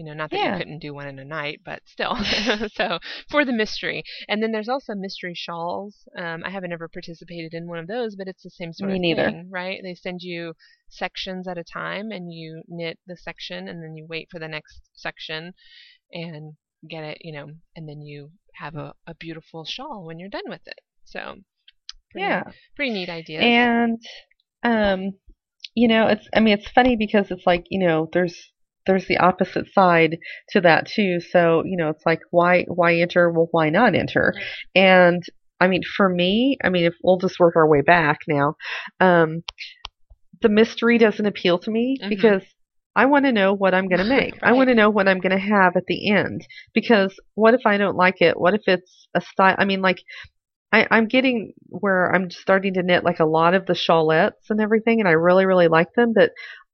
You 0.00 0.06
know, 0.06 0.14
not 0.14 0.32
that 0.32 0.38
Yeah. 0.38 0.54
you 0.54 0.56
couldn't 0.56 0.78
do 0.78 0.94
one 0.94 1.06
in 1.06 1.18
a 1.18 1.24
night, 1.26 1.60
but 1.62 1.82
still. 1.86 2.16
so 2.72 2.98
for 3.30 3.44
the 3.44 3.52
mystery. 3.52 4.02
And 4.28 4.42
then 4.42 4.50
there's 4.50 4.68
also 4.68 4.94
mystery 4.94 5.34
shawls. 5.34 6.08
Um, 6.16 6.42
I 6.42 6.48
haven't 6.50 6.72
ever 6.72 6.88
participated 6.88 7.52
in 7.52 7.68
one 7.68 7.78
of 7.78 7.86
those, 7.86 8.16
but 8.16 8.26
it's 8.26 8.42
the 8.42 8.50
same 8.50 8.72
sort 8.72 8.92
Me 8.92 8.98
of 8.98 9.00
neither. 9.00 9.28
thing, 9.28 9.50
right? 9.50 9.78
They 9.82 9.94
send 9.94 10.22
you 10.22 10.54
sections 10.88 11.46
at 11.46 11.58
a 11.58 11.64
time 11.64 12.10
and 12.12 12.32
you 12.32 12.62
knit 12.66 12.98
the 13.06 13.16
section 13.16 13.68
and 13.68 13.82
then 13.82 13.94
you 13.94 14.06
wait 14.08 14.28
for 14.30 14.38
the 14.38 14.48
next 14.48 14.88
section 14.94 15.52
and 16.12 16.54
get 16.88 17.04
it, 17.04 17.18
you 17.20 17.32
know, 17.32 17.48
and 17.76 17.88
then 17.88 18.00
you 18.02 18.30
have 18.54 18.76
a, 18.76 18.94
a 19.06 19.14
beautiful 19.14 19.64
shawl 19.66 20.04
when 20.04 20.18
you're 20.18 20.30
done 20.30 20.48
with 20.48 20.66
it. 20.66 20.80
So 21.04 21.36
pretty, 22.10 22.28
Yeah. 22.28 22.52
pretty 22.76 22.92
neat 22.92 23.10
idea. 23.10 23.50
And 23.50 24.00
um 24.62 25.14
you 25.74 25.88
know, 25.88 26.08
it's 26.08 26.28
I 26.34 26.40
mean 26.40 26.58
it's 26.58 26.70
funny 26.70 26.96
because 26.96 27.30
it's 27.30 27.46
like, 27.46 27.66
you 27.70 27.78
know, 27.80 28.08
there's 28.12 28.36
there's 28.90 29.06
the 29.06 29.18
opposite 29.18 29.72
side 29.72 30.18
to 30.50 30.60
that 30.62 30.86
too. 30.86 31.20
So, 31.20 31.62
you 31.64 31.76
know, 31.76 31.88
it's 31.90 32.04
like 32.04 32.20
why 32.30 32.64
why 32.64 32.96
enter? 32.96 33.30
Well, 33.30 33.48
why 33.52 33.70
not 33.70 33.94
enter? 33.94 34.34
And 34.74 35.22
I 35.60 35.68
mean, 35.68 35.82
for 35.96 36.08
me, 36.08 36.56
I 36.64 36.70
mean, 36.70 36.84
if 36.84 36.94
we'll 37.02 37.18
just 37.18 37.38
work 37.38 37.54
our 37.54 37.68
way 37.68 37.82
back 37.82 38.18
now, 38.26 38.56
um, 38.98 39.42
the 40.42 40.48
mystery 40.48 40.98
doesn't 40.98 41.26
appeal 41.26 41.58
to 41.60 41.70
me 41.70 41.98
Mhm. 42.02 42.08
because 42.08 42.42
I 42.96 43.06
want 43.06 43.26
to 43.26 43.32
know 43.32 43.54
what 43.54 43.74
I'm 43.74 43.86
going 43.88 44.00
to 44.00 44.04
make. 44.04 44.34
I 44.42 44.52
want 44.52 44.68
to 44.68 44.74
know 44.74 44.90
what 44.90 45.06
I'm 45.06 45.20
going 45.20 45.38
to 45.38 45.38
have 45.56 45.76
at 45.76 45.86
the 45.86 46.10
end. 46.10 46.44
Because 46.74 47.14
what 47.34 47.54
if 47.54 47.60
I 47.66 47.76
don't 47.76 47.96
like 47.96 48.20
it? 48.20 48.40
What 48.40 48.54
if 48.54 48.62
it's 48.66 49.06
a 49.14 49.20
style? 49.20 49.54
I 49.58 49.64
mean, 49.64 49.80
like, 49.80 49.98
I, 50.72 50.86
I'm 50.90 51.06
getting 51.06 51.52
where 51.68 52.14
I'm 52.14 52.30
starting 52.30 52.74
to 52.74 52.82
knit 52.82 53.04
like 53.04 53.20
a 53.20 53.24
lot 53.26 53.54
of 53.54 53.66
the 53.66 53.72
shawlettes 53.74 54.50
and 54.50 54.60
everything, 54.60 55.00
and 55.00 55.08
I 55.08 55.12
really, 55.12 55.44
really 55.44 55.68
like 55.68 55.92
them. 55.94 56.12
But 56.14 56.30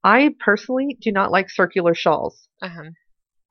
I 0.06 0.30
personally 0.38 0.96
do 1.00 1.10
not 1.10 1.32
like 1.32 1.50
circular 1.50 1.94
shawls. 1.94 2.48
uh-huh. 2.62 2.90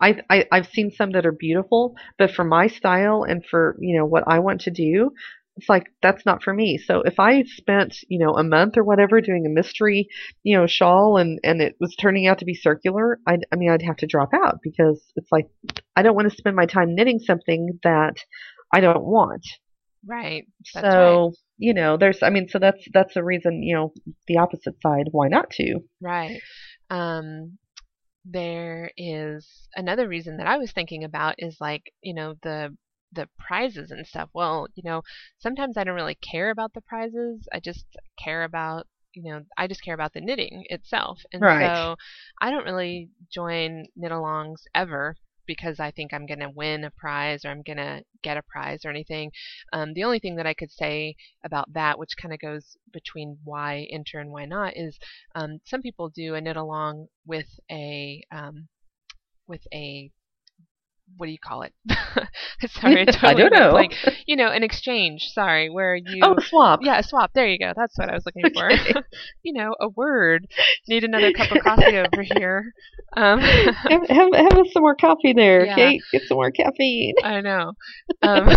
I, 0.01 0.21
I 0.29 0.45
I've 0.51 0.67
seen 0.67 0.91
some 0.91 1.11
that 1.11 1.25
are 1.25 1.31
beautiful, 1.31 1.95
but 2.17 2.31
for 2.31 2.43
my 2.43 2.67
style 2.67 3.23
and 3.23 3.45
for 3.45 3.77
you 3.79 3.97
know 3.97 4.05
what 4.05 4.23
I 4.27 4.39
want 4.39 4.61
to 4.61 4.71
do, 4.71 5.11
it's 5.57 5.69
like 5.69 5.87
that's 6.01 6.25
not 6.25 6.43
for 6.43 6.53
me. 6.53 6.77
So 6.77 7.01
if 7.01 7.19
I 7.19 7.43
spent 7.43 7.97
you 8.09 8.19
know 8.19 8.33
a 8.33 8.43
month 8.43 8.77
or 8.77 8.83
whatever 8.83 9.21
doing 9.21 9.45
a 9.45 9.49
mystery 9.49 10.07
you 10.43 10.57
know 10.57 10.67
shawl 10.67 11.17
and 11.17 11.39
and 11.43 11.61
it 11.61 11.75
was 11.79 11.95
turning 11.95 12.27
out 12.27 12.39
to 12.39 12.45
be 12.45 12.53
circular, 12.55 13.19
I 13.27 13.37
I 13.51 13.55
mean 13.55 13.71
I'd 13.71 13.81
have 13.83 13.97
to 13.97 14.07
drop 14.07 14.29
out 14.33 14.59
because 14.61 15.01
it's 15.15 15.31
like 15.31 15.47
I 15.95 16.01
don't 16.03 16.15
want 16.15 16.29
to 16.29 16.37
spend 16.37 16.55
my 16.55 16.65
time 16.65 16.95
knitting 16.95 17.19
something 17.19 17.79
that 17.83 18.15
I 18.73 18.81
don't 18.81 19.05
want. 19.05 19.45
Right. 20.05 20.45
That's 20.73 20.85
so 20.85 21.33
you 21.57 21.73
know 21.73 21.97
there's 21.97 22.21
I 22.23 22.29
mean 22.29 22.47
so 22.49 22.59
that's 22.59 22.85
that's 22.93 23.15
a 23.15 23.23
reason 23.23 23.63
you 23.63 23.75
know 23.75 23.93
the 24.27 24.37
opposite 24.37 24.81
side 24.81 25.07
why 25.11 25.27
not 25.27 25.49
to. 25.51 25.79
Right. 26.01 26.43
Um, 26.89 27.57
there 28.25 28.91
is 28.97 29.67
another 29.75 30.07
reason 30.07 30.37
that 30.37 30.47
I 30.47 30.57
was 30.57 30.71
thinking 30.71 31.03
about 31.03 31.35
is 31.39 31.57
like, 31.61 31.93
you 32.01 32.13
know, 32.13 32.35
the 32.43 32.75
the 33.13 33.29
prizes 33.39 33.91
and 33.91 34.05
stuff. 34.07 34.29
Well, 34.33 34.67
you 34.75 34.83
know, 34.83 35.01
sometimes 35.39 35.77
I 35.77 35.83
don't 35.83 35.95
really 35.95 36.15
care 36.17 36.49
about 36.51 36.73
the 36.73 36.81
prizes. 36.81 37.47
I 37.53 37.59
just 37.59 37.85
care 38.19 38.43
about, 38.43 38.87
you 39.13 39.31
know, 39.31 39.41
I 39.57 39.67
just 39.67 39.83
care 39.83 39.93
about 39.95 40.13
the 40.13 40.21
knitting 40.21 40.65
itself. 40.69 41.21
And 41.33 41.49
Right. 41.49 41.71
so 41.71 41.95
I 42.41 42.51
don't 42.51 42.65
really 42.65 43.09
join 43.31 43.85
knit-alongs 43.95 44.61
ever 44.75 45.15
because 45.45 45.79
I 45.79 45.91
think 45.91 46.13
I'm 46.13 46.25
going 46.25 46.39
to 46.39 46.49
win 46.49 46.83
a 46.83 46.91
prize 46.91 47.45
or 47.45 47.49
I'm 47.49 47.61
going 47.61 47.77
to 47.77 48.03
get 48.23 48.37
a 48.37 48.43
prize 48.43 48.85
or 48.85 48.89
anything. 48.89 49.31
Um, 49.73 49.93
the 49.93 50.03
only 50.03 50.19
thing 50.19 50.35
that 50.37 50.47
I 50.47 50.53
could 50.53 50.71
say 50.71 51.15
about 51.43 51.71
that, 51.73 51.99
which 51.99 52.17
kind 52.21 52.33
of 52.33 52.39
goes 52.39 52.77
between 52.91 53.37
why 53.43 53.87
enter 53.91 54.19
and 54.19 54.31
why 54.31 54.45
not, 54.45 54.73
is 54.75 54.97
um, 55.35 55.59
some 55.65 55.81
people 55.81 56.09
do 56.09 56.35
a 56.35 56.41
knit 56.41 56.57
along 56.57 57.07
with 57.25 57.47
a 57.71 58.23
um, 58.31 58.67
with 59.47 59.61
a 59.73 60.11
what 61.17 61.27
do 61.27 61.31
you 61.31 61.37
call 61.39 61.61
it? 61.63 61.73
sorry, 62.71 62.99
I, 62.99 63.01
I 63.01 63.05
totally 63.05 63.43
don't 63.49 63.53
know. 63.53 63.71
blank. 63.71 63.93
you 64.25 64.35
know, 64.35 64.47
an 64.49 64.63
exchange. 64.63 65.29
Sorry, 65.33 65.69
where 65.69 65.95
you 65.95 66.21
Oh, 66.23 66.35
a 66.37 66.41
swap. 66.41 66.79
yeah, 66.83 66.99
a 66.99 67.03
swap. 67.03 67.31
There 67.33 67.47
you 67.47 67.57
go. 67.59 67.71
That's 67.75 67.97
what 67.97 68.09
I 68.09 68.13
was 68.15 68.25
looking 68.25 68.51
for. 68.53 68.69
You 69.43 69.53
know, 69.53 69.75
a 69.79 69.89
word. 69.89 70.47
Need 70.87 71.03
another 71.03 71.31
cup 71.31 71.51
of 71.51 71.59
coffee 71.63 71.97
over 71.97 72.23
here. 72.23 72.73
Um, 73.15 73.39
have, 73.39 74.07
have, 74.09 74.33
have 74.33 74.57
us 74.57 74.73
some 74.73 74.81
more 74.81 74.95
coffee 74.95 75.33
there, 75.33 75.65
Yeah. 75.65 75.75
Kate. 75.75 76.01
Get 76.11 76.23
some 76.27 76.35
more 76.35 76.51
caffeine. 76.51 77.13
I 77.23 77.41
know. 77.41 77.73
Um, 78.23 78.49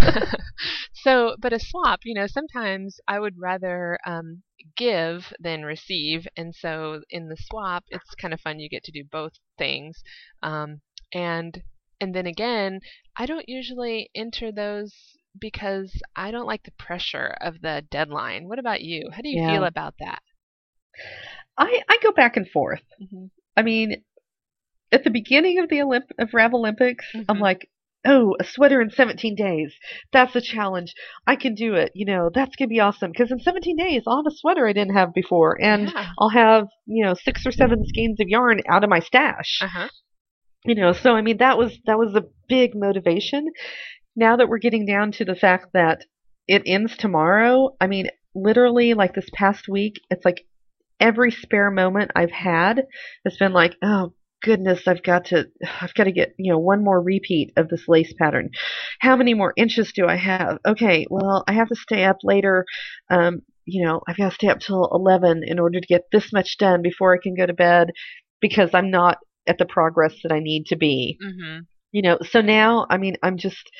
so, 0.94 1.36
but 1.40 1.52
a 1.52 1.60
swap, 1.60 2.00
you 2.04 2.14
know, 2.14 2.26
sometimes 2.26 2.98
I 3.06 3.20
would 3.20 3.34
rather 3.38 3.98
um, 4.06 4.42
give 4.76 5.32
than 5.38 5.62
receive, 5.64 6.26
and 6.36 6.54
so 6.54 7.02
in 7.10 7.28
the 7.28 7.36
swap, 7.38 7.84
it's 7.88 8.14
kind 8.20 8.32
of 8.34 8.40
fun. 8.40 8.58
You 8.60 8.68
get 8.68 8.84
to 8.84 8.92
do 8.92 9.04
both 9.10 9.32
things, 9.58 10.02
um, 10.42 10.80
and 11.12 11.62
and 12.00 12.14
then 12.14 12.26
again, 12.26 12.80
I 13.16 13.26
don't 13.26 13.48
usually 13.48 14.10
enter 14.14 14.52
those 14.52 14.92
because 15.38 15.92
I 16.16 16.30
don't 16.30 16.46
like 16.46 16.64
the 16.64 16.72
pressure 16.72 17.36
of 17.40 17.60
the 17.60 17.84
deadline. 17.90 18.48
What 18.48 18.58
about 18.58 18.82
you? 18.82 19.10
How 19.12 19.22
do 19.22 19.28
you 19.28 19.40
Yeah. 19.40 19.54
feel 19.54 19.64
about 19.64 19.94
that? 20.00 20.22
I, 21.56 21.82
I 21.88 21.98
go 22.02 22.12
back 22.12 22.36
and 22.36 22.48
forth. 22.48 22.82
hmm 23.10 23.26
I 23.56 23.62
mean, 23.62 24.04
at 24.92 25.02
the 25.02 25.10
beginning 25.10 25.58
of 25.58 25.68
the 25.68 25.78
Olymp- 25.78 26.12
of 26.18 26.30
Ravelympics, 26.30 27.04
I'm 27.28 27.38
Mhm. 27.38 27.40
like, 27.40 27.68
oh, 28.06 28.36
a 28.38 28.44
sweater 28.44 28.80
in 28.80 28.90
17 28.90 29.34
days. 29.34 29.74
That's 30.12 30.36
a 30.36 30.40
challenge. 30.40 30.94
I 31.26 31.34
can 31.34 31.56
do 31.56 31.74
it. 31.74 31.90
You 31.94 32.06
know, 32.06 32.30
that's 32.32 32.54
going 32.54 32.68
to 32.68 32.72
be 32.72 32.78
awesome. 32.78 33.10
Because 33.10 33.32
in 33.32 33.40
17 33.40 33.76
days, 33.76 34.04
I'll 34.06 34.18
have 34.22 34.32
a 34.32 34.36
sweater 34.36 34.68
I 34.68 34.72
didn't 34.72 34.94
have 34.94 35.12
before. 35.12 35.60
And 35.60 35.90
yeah. 35.92 36.12
I'll 36.20 36.28
have, 36.28 36.68
you 36.86 37.04
know, 37.04 37.14
six 37.14 37.44
or 37.44 37.50
seven 37.50 37.84
skeins 37.84 38.20
of 38.20 38.28
yarn 38.28 38.60
out 38.68 38.84
of 38.84 38.90
my 38.90 39.00
stash. 39.00 39.58
Uh 39.60 39.66
huh. 39.66 39.88
You 40.64 40.74
know 40.74 40.92
so 40.92 41.14
i 41.14 41.22
mean 41.22 41.38
that 41.38 41.58
was 41.58 41.78
that 41.86 41.98
was 41.98 42.14
a 42.14 42.24
big 42.48 42.72
motivation. 42.74 43.48
Now 44.16 44.36
that 44.36 44.48
we're 44.48 44.58
getting 44.58 44.86
down 44.86 45.12
to 45.12 45.24
the 45.24 45.36
fact 45.36 45.66
that 45.74 46.04
it 46.48 46.62
ends 46.66 46.96
tomorrow 46.96 47.76
i 47.80 47.86
mean 47.86 48.08
literally 48.34 48.94
like 48.94 49.14
this 49.14 49.28
past 49.32 49.68
week 49.68 49.94
it's 50.10 50.24
like 50.24 50.44
every 51.00 51.30
spare 51.30 51.70
moment 51.70 52.10
i've 52.16 52.30
had 52.30 52.84
has 53.24 53.36
been 53.36 53.52
like 53.52 53.74
oh 53.82 54.12
goodness 54.42 54.86
i've 54.88 55.02
got 55.02 55.26
to 55.26 55.46
i've 55.80 55.94
got 55.94 56.04
to 56.04 56.12
get 56.12 56.34
you 56.38 56.52
know 56.52 56.58
one 56.58 56.82
more 56.82 57.00
repeat 57.00 57.52
of 57.56 57.68
this 57.68 57.84
lace 57.88 58.12
pattern. 58.18 58.50
How 59.00 59.16
many 59.16 59.34
more 59.34 59.52
inches 59.56 59.92
do 59.94 60.06
i 60.06 60.16
have? 60.16 60.58
Okay 60.66 61.06
well 61.10 61.44
i 61.46 61.52
have 61.52 61.68
to 61.68 61.76
stay 61.76 62.04
up 62.04 62.18
later 62.22 62.64
um 63.10 63.42
you 63.64 63.84
know 63.84 64.00
i've 64.08 64.16
got 64.16 64.30
to 64.30 64.34
stay 64.34 64.48
up 64.48 64.60
till 64.60 64.88
11 64.92 65.42
in 65.46 65.58
order 65.58 65.80
to 65.80 65.86
get 65.86 66.02
this 66.12 66.32
much 66.32 66.56
done 66.58 66.82
before 66.82 67.14
i 67.14 67.18
can 67.22 67.34
go 67.34 67.46
to 67.46 67.52
bed 67.54 67.90
because 68.40 68.70
i'm 68.74 68.90
not 68.90 69.18
at 69.48 69.58
the 69.58 69.66
progress 69.66 70.14
that 70.22 70.32
I 70.32 70.40
need 70.40 70.66
to 70.66 70.76
be. 70.76 71.18
hmm 71.20 71.60
You 71.92 72.02
know, 72.02 72.18
so 72.30 72.40
now, 72.40 72.86
I 72.90 72.98
mean, 72.98 73.16
I'm 73.22 73.38
just, 73.38 73.70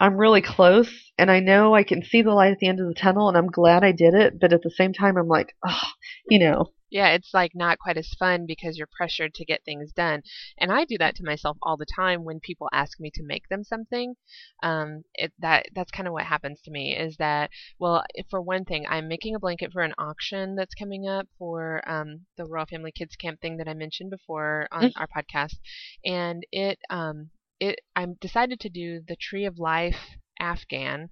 I'm 0.00 0.16
really 0.16 0.42
close 0.42 0.90
and 1.18 1.30
I 1.30 1.40
know 1.40 1.74
I 1.74 1.82
can 1.82 2.02
see 2.04 2.22
the 2.22 2.32
light 2.32 2.52
at 2.52 2.58
the 2.58 2.68
end 2.68 2.80
of 2.80 2.88
the 2.88 2.94
tunnel 2.94 3.28
and 3.28 3.36
I'm 3.36 3.48
glad 3.48 3.84
I 3.84 3.92
did 3.92 4.14
it. 4.14 4.40
But 4.40 4.52
at 4.52 4.62
the 4.62 4.70
same 4.70 4.92
time, 4.92 5.16
I'm 5.16 5.28
like, 5.28 5.54
oh, 5.66 5.80
you 6.28 6.38
know, 6.38 6.72
Yeah, 6.90 7.08
it's 7.10 7.32
like 7.34 7.52
not 7.54 7.78
quite 7.78 7.96
as 7.96 8.08
fun 8.18 8.46
because 8.46 8.76
you're 8.78 8.88
pressured 8.96 9.34
to 9.34 9.44
get 9.44 9.64
things 9.64 9.92
done. 9.92 10.22
And 10.58 10.72
I 10.72 10.84
do 10.84 10.98
that 10.98 11.14
to 11.16 11.24
myself 11.24 11.56
all 11.62 11.76
the 11.76 11.86
time 11.86 12.24
when 12.24 12.40
people 12.40 12.68
ask 12.72 12.98
me 13.00 13.10
to 13.14 13.22
make 13.22 13.48
them 13.48 13.64
something. 13.64 14.14
Um, 14.62 15.02
it, 15.14 15.32
that 15.38 15.66
that's 15.74 15.90
kind 15.90 16.06
of 16.06 16.12
what 16.14 16.24
happens 16.24 16.60
to 16.62 16.70
me 16.70 16.96
is 16.96 17.16
that 17.18 17.50
well, 17.78 18.04
if- 18.14 18.26
for 18.30 18.40
one 18.40 18.64
thing, 18.64 18.86
I'm 18.88 19.08
making 19.08 19.34
a 19.34 19.38
blanket 19.40 19.72
for 19.72 19.82
an 19.82 19.94
auction 19.98 20.54
that's 20.54 20.74
coming 20.74 21.06
up 21.08 21.26
for 21.38 21.82
um, 21.88 22.26
the 22.36 22.44
Royal 22.46 22.66
Family 22.66 22.92
Kids 22.92 23.16
Camp 23.16 23.40
thing 23.40 23.56
that 23.58 23.68
I 23.68 23.74
mentioned 23.74 24.10
before 24.10 24.68
on 24.72 24.90
Mm. 24.90 24.92
our 24.96 25.06
podcast, 25.08 25.56
and 26.04 26.44
it 26.52 26.78
um, 26.90 27.30
it 27.60 27.80
I'm 27.96 28.14
decided 28.20 28.60
to 28.60 28.68
do 28.68 29.00
the 29.06 29.16
Tree 29.16 29.44
of 29.44 29.58
Life 29.58 30.16
Afghan. 30.40 31.08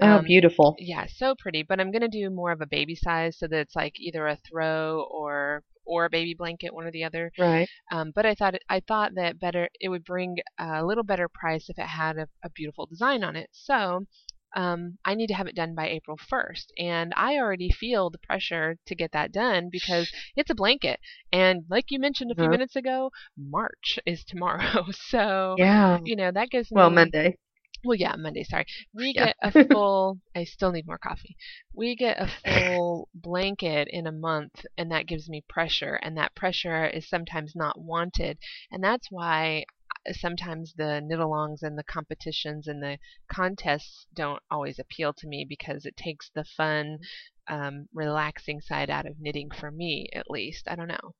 Oh, 0.00 0.18
Um, 0.18 0.26
beautiful. 0.26 0.78
yeah, 0.78 1.06
so 1.06 1.34
pretty. 1.38 1.62
But 1.62 1.80
I'm 1.80 1.90
gonna 1.92 2.08
do 2.08 2.30
more 2.30 2.52
of 2.52 2.60
a 2.60 2.66
baby 2.66 2.94
size 2.96 3.38
so 3.38 3.46
that 3.48 3.58
it's 3.60 3.76
like 3.76 3.98
either 4.00 4.26
a 4.26 4.36
throw 4.36 5.06
or 5.10 5.62
or 5.86 6.04
a 6.06 6.10
baby 6.10 6.34
blanket, 6.34 6.74
one 6.74 6.86
or 6.86 6.92
the 6.92 7.04
other. 7.04 7.32
Right. 7.36 7.70
Um, 7.90 8.12
but 8.14 8.26
I 8.26 8.34
thought 8.34 8.54
it, 8.54 8.62
I 8.68 8.80
thought 8.80 9.14
that 9.16 9.38
better 9.40 9.68
it 9.80 9.88
would 9.88 10.04
bring 10.04 10.36
a 10.58 10.84
little 10.84 11.04
better 11.04 11.28
price 11.28 11.68
if 11.68 11.78
it 11.78 11.86
had 11.86 12.16
a, 12.18 12.28
a 12.44 12.50
beautiful 12.50 12.86
design 12.86 13.24
on 13.24 13.36
it. 13.36 13.48
So 13.52 14.06
um, 14.56 14.98
I 15.04 15.14
need 15.14 15.28
to 15.28 15.34
have 15.34 15.46
it 15.46 15.54
done 15.54 15.74
by 15.74 15.88
April 15.88 16.16
1st, 16.28 16.72
and 16.78 17.12
I 17.16 17.36
already 17.38 17.70
feel 17.70 18.10
the 18.10 18.18
pressure 18.18 18.76
to 18.86 18.94
get 18.96 19.12
that 19.12 19.32
done 19.32 19.68
because 19.70 20.10
it's 20.36 20.50
a 20.50 20.54
blanket, 20.54 20.98
and 21.32 21.64
like 21.70 21.86
you 21.90 21.98
mentioned 22.00 22.30
a 22.32 22.34
few 22.36 22.48
Uh-huh. 22.48 22.50
minutes 22.50 22.74
ago, 22.76 23.10
March 23.36 23.98
is 24.06 24.24
tomorrow. 24.24 24.86
So 24.92 25.58
Yeah. 25.58 26.00
you 26.04 26.16
know 26.16 26.30
that 26.32 26.50
gives 26.50 26.70
me 26.72 26.82
Well, 26.82 26.90
Monday. 26.90 27.38
Well, 27.84 27.96
yeah, 27.96 28.14
Monday, 28.16 28.44
sorry. 28.44 28.66
We 28.94 29.12
Yeah. 29.14 29.26
get 29.26 29.36
a 29.42 29.52
full, 29.70 30.20
I 30.34 30.44
still 30.44 30.72
need 30.72 30.86
more 30.86 30.98
coffee. 30.98 31.36
We 31.74 31.96
get 31.96 32.20
a 32.20 32.26
full 32.26 33.08
blanket 33.14 33.88
in 33.90 34.06
a 34.06 34.12
month, 34.12 34.64
and 34.78 34.90
that 34.90 35.06
gives 35.06 35.28
me 35.28 35.44
pressure, 35.48 35.94
and 35.96 36.16
that 36.16 36.34
pressure 36.34 36.86
is 36.86 37.08
sometimes 37.08 37.54
not 37.56 37.80
wanted. 37.80 38.38
And 38.70 38.82
that's 38.82 39.08
why 39.10 39.64
uh, 40.08 40.12
sometimes 40.12 40.74
the 40.76 41.00
knit 41.00 41.18
alongs 41.18 41.62
and 41.62 41.78
the 41.78 41.84
competitions 41.84 42.66
and 42.68 42.82
the 42.82 42.98
contests 43.32 44.06
don't 44.14 44.42
always 44.50 44.78
appeal 44.78 45.12
to 45.14 45.26
me 45.28 45.44
because 45.48 45.84
it 45.86 45.96
takes 45.96 46.30
the 46.34 46.44
fun, 46.44 46.98
um, 47.48 47.88
relaxing 47.94 48.60
side 48.60 48.90
out 48.90 49.06
of 49.06 49.20
knitting 49.20 49.50
for 49.50 49.70
me, 49.70 50.08
at 50.14 50.30
least. 50.30 50.66
I 50.68 50.76
don't 50.76 50.88
know. 50.88 51.14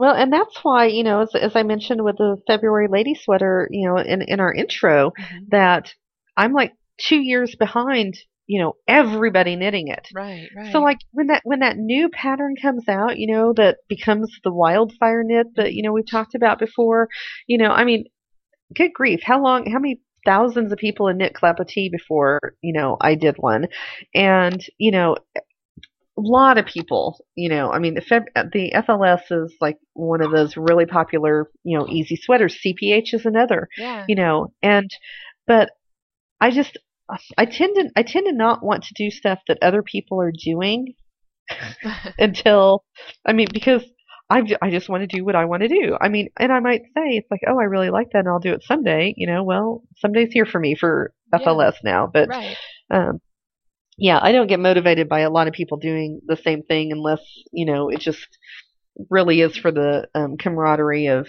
Well, 0.00 0.14
and 0.14 0.32
that's 0.32 0.58
why, 0.62 0.86
you 0.86 1.04
know, 1.04 1.20
as, 1.20 1.34
as 1.34 1.54
I 1.54 1.62
mentioned 1.62 2.02
with 2.02 2.16
the 2.16 2.38
February 2.46 2.88
lady 2.90 3.14
sweater, 3.14 3.68
you 3.70 3.86
know, 3.86 3.98
in, 3.98 4.22
in 4.22 4.40
our 4.40 4.50
intro, 4.50 5.10
mm-hmm. 5.10 5.44
that 5.50 5.92
I'm 6.38 6.54
like 6.54 6.72
two 6.98 7.20
years 7.20 7.54
behind, 7.54 8.14
you 8.46 8.62
know, 8.62 8.76
everybody 8.88 9.56
knitting 9.56 9.88
it. 9.88 10.08
Right, 10.14 10.48
right. 10.56 10.72
So 10.72 10.80
like 10.80 11.00
when 11.12 11.26
that 11.26 11.42
when 11.44 11.60
that 11.60 11.76
new 11.76 12.08
pattern 12.08 12.54
comes 12.60 12.88
out, 12.88 13.18
you 13.18 13.30
know, 13.30 13.52
that 13.58 13.76
becomes 13.90 14.34
the 14.42 14.50
wildfire 14.50 15.22
knit 15.22 15.48
that, 15.56 15.74
you 15.74 15.82
know, 15.82 15.92
we've 15.92 16.10
talked 16.10 16.34
about 16.34 16.58
before, 16.58 17.10
you 17.46 17.58
know, 17.58 17.70
I 17.70 17.84
mean, 17.84 18.04
good 18.74 18.94
grief, 18.94 19.20
how 19.22 19.42
long 19.42 19.70
how 19.70 19.80
many 19.80 20.00
thousands 20.24 20.72
of 20.72 20.78
people 20.78 21.08
had 21.08 21.16
knit 21.18 21.34
Clapotis 21.34 21.90
before, 21.90 22.54
you 22.62 22.72
know, 22.72 22.96
I 22.98 23.16
did 23.16 23.36
one. 23.36 23.66
And, 24.14 24.64
you 24.78 24.92
know, 24.92 25.16
lot 26.20 26.58
of 26.58 26.66
people, 26.66 27.24
you 27.34 27.48
know, 27.48 27.70
I 27.70 27.78
mean, 27.78 27.94
the, 27.94 28.00
Feb- 28.00 28.52
the 28.52 28.72
FLS 28.74 29.22
is 29.30 29.54
like 29.60 29.78
one 29.94 30.22
of 30.22 30.30
those 30.30 30.56
really 30.56 30.86
popular, 30.86 31.50
you 31.64 31.78
know, 31.78 31.86
easy 31.88 32.16
sweaters. 32.16 32.58
CPH 32.64 33.14
is 33.14 33.26
another, 33.26 33.68
yeah. 33.76 34.04
you 34.08 34.14
know, 34.14 34.52
and, 34.62 34.90
but 35.46 35.70
I 36.40 36.50
just, 36.50 36.78
I 37.36 37.44
tend 37.44 37.76
to, 37.76 37.90
I 37.96 38.02
tend 38.02 38.26
to 38.26 38.32
not 38.32 38.62
want 38.62 38.84
to 38.84 38.94
do 38.94 39.10
stuff 39.10 39.40
that 39.48 39.58
other 39.62 39.82
people 39.82 40.20
are 40.20 40.32
doing 40.32 40.94
until, 42.18 42.84
I 43.26 43.32
mean, 43.32 43.48
because 43.52 43.82
I, 44.30 44.42
I 44.62 44.70
just 44.70 44.88
want 44.88 45.02
to 45.02 45.16
do 45.16 45.24
what 45.24 45.34
I 45.34 45.44
want 45.46 45.62
to 45.62 45.68
do. 45.68 45.96
I 46.00 46.08
mean, 46.08 46.28
and 46.38 46.52
I 46.52 46.60
might 46.60 46.82
say, 46.94 47.16
it's 47.16 47.30
like, 47.30 47.40
oh, 47.48 47.58
I 47.58 47.64
really 47.64 47.90
like 47.90 48.10
that 48.12 48.20
and 48.20 48.28
I'll 48.28 48.38
do 48.38 48.52
it 48.52 48.62
someday, 48.62 49.12
you 49.16 49.26
know, 49.26 49.42
well, 49.42 49.82
someday's 49.96 50.32
here 50.32 50.46
for 50.46 50.60
me 50.60 50.76
for 50.76 51.12
Yeah. 51.32 51.40
FLS 51.40 51.74
now, 51.82 52.08
but, 52.12 52.28
right. 52.28 52.56
um, 52.90 53.20
yeah, 54.00 54.18
I 54.20 54.32
don't 54.32 54.48
get 54.48 54.60
motivated 54.60 55.08
by 55.08 55.20
a 55.20 55.30
lot 55.30 55.48
of 55.48 55.54
people 55.54 55.78
doing 55.78 56.20
the 56.26 56.36
same 56.36 56.62
thing 56.62 56.92
unless 56.92 57.20
you 57.52 57.66
know 57.66 57.88
it 57.88 58.00
just 58.00 58.26
really 59.08 59.40
is 59.40 59.56
for 59.56 59.70
the 59.70 60.08
um, 60.14 60.36
camaraderie 60.36 61.06
of 61.06 61.28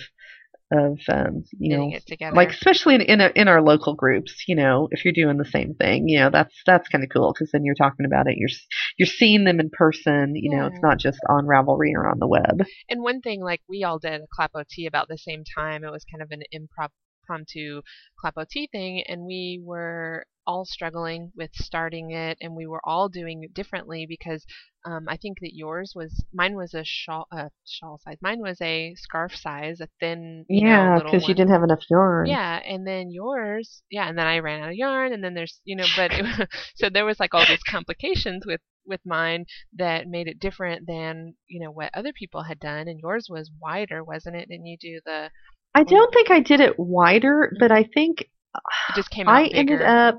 of 0.74 1.00
um, 1.10 1.44
you 1.60 1.76
know 1.78 1.92
like 2.34 2.50
especially 2.52 2.96
in 2.96 3.02
in, 3.02 3.22
a, 3.22 3.32
in 3.36 3.48
our 3.48 3.62
local 3.62 3.94
groups. 3.94 4.46
You 4.48 4.56
know, 4.56 4.88
if 4.92 5.04
you're 5.04 5.14
doing 5.14 5.38
the 5.38 5.46
same 5.46 5.76
thing, 5.76 6.08
you 6.08 6.20
know 6.20 6.30
that's 6.30 6.56
that's 6.66 6.88
kind 6.88 7.04
of 7.04 7.10
cool 7.10 7.34
because 7.34 7.52
then 7.52 7.66
you're 7.66 7.76
talking 7.76 8.06
about 8.06 8.28
it. 8.28 8.38
You're 8.38 8.50
s- 8.50 8.66
you're 8.98 9.06
seeing 9.06 9.44
them 9.44 9.60
in 9.60 9.70
person. 9.70 10.36
You 10.36 10.56
know, 10.56 10.68
it's 10.68 10.82
not 10.82 10.98
just 10.98 11.20
on 11.30 11.46
Ravelry 11.46 11.92
or 11.94 12.08
on 12.08 12.20
the 12.20 12.28
web. 12.28 12.66
And 12.90 13.02
one 13.04 13.22
thing, 13.22 13.42
like 13.42 13.62
we 13.68 13.84
all 13.84 14.00
did 14.00 14.22
a 14.22 14.26
clapotis 14.40 14.88
about 14.88 15.10
the 15.10 15.18
same 15.18 15.44
time. 15.58 15.84
It 15.84 15.92
was 15.92 16.06
kind 16.10 16.22
of 16.22 16.32
an 16.32 16.44
impromptu 16.52 17.82
clapotis 18.24 18.70
thing, 18.72 19.04
and 19.08 19.26
we 19.26 19.62
were 19.64 20.26
all 20.48 20.66
struggling 20.66 21.32
with 21.36 21.52
starting 21.56 22.12
it, 22.12 22.38
and 22.42 22.56
we 22.56 22.66
were 22.68 22.82
all 22.84 23.10
doing 23.10 23.44
it 23.44 23.54
differently 23.54 24.06
because 24.08 24.46
um, 24.86 25.06
I 25.08 25.18
think 25.18 25.40
that 25.42 25.56
yours 25.56 25.94
was 25.96 26.24
mine 26.34 26.56
was 26.56 26.74
a 26.74 26.84
shawl 26.84 27.28
uh, 27.32 27.50
shawl 27.66 28.00
size. 28.04 28.18
Mine 28.22 28.40
was 28.42 28.60
a 28.62 28.96
scarf 28.98 29.36
size, 29.36 29.80
a 29.80 29.88
thin 30.00 30.46
Yeah, 30.50 31.00
because 31.00 31.28
you 31.28 31.34
one. 31.34 31.36
didn't 31.36 31.52
have 31.52 31.64
enough 31.64 31.84
yarn. 31.90 32.28
Yeah, 32.28 32.60
and 32.66 32.86
then 32.88 33.12
yours, 33.12 33.84
yeah, 33.92 34.08
and 34.10 34.18
then 34.18 34.28
I 34.28 34.40
ran 34.40 34.62
out 34.64 34.70
of 34.70 34.76
yarn, 34.76 35.14
and 35.14 35.24
then 35.24 35.34
there's, 35.34 35.60
you 35.66 35.76
know, 35.76 35.86
but 35.96 36.12
it, 36.14 36.50
so 36.76 36.90
there 36.90 37.06
was 37.06 37.20
like 37.20 37.34
all 37.34 37.46
these 37.48 37.64
complications 37.64 38.44
with 38.46 38.62
with 38.86 39.02
mine 39.06 39.46
that 39.78 40.08
made 40.08 40.28
it 40.28 40.40
different 40.40 40.88
than 40.88 41.36
you 41.48 41.60
know 41.64 41.72
what 41.72 41.92
other 41.94 42.14
people 42.14 42.44
had 42.44 42.60
done, 42.60 42.88
and 42.88 43.00
yours 43.00 43.28
was 43.30 43.52
wider, 43.62 44.04
wasn't 44.04 44.36
it? 44.36 44.50
Didn't 44.50 44.66
you 44.66 44.78
do 44.80 45.00
the? 45.06 45.30
I 45.74 45.84
don't 45.84 46.14
think 46.14 46.32
I 46.32 46.40
did 46.42 46.60
it 46.60 46.78
wider, 46.80 47.54
but 47.60 47.72
I 47.72 47.84
think 47.84 48.26
It 48.90 48.96
just 48.96 49.10
came 49.10 49.28
out 49.28 49.36
I 49.36 49.44
bigger. 49.44 49.58
ended 49.60 49.82
up 49.82 50.16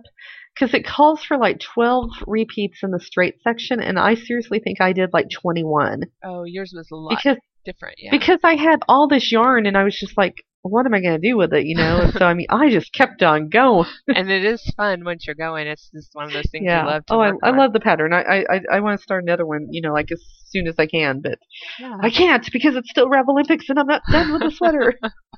because 0.55 0.75
it 0.75 0.85
calls 0.87 1.23
for 1.25 1.37
like 1.39 1.61
12 1.61 2.11
repeats 2.27 2.83
in 2.83 2.91
the 2.91 3.01
straight 3.01 3.37
section, 3.43 3.81
and 3.81 3.99
I 3.99 4.15
seriously 4.15 4.59
think 4.61 4.81
I 4.81 4.93
did 4.93 5.11
like 5.13 5.27
21 5.31 6.03
Oh, 6.23 6.45
yours 6.45 6.73
was 6.75 6.91
a 6.91 6.97
lot 6.97 7.11
because 7.17 7.39
different, 7.65 7.97
yeah. 7.99 8.11
because 8.11 8.41
I 8.45 8.55
had 8.55 8.81
all 8.89 9.09
this 9.09 9.33
yarn, 9.33 9.67
and 9.67 9.77
I 9.77 9.85
was 9.85 9.99
just 9.99 10.17
like, 10.17 10.45
what 10.63 10.87
am 10.87 10.95
I 10.95 11.01
going 11.01 11.21
to 11.21 11.29
do 11.29 11.37
with 11.37 11.53
it, 11.53 11.67
you 11.67 11.77
know? 11.77 12.01
And 12.01 12.13
so 12.19 12.25
I 12.25 12.35
mean, 12.35 12.47
I 12.51 12.71
just 12.71 12.93
kept 12.93 13.23
on 13.23 13.49
going. 13.49 13.89
and 14.09 14.31
it 14.31 14.45
is 14.45 14.63
fun 14.77 15.05
once 15.05 15.27
you're 15.27 15.35
going. 15.35 15.67
It's 15.67 15.91
just 15.95 16.15
one 16.15 16.27
of 16.27 16.33
those 16.33 16.49
things 16.51 16.65
yeah. 16.67 16.83
you 16.83 16.89
love 16.89 17.07
to 17.07 17.15
oh, 17.15 17.21
I, 17.21 17.33
I 17.43 17.51
love 17.51 17.73
the 17.73 17.81
pattern. 17.81 18.13
I 18.13 18.45
I 18.49 18.61
I 18.73 18.81
want 18.81 18.99
to 18.99 19.03
start 19.03 19.25
another 19.25 19.47
one, 19.47 19.69
you 19.71 19.83
know, 19.83 19.93
like 19.93 20.11
as 20.13 20.23
soon 20.47 20.67
as 20.67 20.75
I 20.79 20.87
can, 20.87 21.21
but 21.21 21.39
Yeah. 21.79 21.97
I 22.01 22.11
can't 22.11 22.49
because 22.53 22.77
it's 22.77 22.91
still 22.91 23.09
Rev 23.09 23.29
Olympics, 23.29 23.69
and 23.69 23.79
I'm 23.79 23.87
not 23.87 24.03
done 24.11 24.33
with 24.33 24.43
the 24.43 24.51
sweater. 24.51 24.95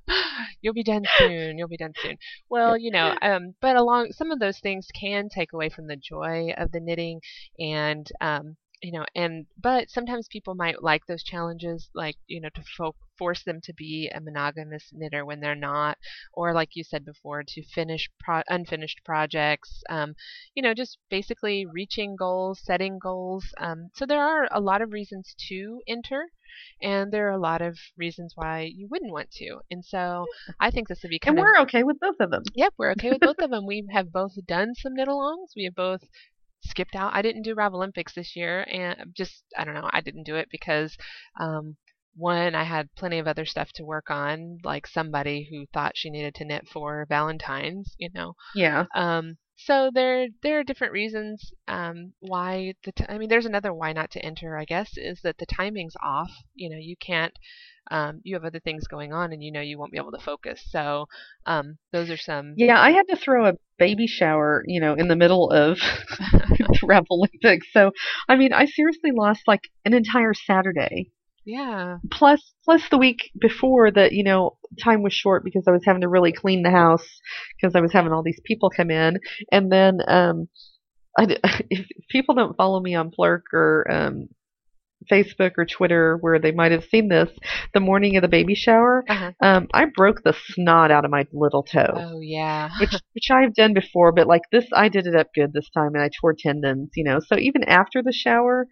You'll 0.60 0.74
be 0.74 0.82
done 0.82 1.04
soon. 1.18 1.56
You'll 1.58 1.68
be 1.68 1.76
done 1.76 1.92
soon. 1.96 2.16
Well, 2.50 2.76
you 2.76 2.90
know, 2.90 3.16
um, 3.22 3.54
but 3.60 3.76
along 3.76 4.12
some 4.12 4.30
of 4.30 4.38
those 4.38 4.58
things 4.58 4.88
can 4.98 5.28
take 5.28 5.52
away 5.52 5.68
from 5.68 5.86
the 5.86 5.96
joy 5.96 6.52
of 6.56 6.72
the 6.72 6.80
knitting, 6.80 7.20
and 7.58 8.06
um, 8.20 8.56
you 8.84 8.92
know, 8.92 9.06
and 9.14 9.46
but 9.58 9.88
sometimes 9.88 10.28
people 10.28 10.54
might 10.54 10.82
like 10.82 11.06
those 11.06 11.22
challenges, 11.22 11.88
like 11.94 12.16
you 12.26 12.38
know, 12.38 12.50
to 12.50 12.62
fo- 12.76 12.94
force 13.16 13.42
them 13.42 13.62
to 13.62 13.72
be 13.72 14.10
a 14.14 14.20
monogamous 14.20 14.90
knitter 14.92 15.24
when 15.24 15.40
they're 15.40 15.54
not, 15.54 15.96
or 16.34 16.52
like 16.52 16.68
you 16.76 16.84
said 16.84 17.02
before, 17.02 17.42
to 17.42 17.62
finish 17.64 18.10
pro- 18.20 18.42
unfinished 18.48 19.00
projects. 19.02 19.82
Um, 19.88 20.14
you 20.54 20.62
know, 20.62 20.74
just 20.74 20.98
basically 21.08 21.64
reaching 21.64 22.14
goals, 22.14 22.60
setting 22.62 22.98
goals. 22.98 23.46
Um, 23.56 23.88
so 23.94 24.04
there 24.04 24.22
are 24.22 24.48
a 24.52 24.60
lot 24.60 24.82
of 24.82 24.92
reasons 24.92 25.34
to 25.48 25.80
enter 25.88 26.26
and 26.82 27.12
there 27.12 27.28
are 27.28 27.32
a 27.32 27.40
lot 27.40 27.62
of 27.62 27.78
reasons 27.96 28.32
why 28.36 28.70
you 28.74 28.86
wouldn't 28.90 29.12
want 29.12 29.30
to. 29.32 29.58
And 29.70 29.84
so 29.84 30.26
I 30.60 30.70
think 30.70 30.88
this 30.88 31.02
would 31.02 31.10
be 31.10 31.18
kind 31.18 31.38
and 31.38 31.46
of 31.46 31.50
we're 31.50 31.62
okay 31.62 31.82
with 31.82 31.98
both 32.00 32.16
of 32.20 32.30
them. 32.30 32.42
Yep, 32.54 32.74
we're 32.78 32.92
okay 32.92 33.10
with 33.10 33.20
both 33.20 33.38
of 33.38 33.50
them. 33.50 33.66
We 33.66 33.86
have 33.92 34.12
both 34.12 34.32
done 34.46 34.74
some 34.74 34.94
knit 34.94 35.08
alongs. 35.08 35.56
We 35.56 35.64
have 35.64 35.74
both 35.74 36.02
skipped 36.64 36.94
out. 36.94 37.14
I 37.14 37.22
didn't 37.22 37.42
do 37.42 37.54
Ravelympics 37.54 38.14
this 38.14 38.36
year, 38.36 38.66
and 38.70 39.12
just 39.14 39.44
I 39.56 39.64
don't 39.64 39.74
know. 39.74 39.88
I 39.92 40.00
didn't 40.00 40.24
do 40.24 40.36
it 40.36 40.48
because 40.50 40.96
um, 41.40 41.76
one, 42.16 42.54
I 42.54 42.64
had 42.64 42.94
plenty 42.94 43.18
of 43.18 43.26
other 43.26 43.44
stuff 43.44 43.72
to 43.74 43.84
work 43.84 44.10
on, 44.10 44.58
like 44.64 44.86
somebody 44.86 45.48
who 45.50 45.66
thought 45.72 45.96
she 45.96 46.10
needed 46.10 46.34
to 46.36 46.44
knit 46.44 46.68
for 46.68 47.06
Valentine's, 47.08 47.94
you 47.98 48.10
know. 48.14 48.34
Yeah. 48.54 48.84
Um, 48.94 49.36
so 49.56 49.90
there 49.94 50.28
there 50.42 50.58
are 50.58 50.64
different 50.64 50.92
reasons 50.92 51.52
um, 51.68 52.12
why 52.20 52.74
the 52.84 52.92
t- 52.92 53.04
I 53.08 53.18
mean 53.18 53.28
there's 53.28 53.46
another 53.46 53.72
why 53.72 53.92
not 53.92 54.10
to 54.12 54.24
enter 54.24 54.58
I 54.58 54.64
guess 54.64 54.96
is 54.96 55.20
that 55.22 55.38
the 55.38 55.46
timing's 55.46 55.94
off. 56.02 56.30
You 56.54 56.70
know 56.70 56.76
you 56.78 56.96
can't 56.96 57.34
um, 57.90 58.20
you 58.24 58.34
have 58.34 58.44
other 58.44 58.60
things 58.60 58.86
going 58.88 59.12
on 59.12 59.32
and 59.32 59.42
you 59.42 59.52
know 59.52 59.60
you 59.60 59.78
won't 59.78 59.92
be 59.92 59.98
able 59.98 60.12
to 60.12 60.18
focus. 60.18 60.62
So 60.70 61.06
um, 61.46 61.78
those 61.92 62.10
are 62.10 62.16
some 62.16 62.54
Yeah, 62.56 62.80
I 62.80 62.90
had 62.92 63.08
to 63.08 63.16
throw 63.16 63.46
a 63.46 63.54
baby 63.78 64.06
shower, 64.06 64.64
you 64.66 64.80
know, 64.80 64.94
in 64.94 65.08
the 65.08 65.16
middle 65.16 65.50
of 65.50 65.78
the 66.18 66.78
Ravelympics. 66.82 67.66
So, 67.72 67.92
I 68.28 68.36
mean, 68.36 68.52
I 68.52 68.66
seriously 68.66 69.10
lost 69.12 69.42
like 69.46 69.62
an 69.84 69.94
entire 69.94 70.34
Saturday. 70.34 71.10
Yeah 71.44 71.98
Plus, 72.10 72.54
plus 72.64 72.82
the 72.90 72.98
week 72.98 73.30
before 73.40 73.90
that, 73.90 74.12
you 74.12 74.24
know, 74.24 74.56
time 74.82 75.02
was 75.02 75.12
short 75.12 75.44
because 75.44 75.64
I 75.66 75.70
was 75.70 75.82
having 75.84 76.02
to 76.02 76.08
really 76.08 76.32
clean 76.32 76.62
the 76.62 76.70
house 76.70 77.06
because 77.56 77.74
I 77.74 77.80
was 77.80 77.92
having 77.92 78.12
all 78.12 78.22
these 78.22 78.40
people 78.44 78.70
come 78.70 78.90
in, 78.90 79.18
and 79.52 79.70
then 79.70 79.98
um, 80.08 80.48
I, 81.18 81.36
if 81.70 81.86
people 82.10 82.34
don't 82.34 82.56
follow 82.56 82.80
me 82.80 82.94
on 82.94 83.10
Plurk 83.10 83.44
or 83.52 83.90
um, 83.90 84.28
Facebook 85.10 85.52
or 85.58 85.66
Twitter 85.66 86.16
where 86.20 86.38
they 86.38 86.52
might 86.52 86.72
have 86.72 86.84
seen 86.84 87.08
this. 87.08 87.28
The 87.74 87.80
morning 87.80 88.16
of 88.16 88.22
the 88.22 88.28
baby 88.28 88.54
shower, 88.54 89.04
Uh-huh. 89.08 89.32
um, 89.42 89.68
I 89.74 89.84
broke 89.94 90.22
the 90.22 90.34
snot 90.52 90.90
out 90.90 91.04
of 91.04 91.10
my 91.10 91.26
little 91.32 91.62
toe, 91.62 91.92
Oh 91.94 92.20
yeah. 92.20 92.70
which 92.80 92.92
which 93.12 93.30
I've 93.30 93.54
done 93.54 93.74
before, 93.74 94.12
but 94.12 94.26
like 94.26 94.42
this, 94.50 94.64
I 94.74 94.88
did 94.88 95.06
it 95.06 95.14
up 95.14 95.28
good 95.34 95.52
this 95.52 95.68
time, 95.70 95.94
and 95.94 96.02
I 96.02 96.08
tore 96.20 96.34
tendons. 96.38 96.90
You 96.96 97.04
know, 97.04 97.20
so 97.20 97.36
even 97.38 97.64
after 97.64 98.02
the 98.02 98.12
shower. 98.12 98.66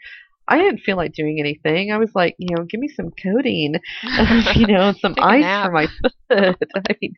I 0.53 0.59
didn't 0.59 0.81
feel 0.81 0.99
like 0.99 1.15
doing 1.15 1.41
anything. 1.41 1.93
I 1.93 1.97
was 1.97 2.11
like, 2.15 2.35
you 2.37 2.55
know, 2.55 2.65
give 2.65 2.79
me 2.79 2.89
some 2.89 3.11
codeine, 3.11 3.77
you 4.55 4.67
know, 4.67 4.93
some 5.01 5.15
ice 5.19 5.65
for 5.65 5.73
my 5.73 5.87
foot. 5.87 6.13
I 6.75 6.95
mean, 7.01 7.15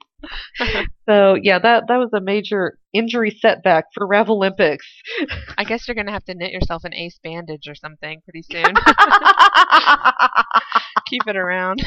so 1.09 1.35
yeah, 1.43 1.59
that 1.59 1.89
that 1.89 1.97
was 1.97 2.11
a 2.14 2.20
major 2.20 2.78
injury 2.93 3.37
setback 3.37 3.87
for 3.93 4.07
Ravelympics. 4.07 4.87
I 5.59 5.64
guess 5.64 5.89
you're 5.89 5.97
gonna 5.97 6.12
have 6.12 6.24
to 6.26 6.35
knit 6.37 6.53
yourself 6.53 6.85
an 6.85 6.95
ace 6.95 7.18
bandage 7.24 7.66
or 7.66 7.74
something 7.74 8.20
pretty 8.22 8.43
soon. 8.43 8.72
Keep 11.07 11.26
it 11.26 11.37
around. 11.37 11.85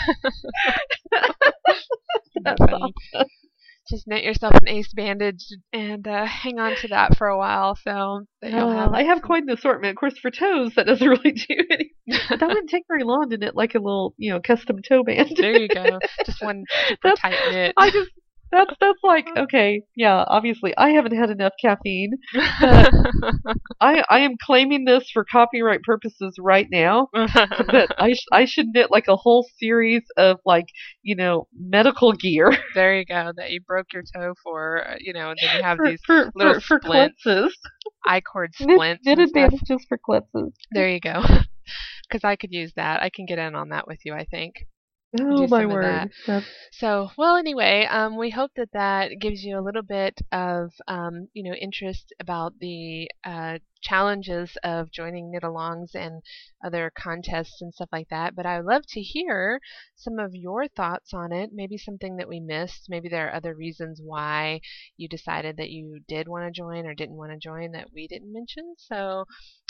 That's 2.43 2.59
funny. 2.59 2.93
Just 3.89 4.07
knit 4.07 4.23
yourself 4.23 4.53
an 4.61 4.67
ace 4.67 4.91
bandage 4.93 5.45
and 5.71 6.07
uh, 6.07 6.25
hang 6.25 6.59
on 6.59 6.75
to 6.81 6.88
that 6.89 7.17
for 7.17 7.27
a 7.27 7.38
while. 7.38 7.75
So 7.75 8.25
Oh, 8.43 8.71
have. 8.71 8.93
I 8.93 9.03
have 9.03 9.21
quite 9.21 9.43
an 9.43 9.49
assortment. 9.49 9.91
Of 9.91 9.97
course, 9.97 10.17
for 10.19 10.29
toes, 10.31 10.73
that 10.75 10.85
doesn't 10.85 11.07
really 11.07 11.31
do 11.31 11.55
anything. 11.71 11.89
That 12.29 12.41
wouldn't 12.47 12.69
take 12.69 12.83
very 12.88 13.03
long 13.03 13.29
to 13.29 13.38
knit 13.38 13.55
like 13.55 13.75
a 13.75 13.79
little, 13.79 14.13
you 14.17 14.31
know, 14.31 14.39
custom 14.39 14.77
toe 14.88 15.03
band. 15.03 15.33
there 15.38 15.59
you 15.59 15.67
go. 15.67 15.99
Just 16.25 16.41
one 16.41 16.63
super 16.88 17.13
tight 17.17 17.35
knit. 17.51 17.73
I 17.77 17.89
just 17.89 18.09
that's 18.51 18.73
that's 18.79 18.99
like 19.03 19.27
okay, 19.37 19.81
yeah. 19.95 20.23
Obviously, 20.27 20.75
I 20.77 20.89
haven't 20.89 21.15
had 21.15 21.29
enough 21.29 21.53
caffeine. 21.61 22.13
I 22.35 24.03
I 24.09 24.19
am 24.19 24.35
claiming 24.41 24.85
this 24.85 25.09
for 25.11 25.25
copyright 25.25 25.83
purposes 25.83 26.35
right 26.39 26.67
now. 26.71 27.09
That 27.13 27.89
I 27.97 28.13
sh- 28.13 28.25
I 28.31 28.45
should 28.45 28.67
knit 28.73 28.91
like 28.91 29.07
a 29.07 29.15
whole 29.15 29.47
series 29.59 30.03
of 30.17 30.37
like 30.45 30.67
you 31.01 31.15
know 31.15 31.47
medical 31.59 32.13
gear 32.13 32.57
there 32.75 32.97
you 32.97 33.05
go. 33.05 33.31
That 33.35 33.51
you 33.51 33.61
broke 33.61 33.87
your 33.93 34.03
toe 34.15 34.33
for, 34.43 34.87
uh, 34.87 34.95
you 34.99 35.13
know, 35.13 35.29
and 35.29 35.37
then 35.41 35.57
you 35.57 35.63
have 35.63 35.77
for 35.77 35.89
these 35.89 36.01
for, 36.05 36.31
little 36.35 36.55
for, 36.55 36.61
for 36.61 36.79
splints, 36.83 37.21
cleanses. 37.23 37.57
I 38.05 38.21
cord 38.21 38.53
Knit- 38.59 38.75
splints. 38.75 39.05
Knitted 39.05 39.29
stuff. 39.29 39.51
bandages 39.51 39.85
for 39.87 39.97
cleanses. 39.97 40.53
There 40.71 40.89
you 40.89 40.99
go. 40.99 41.21
Because 42.07 42.23
I 42.23 42.35
could 42.35 42.51
use 42.51 42.71
that. 42.75 43.01
I 43.01 43.09
can 43.09 43.25
get 43.25 43.39
in 43.39 43.55
on 43.55 43.69
that 43.69 43.87
with 43.87 43.99
you. 44.05 44.13
I 44.13 44.25
think. 44.25 44.53
Oh 45.16 45.47
my 45.47 45.66
word! 45.66 46.12
So, 46.72 47.10
well, 47.18 47.38
anyway, 47.38 47.88
um, 47.89 48.18
we 48.18 48.30
hope 48.30 48.51
that 48.55 48.72
that 48.74 49.20
gives 49.20 49.43
you 49.43 49.58
a 49.58 49.62
little 49.64 49.82
bit 49.82 50.20
of, 50.32 50.74
um, 50.88 51.30
you 51.34 51.43
know, 51.43 51.55
interest 51.55 52.14
about 52.20 52.60
the 52.60 53.10
uh, 53.24 53.60
challenges 53.82 54.58
of 54.64 54.91
joining 54.91 55.32
knit-alongs 55.32 55.95
and 55.95 56.22
other 56.64 56.91
contests 56.95 57.62
and 57.62 57.74
stuff 57.74 57.89
like 57.91 58.10
that. 58.10 58.36
But 58.36 58.45
I 58.45 58.58
would 58.58 58.66
love 58.66 58.84
to 58.89 59.01
hear 59.01 59.62
some 59.95 60.20
of 60.20 60.36
your 60.36 60.68
thoughts 60.68 61.14
on 61.14 61.32
it. 61.32 61.51
Maybe 61.53 61.78
something 61.78 62.18
that 62.18 62.28
we 62.28 62.39
missed. 62.41 62.88
Maybe 62.89 63.08
there 63.08 63.30
are 63.30 63.36
other 63.36 63.55
reasons 63.55 64.01
why 64.03 64.60
you 64.97 65.08
decided 65.08 65.55
that 65.58 65.70
you 65.70 65.99
did 66.08 66.28
want 66.28 66.45
to 66.45 66.51
join 66.51 66.86
or 66.86 66.93
didn't 66.93 67.16
want 67.16 67.32
to 67.32 67.38
join 67.38 67.72
that 67.72 67.88
we 67.93 68.08
didn't 68.08 68.34
mention. 68.34 68.76
So. 68.78 69.26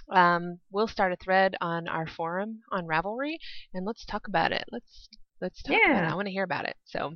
Um, 0.10 0.60
we'll 0.72 0.88
start 0.88 1.12
a 1.12 1.18
thread 1.18 1.56
on 1.60 1.90
our 1.90 2.08
forum 2.08 2.62
on 2.72 2.86
Ravelry, 2.86 3.40
and 3.74 3.86
let's 3.86 4.06
talk 4.06 4.26
about 4.26 4.54
it. 4.54 4.64
Let's 4.72 5.10
let's 5.42 5.62
talk 5.62 5.78
about 5.86 6.04
it. 6.04 6.12
I 6.12 6.16
want 6.16 6.28
to 6.28 6.32
hear 6.32 6.44
about 6.44 6.66
it. 6.66 6.76
So, 6.86 7.14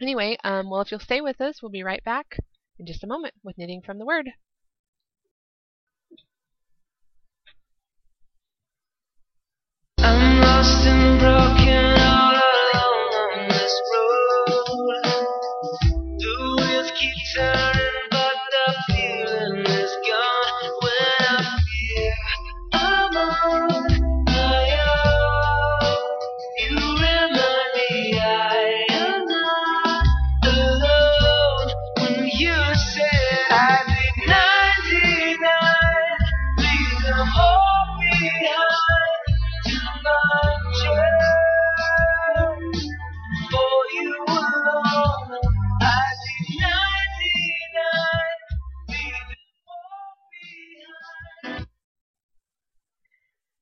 anyway, 0.00 0.36
um, 0.44 0.70
well, 0.70 0.80
if 0.80 0.90
you'll 0.90 1.00
stay 1.00 1.20
with 1.20 1.40
us, 1.40 1.62
we'll 1.62 1.70
be 1.70 1.82
right 1.82 2.02
back 2.04 2.38
in 2.78 2.86
just 2.86 3.04
a 3.04 3.06
moment 3.06 3.34
with 3.42 3.58
knitting 3.58 3.82
from 3.82 3.98
the 3.98 4.06
word. 4.06 4.30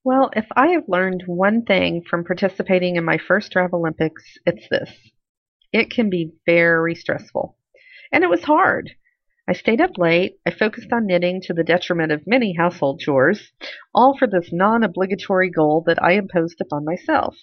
Well, 0.06 0.28
if 0.36 0.44
I 0.54 0.72
have 0.72 0.86
learned 0.86 1.22
one 1.24 1.62
thing 1.64 2.02
from 2.02 2.24
participating 2.24 2.96
in 2.96 3.04
my 3.06 3.16
first 3.16 3.54
Ravelympics, 3.54 4.36
it's 4.44 4.68
this. 4.68 4.90
It 5.72 5.88
can 5.88 6.10
be 6.10 6.34
very 6.44 6.94
stressful. 6.94 7.56
And 8.12 8.22
it 8.22 8.28
was 8.28 8.44
hard. 8.44 8.90
I 9.48 9.54
stayed 9.54 9.80
up 9.80 9.96
late. 9.96 10.36
I 10.44 10.50
focused 10.50 10.92
on 10.92 11.06
knitting 11.06 11.40
to 11.44 11.54
the 11.54 11.64
detriment 11.64 12.12
of 12.12 12.26
many 12.26 12.52
household 12.52 13.00
chores, 13.00 13.52
all 13.94 14.14
for 14.14 14.26
this 14.26 14.52
non 14.52 14.84
obligatory 14.84 15.48
goal 15.48 15.82
that 15.86 16.02
I 16.02 16.12
imposed 16.12 16.60
upon 16.60 16.84
myself. 16.84 17.38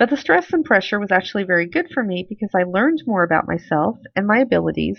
But 0.00 0.10
the 0.10 0.16
stress 0.16 0.52
and 0.52 0.64
pressure 0.64 0.98
was 0.98 1.12
actually 1.12 1.44
very 1.44 1.66
good 1.66 1.92
for 1.94 2.02
me 2.02 2.26
because 2.28 2.50
I 2.56 2.64
learned 2.64 3.04
more 3.06 3.22
about 3.22 3.46
myself 3.46 3.98
and 4.16 4.26
my 4.26 4.40
abilities, 4.40 4.98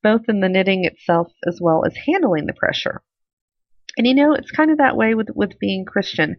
both 0.00 0.28
in 0.28 0.38
the 0.38 0.48
knitting 0.48 0.84
itself 0.84 1.32
as 1.48 1.58
well 1.60 1.84
as 1.84 1.96
handling 2.06 2.46
the 2.46 2.52
pressure. 2.52 3.02
And 3.96 4.06
you 4.06 4.14
know, 4.14 4.34
it's 4.34 4.50
kind 4.50 4.70
of 4.70 4.78
that 4.78 4.96
way 4.96 5.14
with, 5.14 5.28
with 5.34 5.58
being 5.58 5.84
Christian. 5.84 6.36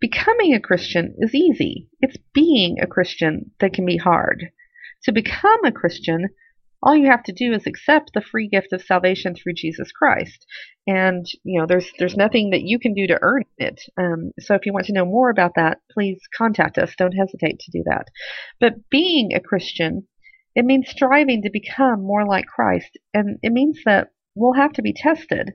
Becoming 0.00 0.54
a 0.54 0.60
Christian 0.60 1.14
is 1.18 1.34
easy. 1.34 1.88
It's 2.00 2.16
being 2.34 2.76
a 2.80 2.86
Christian 2.86 3.50
that 3.60 3.72
can 3.72 3.86
be 3.86 3.96
hard. 3.96 4.50
To 5.04 5.12
become 5.12 5.64
a 5.64 5.72
Christian, 5.72 6.28
all 6.82 6.94
you 6.94 7.06
have 7.10 7.22
to 7.24 7.32
do 7.32 7.52
is 7.52 7.66
accept 7.66 8.10
the 8.12 8.20
free 8.20 8.46
gift 8.46 8.72
of 8.72 8.82
salvation 8.82 9.34
through 9.34 9.54
Jesus 9.54 9.90
Christ. 9.90 10.46
And, 10.86 11.24
you 11.42 11.58
know, 11.58 11.66
there's 11.66 11.90
there's 11.98 12.16
nothing 12.16 12.50
that 12.50 12.62
you 12.62 12.78
can 12.78 12.92
do 12.92 13.06
to 13.06 13.18
earn 13.22 13.44
it. 13.56 13.80
Um, 13.96 14.32
so 14.38 14.54
if 14.54 14.66
you 14.66 14.72
want 14.74 14.86
to 14.86 14.92
know 14.92 15.06
more 15.06 15.30
about 15.30 15.52
that, 15.56 15.78
please 15.90 16.20
contact 16.36 16.76
us. 16.76 16.94
Don't 16.96 17.12
hesitate 17.12 17.58
to 17.60 17.70
do 17.70 17.82
that. 17.86 18.08
But 18.60 18.90
being 18.90 19.32
a 19.32 19.40
Christian, 19.40 20.06
it 20.54 20.66
means 20.66 20.90
striving 20.90 21.42
to 21.42 21.50
become 21.50 22.02
more 22.02 22.26
like 22.26 22.46
Christ. 22.46 22.98
And 23.14 23.38
it 23.42 23.52
means 23.52 23.80
that 23.86 24.08
we'll 24.34 24.52
have 24.52 24.74
to 24.74 24.82
be 24.82 24.92
tested. 24.92 25.54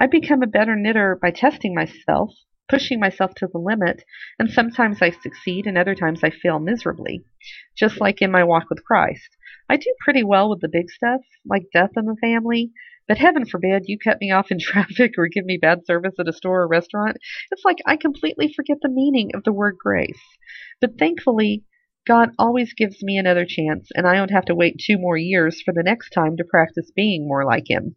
I 0.00 0.06
become 0.06 0.44
a 0.44 0.46
better 0.46 0.76
knitter 0.76 1.18
by 1.20 1.32
testing 1.32 1.74
myself, 1.74 2.32
pushing 2.68 3.00
myself 3.00 3.34
to 3.34 3.48
the 3.48 3.58
limit, 3.58 4.04
and 4.38 4.48
sometimes 4.48 5.02
I 5.02 5.10
succeed 5.10 5.66
and 5.66 5.76
other 5.76 5.96
times 5.96 6.22
I 6.22 6.30
fail 6.30 6.60
miserably, 6.60 7.24
just 7.76 8.00
like 8.00 8.22
in 8.22 8.30
my 8.30 8.44
walk 8.44 8.70
with 8.70 8.84
Christ. 8.84 9.36
I 9.68 9.76
do 9.76 9.92
pretty 10.04 10.22
well 10.22 10.50
with 10.50 10.60
the 10.60 10.68
big 10.68 10.88
stuff, 10.88 11.22
like 11.44 11.64
death 11.74 11.90
in 11.96 12.06
the 12.06 12.16
family, 12.20 12.70
but 13.08 13.18
heaven 13.18 13.44
forbid 13.44 13.86
you 13.86 13.98
cut 13.98 14.20
me 14.20 14.30
off 14.30 14.52
in 14.52 14.58
traffic 14.60 15.14
or 15.18 15.26
give 15.26 15.44
me 15.44 15.58
bad 15.60 15.84
service 15.84 16.14
at 16.20 16.28
a 16.28 16.32
store 16.32 16.62
or 16.62 16.68
restaurant. 16.68 17.16
It's 17.50 17.64
like 17.64 17.78
I 17.84 17.96
completely 17.96 18.52
forget 18.52 18.78
the 18.80 18.88
meaning 18.88 19.32
of 19.34 19.42
the 19.42 19.52
word 19.52 19.78
grace. 19.82 20.22
But 20.80 20.96
thankfully, 20.96 21.64
God 22.06 22.30
always 22.38 22.72
gives 22.72 23.02
me 23.02 23.18
another 23.18 23.44
chance, 23.44 23.90
and 23.94 24.06
I 24.06 24.14
don't 24.14 24.30
have 24.30 24.44
to 24.44 24.54
wait 24.54 24.78
two 24.78 24.96
more 24.96 25.16
years 25.16 25.60
for 25.60 25.74
the 25.74 25.82
next 25.82 26.10
time 26.10 26.36
to 26.36 26.44
practice 26.44 26.92
being 26.94 27.26
more 27.26 27.44
like 27.44 27.68
Him. 27.68 27.96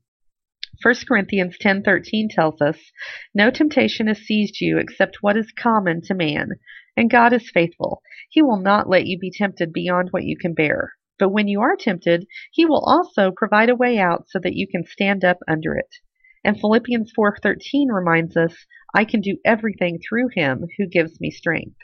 1 0.83 0.95
Corinthians 1.07 1.57
10:13 1.59 2.27
tells 2.27 2.59
us, 2.59 2.91
"No 3.35 3.51
temptation 3.51 4.07
has 4.07 4.17
seized 4.17 4.61
you 4.61 4.79
except 4.79 5.21
what 5.21 5.37
is 5.37 5.51
common 5.51 6.01
to 6.01 6.15
man, 6.15 6.53
and 6.97 7.07
God 7.07 7.33
is 7.33 7.51
faithful. 7.51 8.01
He 8.31 8.41
will 8.41 8.59
not 8.59 8.89
let 8.89 9.05
you 9.05 9.19
be 9.19 9.29
tempted 9.29 9.71
beyond 9.71 10.09
what 10.09 10.23
you 10.23 10.35
can 10.35 10.55
bear. 10.55 10.93
But 11.19 11.29
when 11.29 11.47
you 11.47 11.61
are 11.61 11.75
tempted, 11.75 12.25
he 12.51 12.65
will 12.65 12.83
also 12.83 13.29
provide 13.29 13.69
a 13.69 13.75
way 13.75 13.99
out 13.99 14.27
so 14.29 14.39
that 14.39 14.55
you 14.55 14.67
can 14.67 14.83
stand 14.83 15.23
up 15.23 15.37
under 15.47 15.75
it." 15.75 15.97
And 16.43 16.59
Philippians 16.59 17.11
4:13 17.11 17.89
reminds 17.89 18.35
us, 18.35 18.65
"I 18.95 19.05
can 19.05 19.21
do 19.21 19.37
everything 19.45 19.99
through 19.99 20.29
him 20.29 20.65
who 20.79 20.87
gives 20.87 21.21
me 21.21 21.29
strength." 21.29 21.77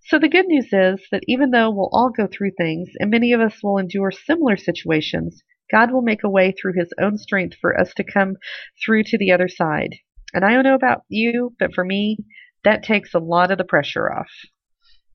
So 0.00 0.18
the 0.18 0.28
good 0.28 0.48
news 0.48 0.72
is 0.72 1.06
that 1.12 1.22
even 1.28 1.52
though 1.52 1.70
we'll 1.70 1.90
all 1.92 2.10
go 2.10 2.26
through 2.26 2.52
things 2.58 2.88
and 2.98 3.12
many 3.12 3.32
of 3.32 3.40
us 3.40 3.62
will 3.62 3.78
endure 3.78 4.10
similar 4.10 4.56
situations, 4.56 5.44
God 5.70 5.90
will 5.90 6.02
make 6.02 6.24
a 6.24 6.30
way 6.30 6.52
through 6.52 6.74
his 6.74 6.92
own 7.00 7.18
strength 7.18 7.56
for 7.60 7.78
us 7.78 7.92
to 7.94 8.04
come 8.04 8.36
through 8.84 9.04
to 9.04 9.18
the 9.18 9.32
other 9.32 9.48
side. 9.48 9.96
And 10.34 10.44
I 10.44 10.52
don't 10.52 10.64
know 10.64 10.74
about 10.74 11.02
you, 11.08 11.54
but 11.58 11.74
for 11.74 11.84
me, 11.84 12.18
that 12.64 12.82
takes 12.82 13.14
a 13.14 13.18
lot 13.18 13.50
of 13.50 13.58
the 13.58 13.64
pressure 13.64 14.12
off. 14.12 14.30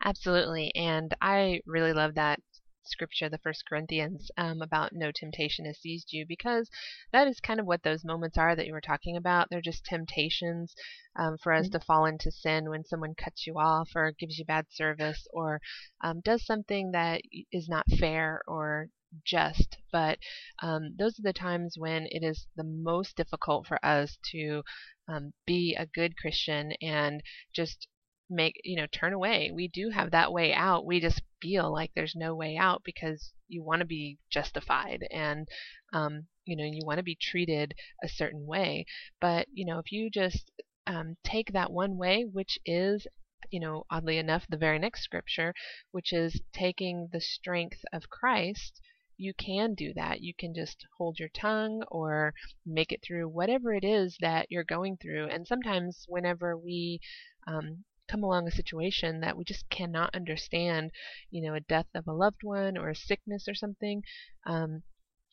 Absolutely. 0.03 0.73
And 0.75 1.15
I 1.21 1.61
really 1.65 1.93
love 1.93 2.15
that 2.15 2.39
scripture, 2.85 3.29
the 3.29 3.37
First 3.37 3.63
Corinthians, 3.67 4.29
um, 4.37 4.61
about 4.61 4.91
no 4.93 5.11
temptation 5.11 5.65
has 5.65 5.77
seized 5.79 6.11
you, 6.11 6.25
because 6.27 6.69
that 7.11 7.27
is 7.27 7.39
kind 7.39 7.59
of 7.59 7.65
what 7.65 7.83
those 7.83 8.03
moments 8.03 8.37
are 8.37 8.55
that 8.55 8.67
you 8.67 8.73
were 8.73 8.81
talking 8.81 9.15
about. 9.15 9.47
They're 9.49 9.61
just 9.61 9.85
temptations 9.85 10.75
um, 11.15 11.37
for 11.41 11.53
us 11.53 11.67
mm-hmm. 11.67 11.79
to 11.79 11.85
fall 11.85 12.05
into 12.05 12.31
sin 12.31 12.69
when 12.69 12.83
someone 12.83 13.15
cuts 13.15 13.47
you 13.47 13.55
off 13.57 13.89
or 13.95 14.13
gives 14.19 14.37
you 14.37 14.45
bad 14.45 14.65
service 14.69 15.25
or 15.31 15.61
um, 16.03 16.21
does 16.21 16.45
something 16.45 16.91
that 16.91 17.21
is 17.51 17.69
not 17.69 17.85
fair 17.99 18.41
or 18.47 18.89
just. 19.25 19.77
But 19.91 20.19
um, 20.61 20.95
those 20.97 21.19
are 21.19 21.23
the 21.23 21.33
times 21.33 21.75
when 21.77 22.07
it 22.09 22.23
is 22.23 22.47
the 22.55 22.63
most 22.63 23.15
difficult 23.15 23.67
for 23.67 23.83
us 23.85 24.17
to 24.31 24.63
um, 25.07 25.33
be 25.45 25.75
a 25.77 25.85
good 25.85 26.17
Christian 26.17 26.73
and 26.81 27.21
just 27.53 27.87
make 28.29 28.55
you 28.63 28.75
know 28.77 28.87
turn 28.87 29.13
away 29.13 29.51
we 29.53 29.67
do 29.67 29.89
have 29.89 30.11
that 30.11 30.31
way 30.31 30.53
out 30.53 30.85
we 30.85 30.99
just 30.99 31.21
feel 31.41 31.71
like 31.71 31.91
there's 31.93 32.15
no 32.15 32.33
way 32.33 32.57
out 32.57 32.81
because 32.83 33.33
you 33.47 33.61
want 33.63 33.79
to 33.79 33.85
be 33.85 34.17
justified 34.31 35.05
and 35.11 35.47
um, 35.93 36.25
you 36.45 36.55
know 36.55 36.63
you 36.63 36.81
want 36.85 36.97
to 36.97 37.03
be 37.03 37.17
treated 37.21 37.73
a 38.03 38.07
certain 38.09 38.45
way 38.45 38.85
but 39.21 39.47
you 39.53 39.65
know 39.65 39.77
if 39.77 39.91
you 39.91 40.09
just 40.09 40.51
um, 40.87 41.15
take 41.23 41.51
that 41.53 41.71
one 41.71 41.97
way 41.97 42.23
which 42.31 42.57
is 42.65 43.05
you 43.51 43.59
know 43.59 43.85
oddly 43.91 44.17
enough 44.17 44.45
the 44.49 44.57
very 44.57 44.79
next 44.79 45.03
scripture 45.03 45.53
which 45.91 46.11
is 46.11 46.41
taking 46.53 47.09
the 47.11 47.21
strength 47.21 47.79
of 47.91 48.09
christ 48.09 48.81
you 49.17 49.33
can 49.33 49.73
do 49.75 49.93
that. 49.93 50.21
You 50.21 50.33
can 50.37 50.53
just 50.53 50.85
hold 50.97 51.19
your 51.19 51.29
tongue 51.29 51.83
or 51.89 52.33
make 52.65 52.91
it 52.91 53.01
through 53.03 53.29
whatever 53.29 53.73
it 53.73 53.83
is 53.83 54.17
that 54.21 54.47
you're 54.49 54.63
going 54.63 54.97
through. 54.97 55.27
And 55.29 55.47
sometimes, 55.47 56.05
whenever 56.07 56.57
we 56.57 56.99
um, 57.47 57.83
come 58.09 58.23
along 58.23 58.47
a 58.47 58.51
situation 58.51 59.21
that 59.21 59.37
we 59.37 59.43
just 59.43 59.69
cannot 59.69 60.13
understand, 60.15 60.91
you 61.31 61.41
know, 61.41 61.55
a 61.55 61.61
death 61.61 61.87
of 61.95 62.07
a 62.07 62.13
loved 62.13 62.43
one 62.43 62.77
or 62.77 62.89
a 62.89 62.95
sickness 62.95 63.47
or 63.47 63.55
something, 63.55 64.03
um, 64.45 64.83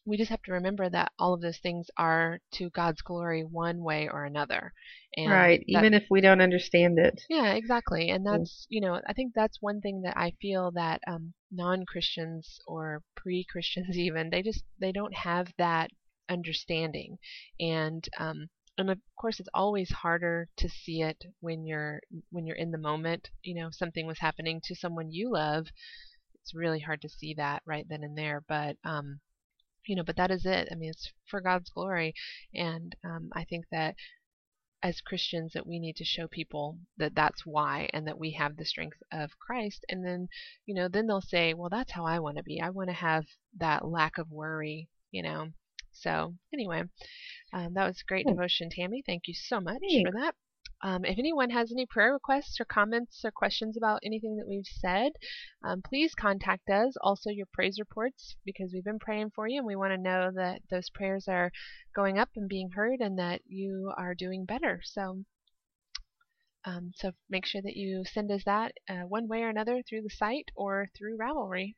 we 0.06 0.16
just 0.16 0.30
have 0.30 0.42
to 0.42 0.52
remember 0.52 0.88
that 0.88 1.12
all 1.18 1.34
of 1.34 1.40
those 1.40 1.58
things 1.58 1.88
are 1.96 2.40
to 2.52 2.70
God's 2.70 3.02
glory 3.02 3.42
one 3.42 3.82
way 3.82 4.08
or 4.10 4.24
another. 4.24 4.72
And 5.16 5.30
right, 5.30 5.60
that, 5.72 5.84
even 5.84 5.94
if 5.94 6.04
we 6.10 6.20
don't 6.20 6.40
understand 6.40 6.98
it. 6.98 7.20
Yeah, 7.28 7.52
exactly. 7.52 8.10
And 8.10 8.24
that's, 8.26 8.66
you 8.68 8.80
know, 8.80 9.00
I 9.06 9.12
think 9.12 9.32
that's 9.34 9.58
one 9.60 9.80
thing 9.80 10.02
that 10.02 10.16
I 10.16 10.32
feel 10.40 10.70
that 10.72 11.00
um, 11.06 11.34
non-Christians 11.50 12.58
or 12.66 13.02
pre-Christians 13.16 13.96
even, 13.98 14.30
they 14.30 14.42
just 14.42 14.64
they 14.80 14.92
don't 14.92 15.14
have 15.14 15.52
that 15.58 15.90
understanding. 16.28 17.18
And 17.58 18.08
um, 18.18 18.48
and 18.78 18.90
of 18.90 18.98
course 19.20 19.40
it's 19.40 19.48
always 19.52 19.90
harder 19.90 20.48
to 20.56 20.68
see 20.68 21.02
it 21.02 21.24
when 21.40 21.66
you're 21.66 22.00
when 22.30 22.46
you're 22.46 22.56
in 22.56 22.70
the 22.70 22.78
moment. 22.78 23.28
You 23.42 23.54
know 23.56 23.70
something 23.70 24.06
was 24.06 24.18
happening 24.20 24.60
to 24.64 24.74
someone 24.74 25.10
you 25.12 25.32
love 25.32 25.66
it's 26.42 26.54
really 26.54 26.80
hard 26.80 27.02
to 27.02 27.08
see 27.08 27.34
that 27.34 27.62
right 27.66 27.86
then 27.88 28.02
and 28.02 28.16
there. 28.16 28.42
But 28.48 28.76
um 28.84 29.20
you 29.86 29.96
know 29.96 30.04
but 30.04 30.16
that 30.16 30.30
is 30.30 30.46
it. 30.46 30.68
I 30.70 30.74
mean 30.74 30.90
it's 30.90 31.12
for 31.26 31.40
god's 31.40 31.70
glory. 31.70 32.14
And 32.54 32.94
um 33.04 33.30
i 33.34 33.44
think 33.44 33.66
that 33.70 33.94
as 34.82 35.00
Christians 35.00 35.52
that 35.52 35.66
we 35.66 35.78
need 35.78 35.96
to 35.96 36.04
show 36.04 36.26
people 36.26 36.78
that 36.96 37.14
that's 37.14 37.44
why 37.44 37.88
and 37.92 38.06
that 38.06 38.18
we 38.18 38.32
have 38.32 38.56
the 38.56 38.64
strength 38.64 38.98
of 39.12 39.38
Christ 39.38 39.84
and 39.88 40.04
then 40.04 40.28
you 40.66 40.74
know 40.74 40.88
then 40.88 41.06
they'll 41.06 41.20
say 41.20 41.54
well 41.54 41.68
that's 41.68 41.92
how 41.92 42.04
I 42.06 42.18
want 42.18 42.38
to 42.38 42.42
be 42.42 42.60
I 42.60 42.70
want 42.70 42.88
to 42.88 42.94
have 42.94 43.24
that 43.58 43.86
lack 43.86 44.18
of 44.18 44.30
worry 44.30 44.88
you 45.10 45.22
know 45.22 45.48
so 45.92 46.34
anyway 46.52 46.84
um, 47.52 47.74
that 47.74 47.86
was 47.86 48.02
great 48.02 48.26
devotion, 48.26 48.70
Tammy. 48.70 49.02
Thank 49.04 49.26
you 49.26 49.34
so 49.34 49.60
much 49.60 49.80
Thanks. 49.80 50.08
for 50.08 50.18
that. 50.18 50.34
Um, 50.82 51.04
if 51.04 51.18
anyone 51.18 51.50
has 51.50 51.70
any 51.70 51.84
prayer 51.86 52.12
requests 52.12 52.58
or 52.58 52.64
comments 52.64 53.22
or 53.24 53.30
questions 53.30 53.76
about 53.76 54.00
anything 54.04 54.36
that 54.36 54.48
we've 54.48 54.66
said, 54.66 55.12
um, 55.62 55.82
please 55.82 56.14
contact 56.14 56.70
us. 56.70 56.96
Also, 57.02 57.28
your 57.30 57.46
praise 57.52 57.78
reports, 57.78 58.36
because 58.44 58.70
we've 58.72 58.84
been 58.84 58.98
praying 58.98 59.30
for 59.34 59.46
you 59.46 59.58
and 59.58 59.66
we 59.66 59.76
want 59.76 59.92
to 59.92 59.98
know 59.98 60.30
that 60.34 60.62
those 60.70 60.88
prayers 60.90 61.26
are 61.28 61.52
going 61.94 62.18
up 62.18 62.30
and 62.34 62.48
being 62.48 62.70
heard 62.70 63.00
and 63.00 63.18
that 63.18 63.42
you 63.46 63.92
are 63.98 64.14
doing 64.14 64.46
better. 64.46 64.80
So, 64.82 65.24
um, 66.64 66.92
so 66.94 67.12
make 67.28 67.46
sure 67.46 67.62
that 67.62 67.76
you 67.76 68.04
send 68.04 68.30
us 68.30 68.42
that 68.46 68.72
uh, 68.88 69.02
one 69.06 69.28
way 69.28 69.42
or 69.42 69.48
another 69.48 69.82
through 69.82 70.02
the 70.02 70.10
site 70.10 70.50
or 70.54 70.88
through 70.96 71.18
Ravelry. 71.18 71.74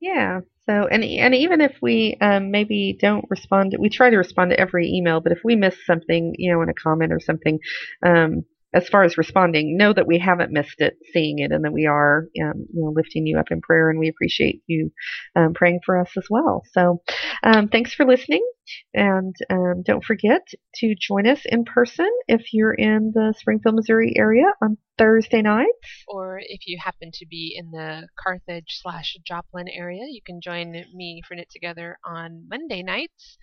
Yeah. 0.00 0.40
So, 0.68 0.86
and 0.88 1.04
and 1.04 1.34
even 1.34 1.60
if 1.60 1.76
we 1.80 2.16
um, 2.20 2.50
maybe 2.50 2.98
don't 3.00 3.24
respond, 3.30 3.74
we 3.78 3.88
try 3.88 4.10
to 4.10 4.16
respond 4.16 4.50
to 4.50 4.60
every 4.60 4.88
email. 4.88 5.20
But 5.20 5.32
if 5.32 5.38
we 5.44 5.54
miss 5.56 5.76
something, 5.86 6.34
you 6.38 6.52
know, 6.52 6.60
in 6.62 6.68
a 6.68 6.74
comment 6.74 7.12
or 7.12 7.20
something, 7.20 7.58
um, 8.04 8.44
as 8.76 8.88
far 8.88 9.04
as 9.04 9.16
responding, 9.16 9.78
know 9.78 9.94
that 9.94 10.06
we 10.06 10.18
haven't 10.18 10.52
missed 10.52 10.80
it, 10.80 10.98
seeing 11.14 11.38
it, 11.38 11.50
and 11.50 11.64
that 11.64 11.72
we 11.72 11.86
are, 11.86 12.28
um, 12.42 12.66
you 12.72 12.84
know, 12.84 12.92
lifting 12.94 13.26
you 13.26 13.38
up 13.38 13.50
in 13.50 13.62
prayer, 13.62 13.88
and 13.88 13.98
we 13.98 14.08
appreciate 14.08 14.60
you 14.66 14.90
um, 15.34 15.54
praying 15.54 15.80
for 15.84 15.98
us 15.98 16.10
as 16.18 16.26
well. 16.28 16.62
So, 16.72 17.02
um, 17.42 17.68
thanks 17.68 17.94
for 17.94 18.04
listening, 18.04 18.46
and 18.92 19.34
um, 19.48 19.82
don't 19.82 20.04
forget 20.04 20.42
to 20.76 20.94
join 21.00 21.26
us 21.26 21.40
in 21.46 21.64
person 21.64 22.10
if 22.28 22.52
you're 22.52 22.74
in 22.74 23.12
the 23.14 23.32
Springfield, 23.38 23.76
Missouri 23.76 24.12
area 24.14 24.44
on 24.62 24.76
Thursday 24.98 25.40
nights. 25.40 26.04
Or 26.06 26.38
if 26.42 26.66
you 26.66 26.78
happen 26.82 27.10
to 27.14 27.26
be 27.26 27.56
in 27.58 27.70
the 27.70 28.06
Carthage 28.22 28.80
slash 28.82 29.16
Joplin 29.26 29.68
area, 29.68 30.02
you 30.10 30.20
can 30.24 30.40
join 30.42 30.72
me 30.94 31.22
for 31.26 31.34
Knit 31.34 31.48
Together 31.50 31.96
on 32.04 32.44
Monday 32.46 32.82
nights 32.82 33.38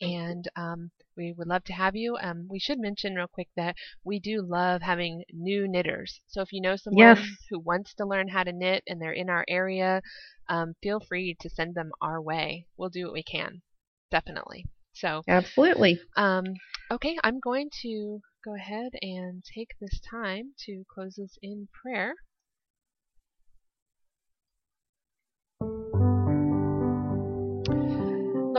and 0.00 0.48
um, 0.56 0.90
we 1.16 1.34
would 1.36 1.46
love 1.46 1.64
to 1.64 1.72
have 1.72 1.94
you. 1.96 2.16
Um, 2.20 2.46
we 2.48 2.58
should 2.58 2.78
mention 2.78 3.14
real 3.14 3.26
quick 3.26 3.48
that 3.56 3.76
we 4.04 4.18
do 4.20 4.42
love 4.42 4.82
having 4.82 5.22
new 5.32 5.68
knitters. 5.68 6.20
So 6.26 6.40
if 6.40 6.52
you 6.52 6.60
know 6.60 6.76
someone 6.76 7.16
yes. 7.16 7.28
who 7.50 7.58
wants 7.58 7.94
to 7.94 8.06
learn 8.06 8.28
how 8.28 8.42
to 8.42 8.52
knit 8.52 8.82
and 8.86 9.00
they're 9.00 9.12
in 9.12 9.28
our 9.28 9.44
area, 9.48 10.00
um, 10.48 10.74
feel 10.82 11.00
free 11.00 11.36
to 11.40 11.50
send 11.50 11.74
them 11.74 11.90
our 12.00 12.20
way. 12.20 12.66
We'll 12.76 12.88
do 12.88 13.04
what 13.04 13.14
we 13.14 13.22
can, 13.22 13.62
definitely. 14.10 14.64
So 14.94 15.22
absolutely. 15.28 16.00
Um, 16.16 16.44
okay, 16.90 17.16
I'm 17.22 17.40
going 17.40 17.70
to 17.82 18.20
go 18.44 18.54
ahead 18.54 18.92
and 19.02 19.42
take 19.44 19.70
this 19.80 20.00
time 20.10 20.52
to 20.66 20.84
close 20.92 21.16
this 21.16 21.38
in 21.42 21.68
prayer. 21.82 22.14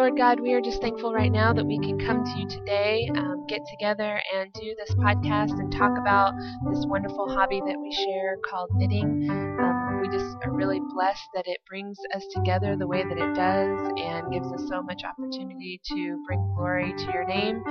Lord 0.02 0.18
God, 0.18 0.39
we 0.39 0.54
are 0.54 0.62
just 0.62 0.82
thankful 0.82 1.14
right 1.14 1.32
now 1.32 1.54
that 1.54 1.64
we 1.64 1.78
can 1.78 1.99
come 1.99 2.26
to 2.26 2.39
you 2.39 2.47
today, 2.49 3.08
um, 3.16 3.45
get 3.47 3.62
together 3.70 4.20
and 4.34 4.52
do 4.54 4.74
this 4.76 4.89
podcast 4.95 5.52
and 5.52 5.72
talk 5.72 5.95
about 5.95 6.34
this 6.72 6.84
wonderful 6.88 7.30
hobby 7.30 7.62
that 7.68 7.80
we 7.80 7.91
share 7.91 8.38
called 8.49 8.72
knitting. 8.74 9.30
Um, 9.30 9.70
we 10.02 10.10
just 10.10 10.36
are 10.43 10.52
really 10.52 10.80
blessed 10.93 11.30
that 11.36 11.47
it 11.47 11.60
brings 11.70 11.97
us 12.16 12.24
together 12.34 12.76
the 12.76 12.88
way 12.88 13.04
that 13.04 13.18
it 13.18 13.36
does 13.36 13.91
and 13.97 14.32
gives 14.34 14.52
us 14.52 14.68
so 14.68 14.82
much 14.82 15.04
opportunity 15.04 15.80
to 15.86 16.24
bring 16.26 16.39
glory 16.56 16.91
to 16.97 17.04
your 17.14 17.26
name. 17.26 17.64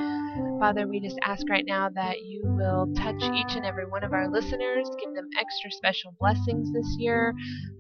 Father, 0.61 0.87
we 0.87 1.01
just 1.01 1.19
ask 1.25 1.49
right 1.51 1.65
now 1.67 1.89
that 1.89 2.21
you 2.25 2.43
will 2.45 2.87
touch 2.97 3.21
each 3.21 3.57
and 3.57 3.67
every 3.67 3.87
one 3.87 4.05
of 4.05 4.13
our 4.13 4.31
listeners, 4.31 4.89
give 5.05 5.15
them 5.15 5.29
extra 5.41 5.71
special 5.73 6.15
blessings 6.21 6.73
this 6.73 6.97
year, 6.99 7.35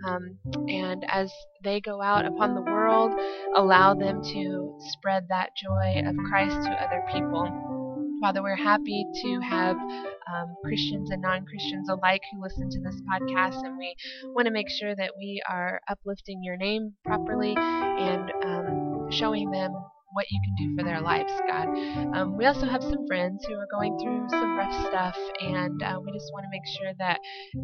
um, 0.09 0.36
and 0.68 1.05
as 1.09 1.30
they 1.62 1.80
go 1.80 2.03
out 2.03 2.26
upon 2.26 2.55
the 2.55 2.62
world, 2.62 3.12
allow 3.55 3.94
them 3.94 4.20
to 4.22 4.76
spread 4.90 5.26
that 5.28 5.51
joy 5.62 6.03
of 6.05 6.16
Christ 6.28 6.57
to 6.57 6.70
other 6.70 7.05
people. 7.12 7.80
Father, 8.20 8.42
we're 8.42 8.54
happy 8.54 9.06
to 9.22 9.40
have 9.40 9.76
um, 9.78 10.54
Christians 10.62 11.10
and 11.10 11.22
non 11.22 11.46
Christians 11.46 11.88
alike 11.88 12.20
who 12.30 12.42
listen 12.42 12.68
to 12.68 12.80
this 12.82 13.00
podcast, 13.10 13.64
and 13.64 13.78
we 13.78 13.94
want 14.34 14.46
to 14.46 14.52
make 14.52 14.68
sure 14.68 14.94
that 14.94 15.12
we 15.16 15.42
are 15.48 15.80
uplifting 15.88 16.42
your 16.44 16.58
name 16.58 16.92
properly 17.04 17.54
and 17.56 18.30
um, 18.44 19.10
showing 19.10 19.50
them 19.50 19.72
what 20.12 20.26
you 20.30 20.40
can 20.44 20.66
do 20.68 20.76
for 20.76 20.84
their 20.84 21.00
lives, 21.00 21.32
God. 21.48 21.68
Um, 22.14 22.36
we 22.36 22.44
also 22.44 22.66
have 22.66 22.82
some 22.82 23.06
friends 23.06 23.42
who 23.48 23.54
are 23.54 23.68
going 23.70 23.98
through 23.98 24.26
some 24.28 24.56
rough 24.56 24.86
stuff, 24.88 25.16
and 25.40 25.82
uh, 25.82 25.98
we 26.04 26.12
just 26.12 26.30
want 26.34 26.44
to 26.44 26.50
make 26.50 26.66
sure 26.78 26.92
that 26.98 27.20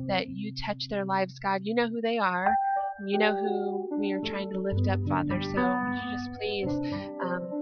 that 0.09 0.29
you 0.29 0.55
touch 0.65 0.85
their 0.89 1.05
lives, 1.05 1.39
God. 1.39 1.61
You 1.65 1.75
know 1.75 1.89
who 1.89 2.01
they 2.01 2.17
are. 2.17 2.49
You 3.07 3.19
know 3.19 3.35
who 3.35 3.99
we 4.01 4.13
are 4.13 4.21
trying 4.25 4.51
to 4.53 4.59
lift 4.59 4.89
up, 4.89 5.01
Father. 5.07 5.43
So 5.43 5.49
would 5.51 6.01
you 6.03 6.13
just 6.17 6.33
please 6.39 6.71
um, 7.23 7.56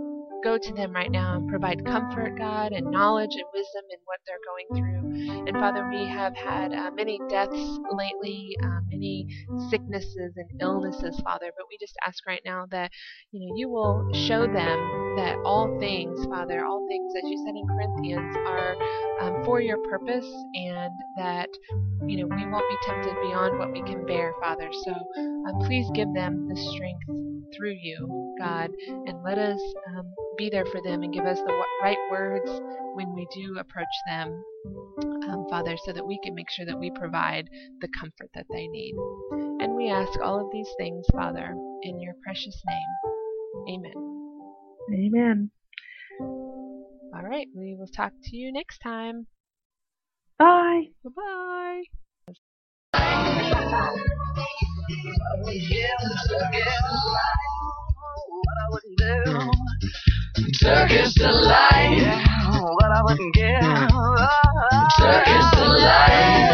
go 0.44 0.58
to 0.58 0.72
them 0.74 0.92
right 0.92 1.10
now 1.10 1.36
and 1.36 1.48
provide 1.48 1.84
comfort, 1.86 2.36
God, 2.36 2.72
and 2.72 2.90
knowledge 2.90 3.34
and 3.34 3.44
wisdom 3.54 3.84
in 3.90 3.98
what 4.04 4.20
they're 4.26 4.36
going 4.46 4.68
through. 4.76 5.46
And 5.48 5.56
Father, 5.56 5.88
we 5.88 6.06
have 6.08 6.36
had 6.36 6.72
uh, 6.74 6.90
many 6.90 7.18
deaths 7.30 7.78
lately, 7.90 8.54
uh, 8.62 8.80
many 8.90 9.26
sicknesses 9.70 10.34
and 10.36 10.48
illnesses, 10.60 11.18
Father. 11.24 11.50
But 11.56 11.66
we 11.70 11.78
just 11.80 11.96
ask 12.06 12.26
right 12.26 12.42
now 12.44 12.66
that 12.70 12.90
you 13.32 13.40
know 13.40 13.56
you 13.56 13.68
will 13.70 14.06
show 14.12 14.42
them 14.42 15.16
that 15.16 15.38
all 15.44 15.78
things, 15.80 16.24
Father, 16.26 16.64
all 16.64 16.86
things, 16.88 17.14
as 17.16 17.22
you 17.24 17.42
said 17.44 17.54
in 17.56 17.66
Corinthians, 17.66 18.36
are 18.46 18.76
um, 19.20 19.44
for 19.44 19.60
your 19.60 19.78
purpose, 19.88 20.28
and 20.54 20.92
that 21.16 21.48
you 22.06 22.18
know 22.18 22.36
we 22.36 22.46
won't 22.46 22.68
be 22.68 22.76
tempted 22.86 23.14
beyond 23.22 23.58
what 23.58 23.72
we 23.72 23.82
can 23.82 24.04
bear, 24.06 24.34
Father. 24.40 24.68
So 24.84 24.92
um, 24.92 25.60
please 25.66 25.86
give 25.94 26.12
them 26.12 26.48
the 26.48 26.56
strength 26.56 27.24
through 27.56 27.76
you, 27.80 28.34
God, 28.38 28.70
and 29.06 29.22
let 29.24 29.38
us 29.38 29.60
um, 29.96 30.12
be 30.36 30.50
there 30.50 30.66
for 30.66 30.80
them 30.82 31.02
and 31.02 31.12
give 31.12 31.24
us 31.24 31.38
the 31.38 31.64
right 31.82 31.98
words 32.10 32.50
when 32.94 33.12
we 33.14 33.26
do 33.34 33.58
approach 33.58 33.86
them, 34.06 34.42
um, 35.28 35.46
Father, 35.50 35.76
so 35.84 35.92
that 35.92 36.06
we 36.06 36.18
can 36.22 36.34
make 36.34 36.50
sure 36.50 36.66
that 36.66 36.78
we 36.78 36.90
provide 36.90 37.48
the 37.80 37.88
comfort 37.98 38.30
that 38.34 38.46
they 38.52 38.66
need. 38.68 38.94
And 39.60 39.74
we 39.74 39.90
ask 39.90 40.18
all 40.20 40.40
of 40.40 40.50
these 40.52 40.68
things, 40.78 41.04
Father, 41.12 41.54
in 41.82 42.00
your 42.00 42.14
precious 42.22 42.62
name. 42.66 42.86
Amen. 43.68 44.14
Amen. 44.92 45.50
All 46.20 47.22
right, 47.22 47.46
we 47.54 47.74
will 47.74 47.86
talk 47.86 48.12
to 48.24 48.36
you 48.36 48.52
next 48.52 48.78
time. 48.78 49.26
Bye. 50.38 50.88
Bye 51.04 51.10
bye. 51.16 51.82
I 58.56 58.68
would 58.70 58.82
do. 58.96 59.50
Turkish 60.60 61.14
delight. 61.14 61.98
Yeah, 61.98 62.60
what 62.60 62.90
I 62.92 63.02
wouldn't 63.02 63.34
give. 63.34 63.62
Turkish 64.98 65.50
delight. 65.52 66.48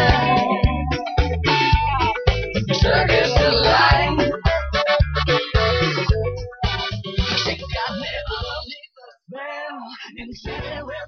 Turkish 2.81 3.33
delight. 3.33 4.31
She 7.37 7.53
got 7.57 7.91
me 7.99 8.09
underneath 8.31 8.93
the 8.97 9.07
spell 9.27 9.79
and 10.17 10.31
she 10.37 10.51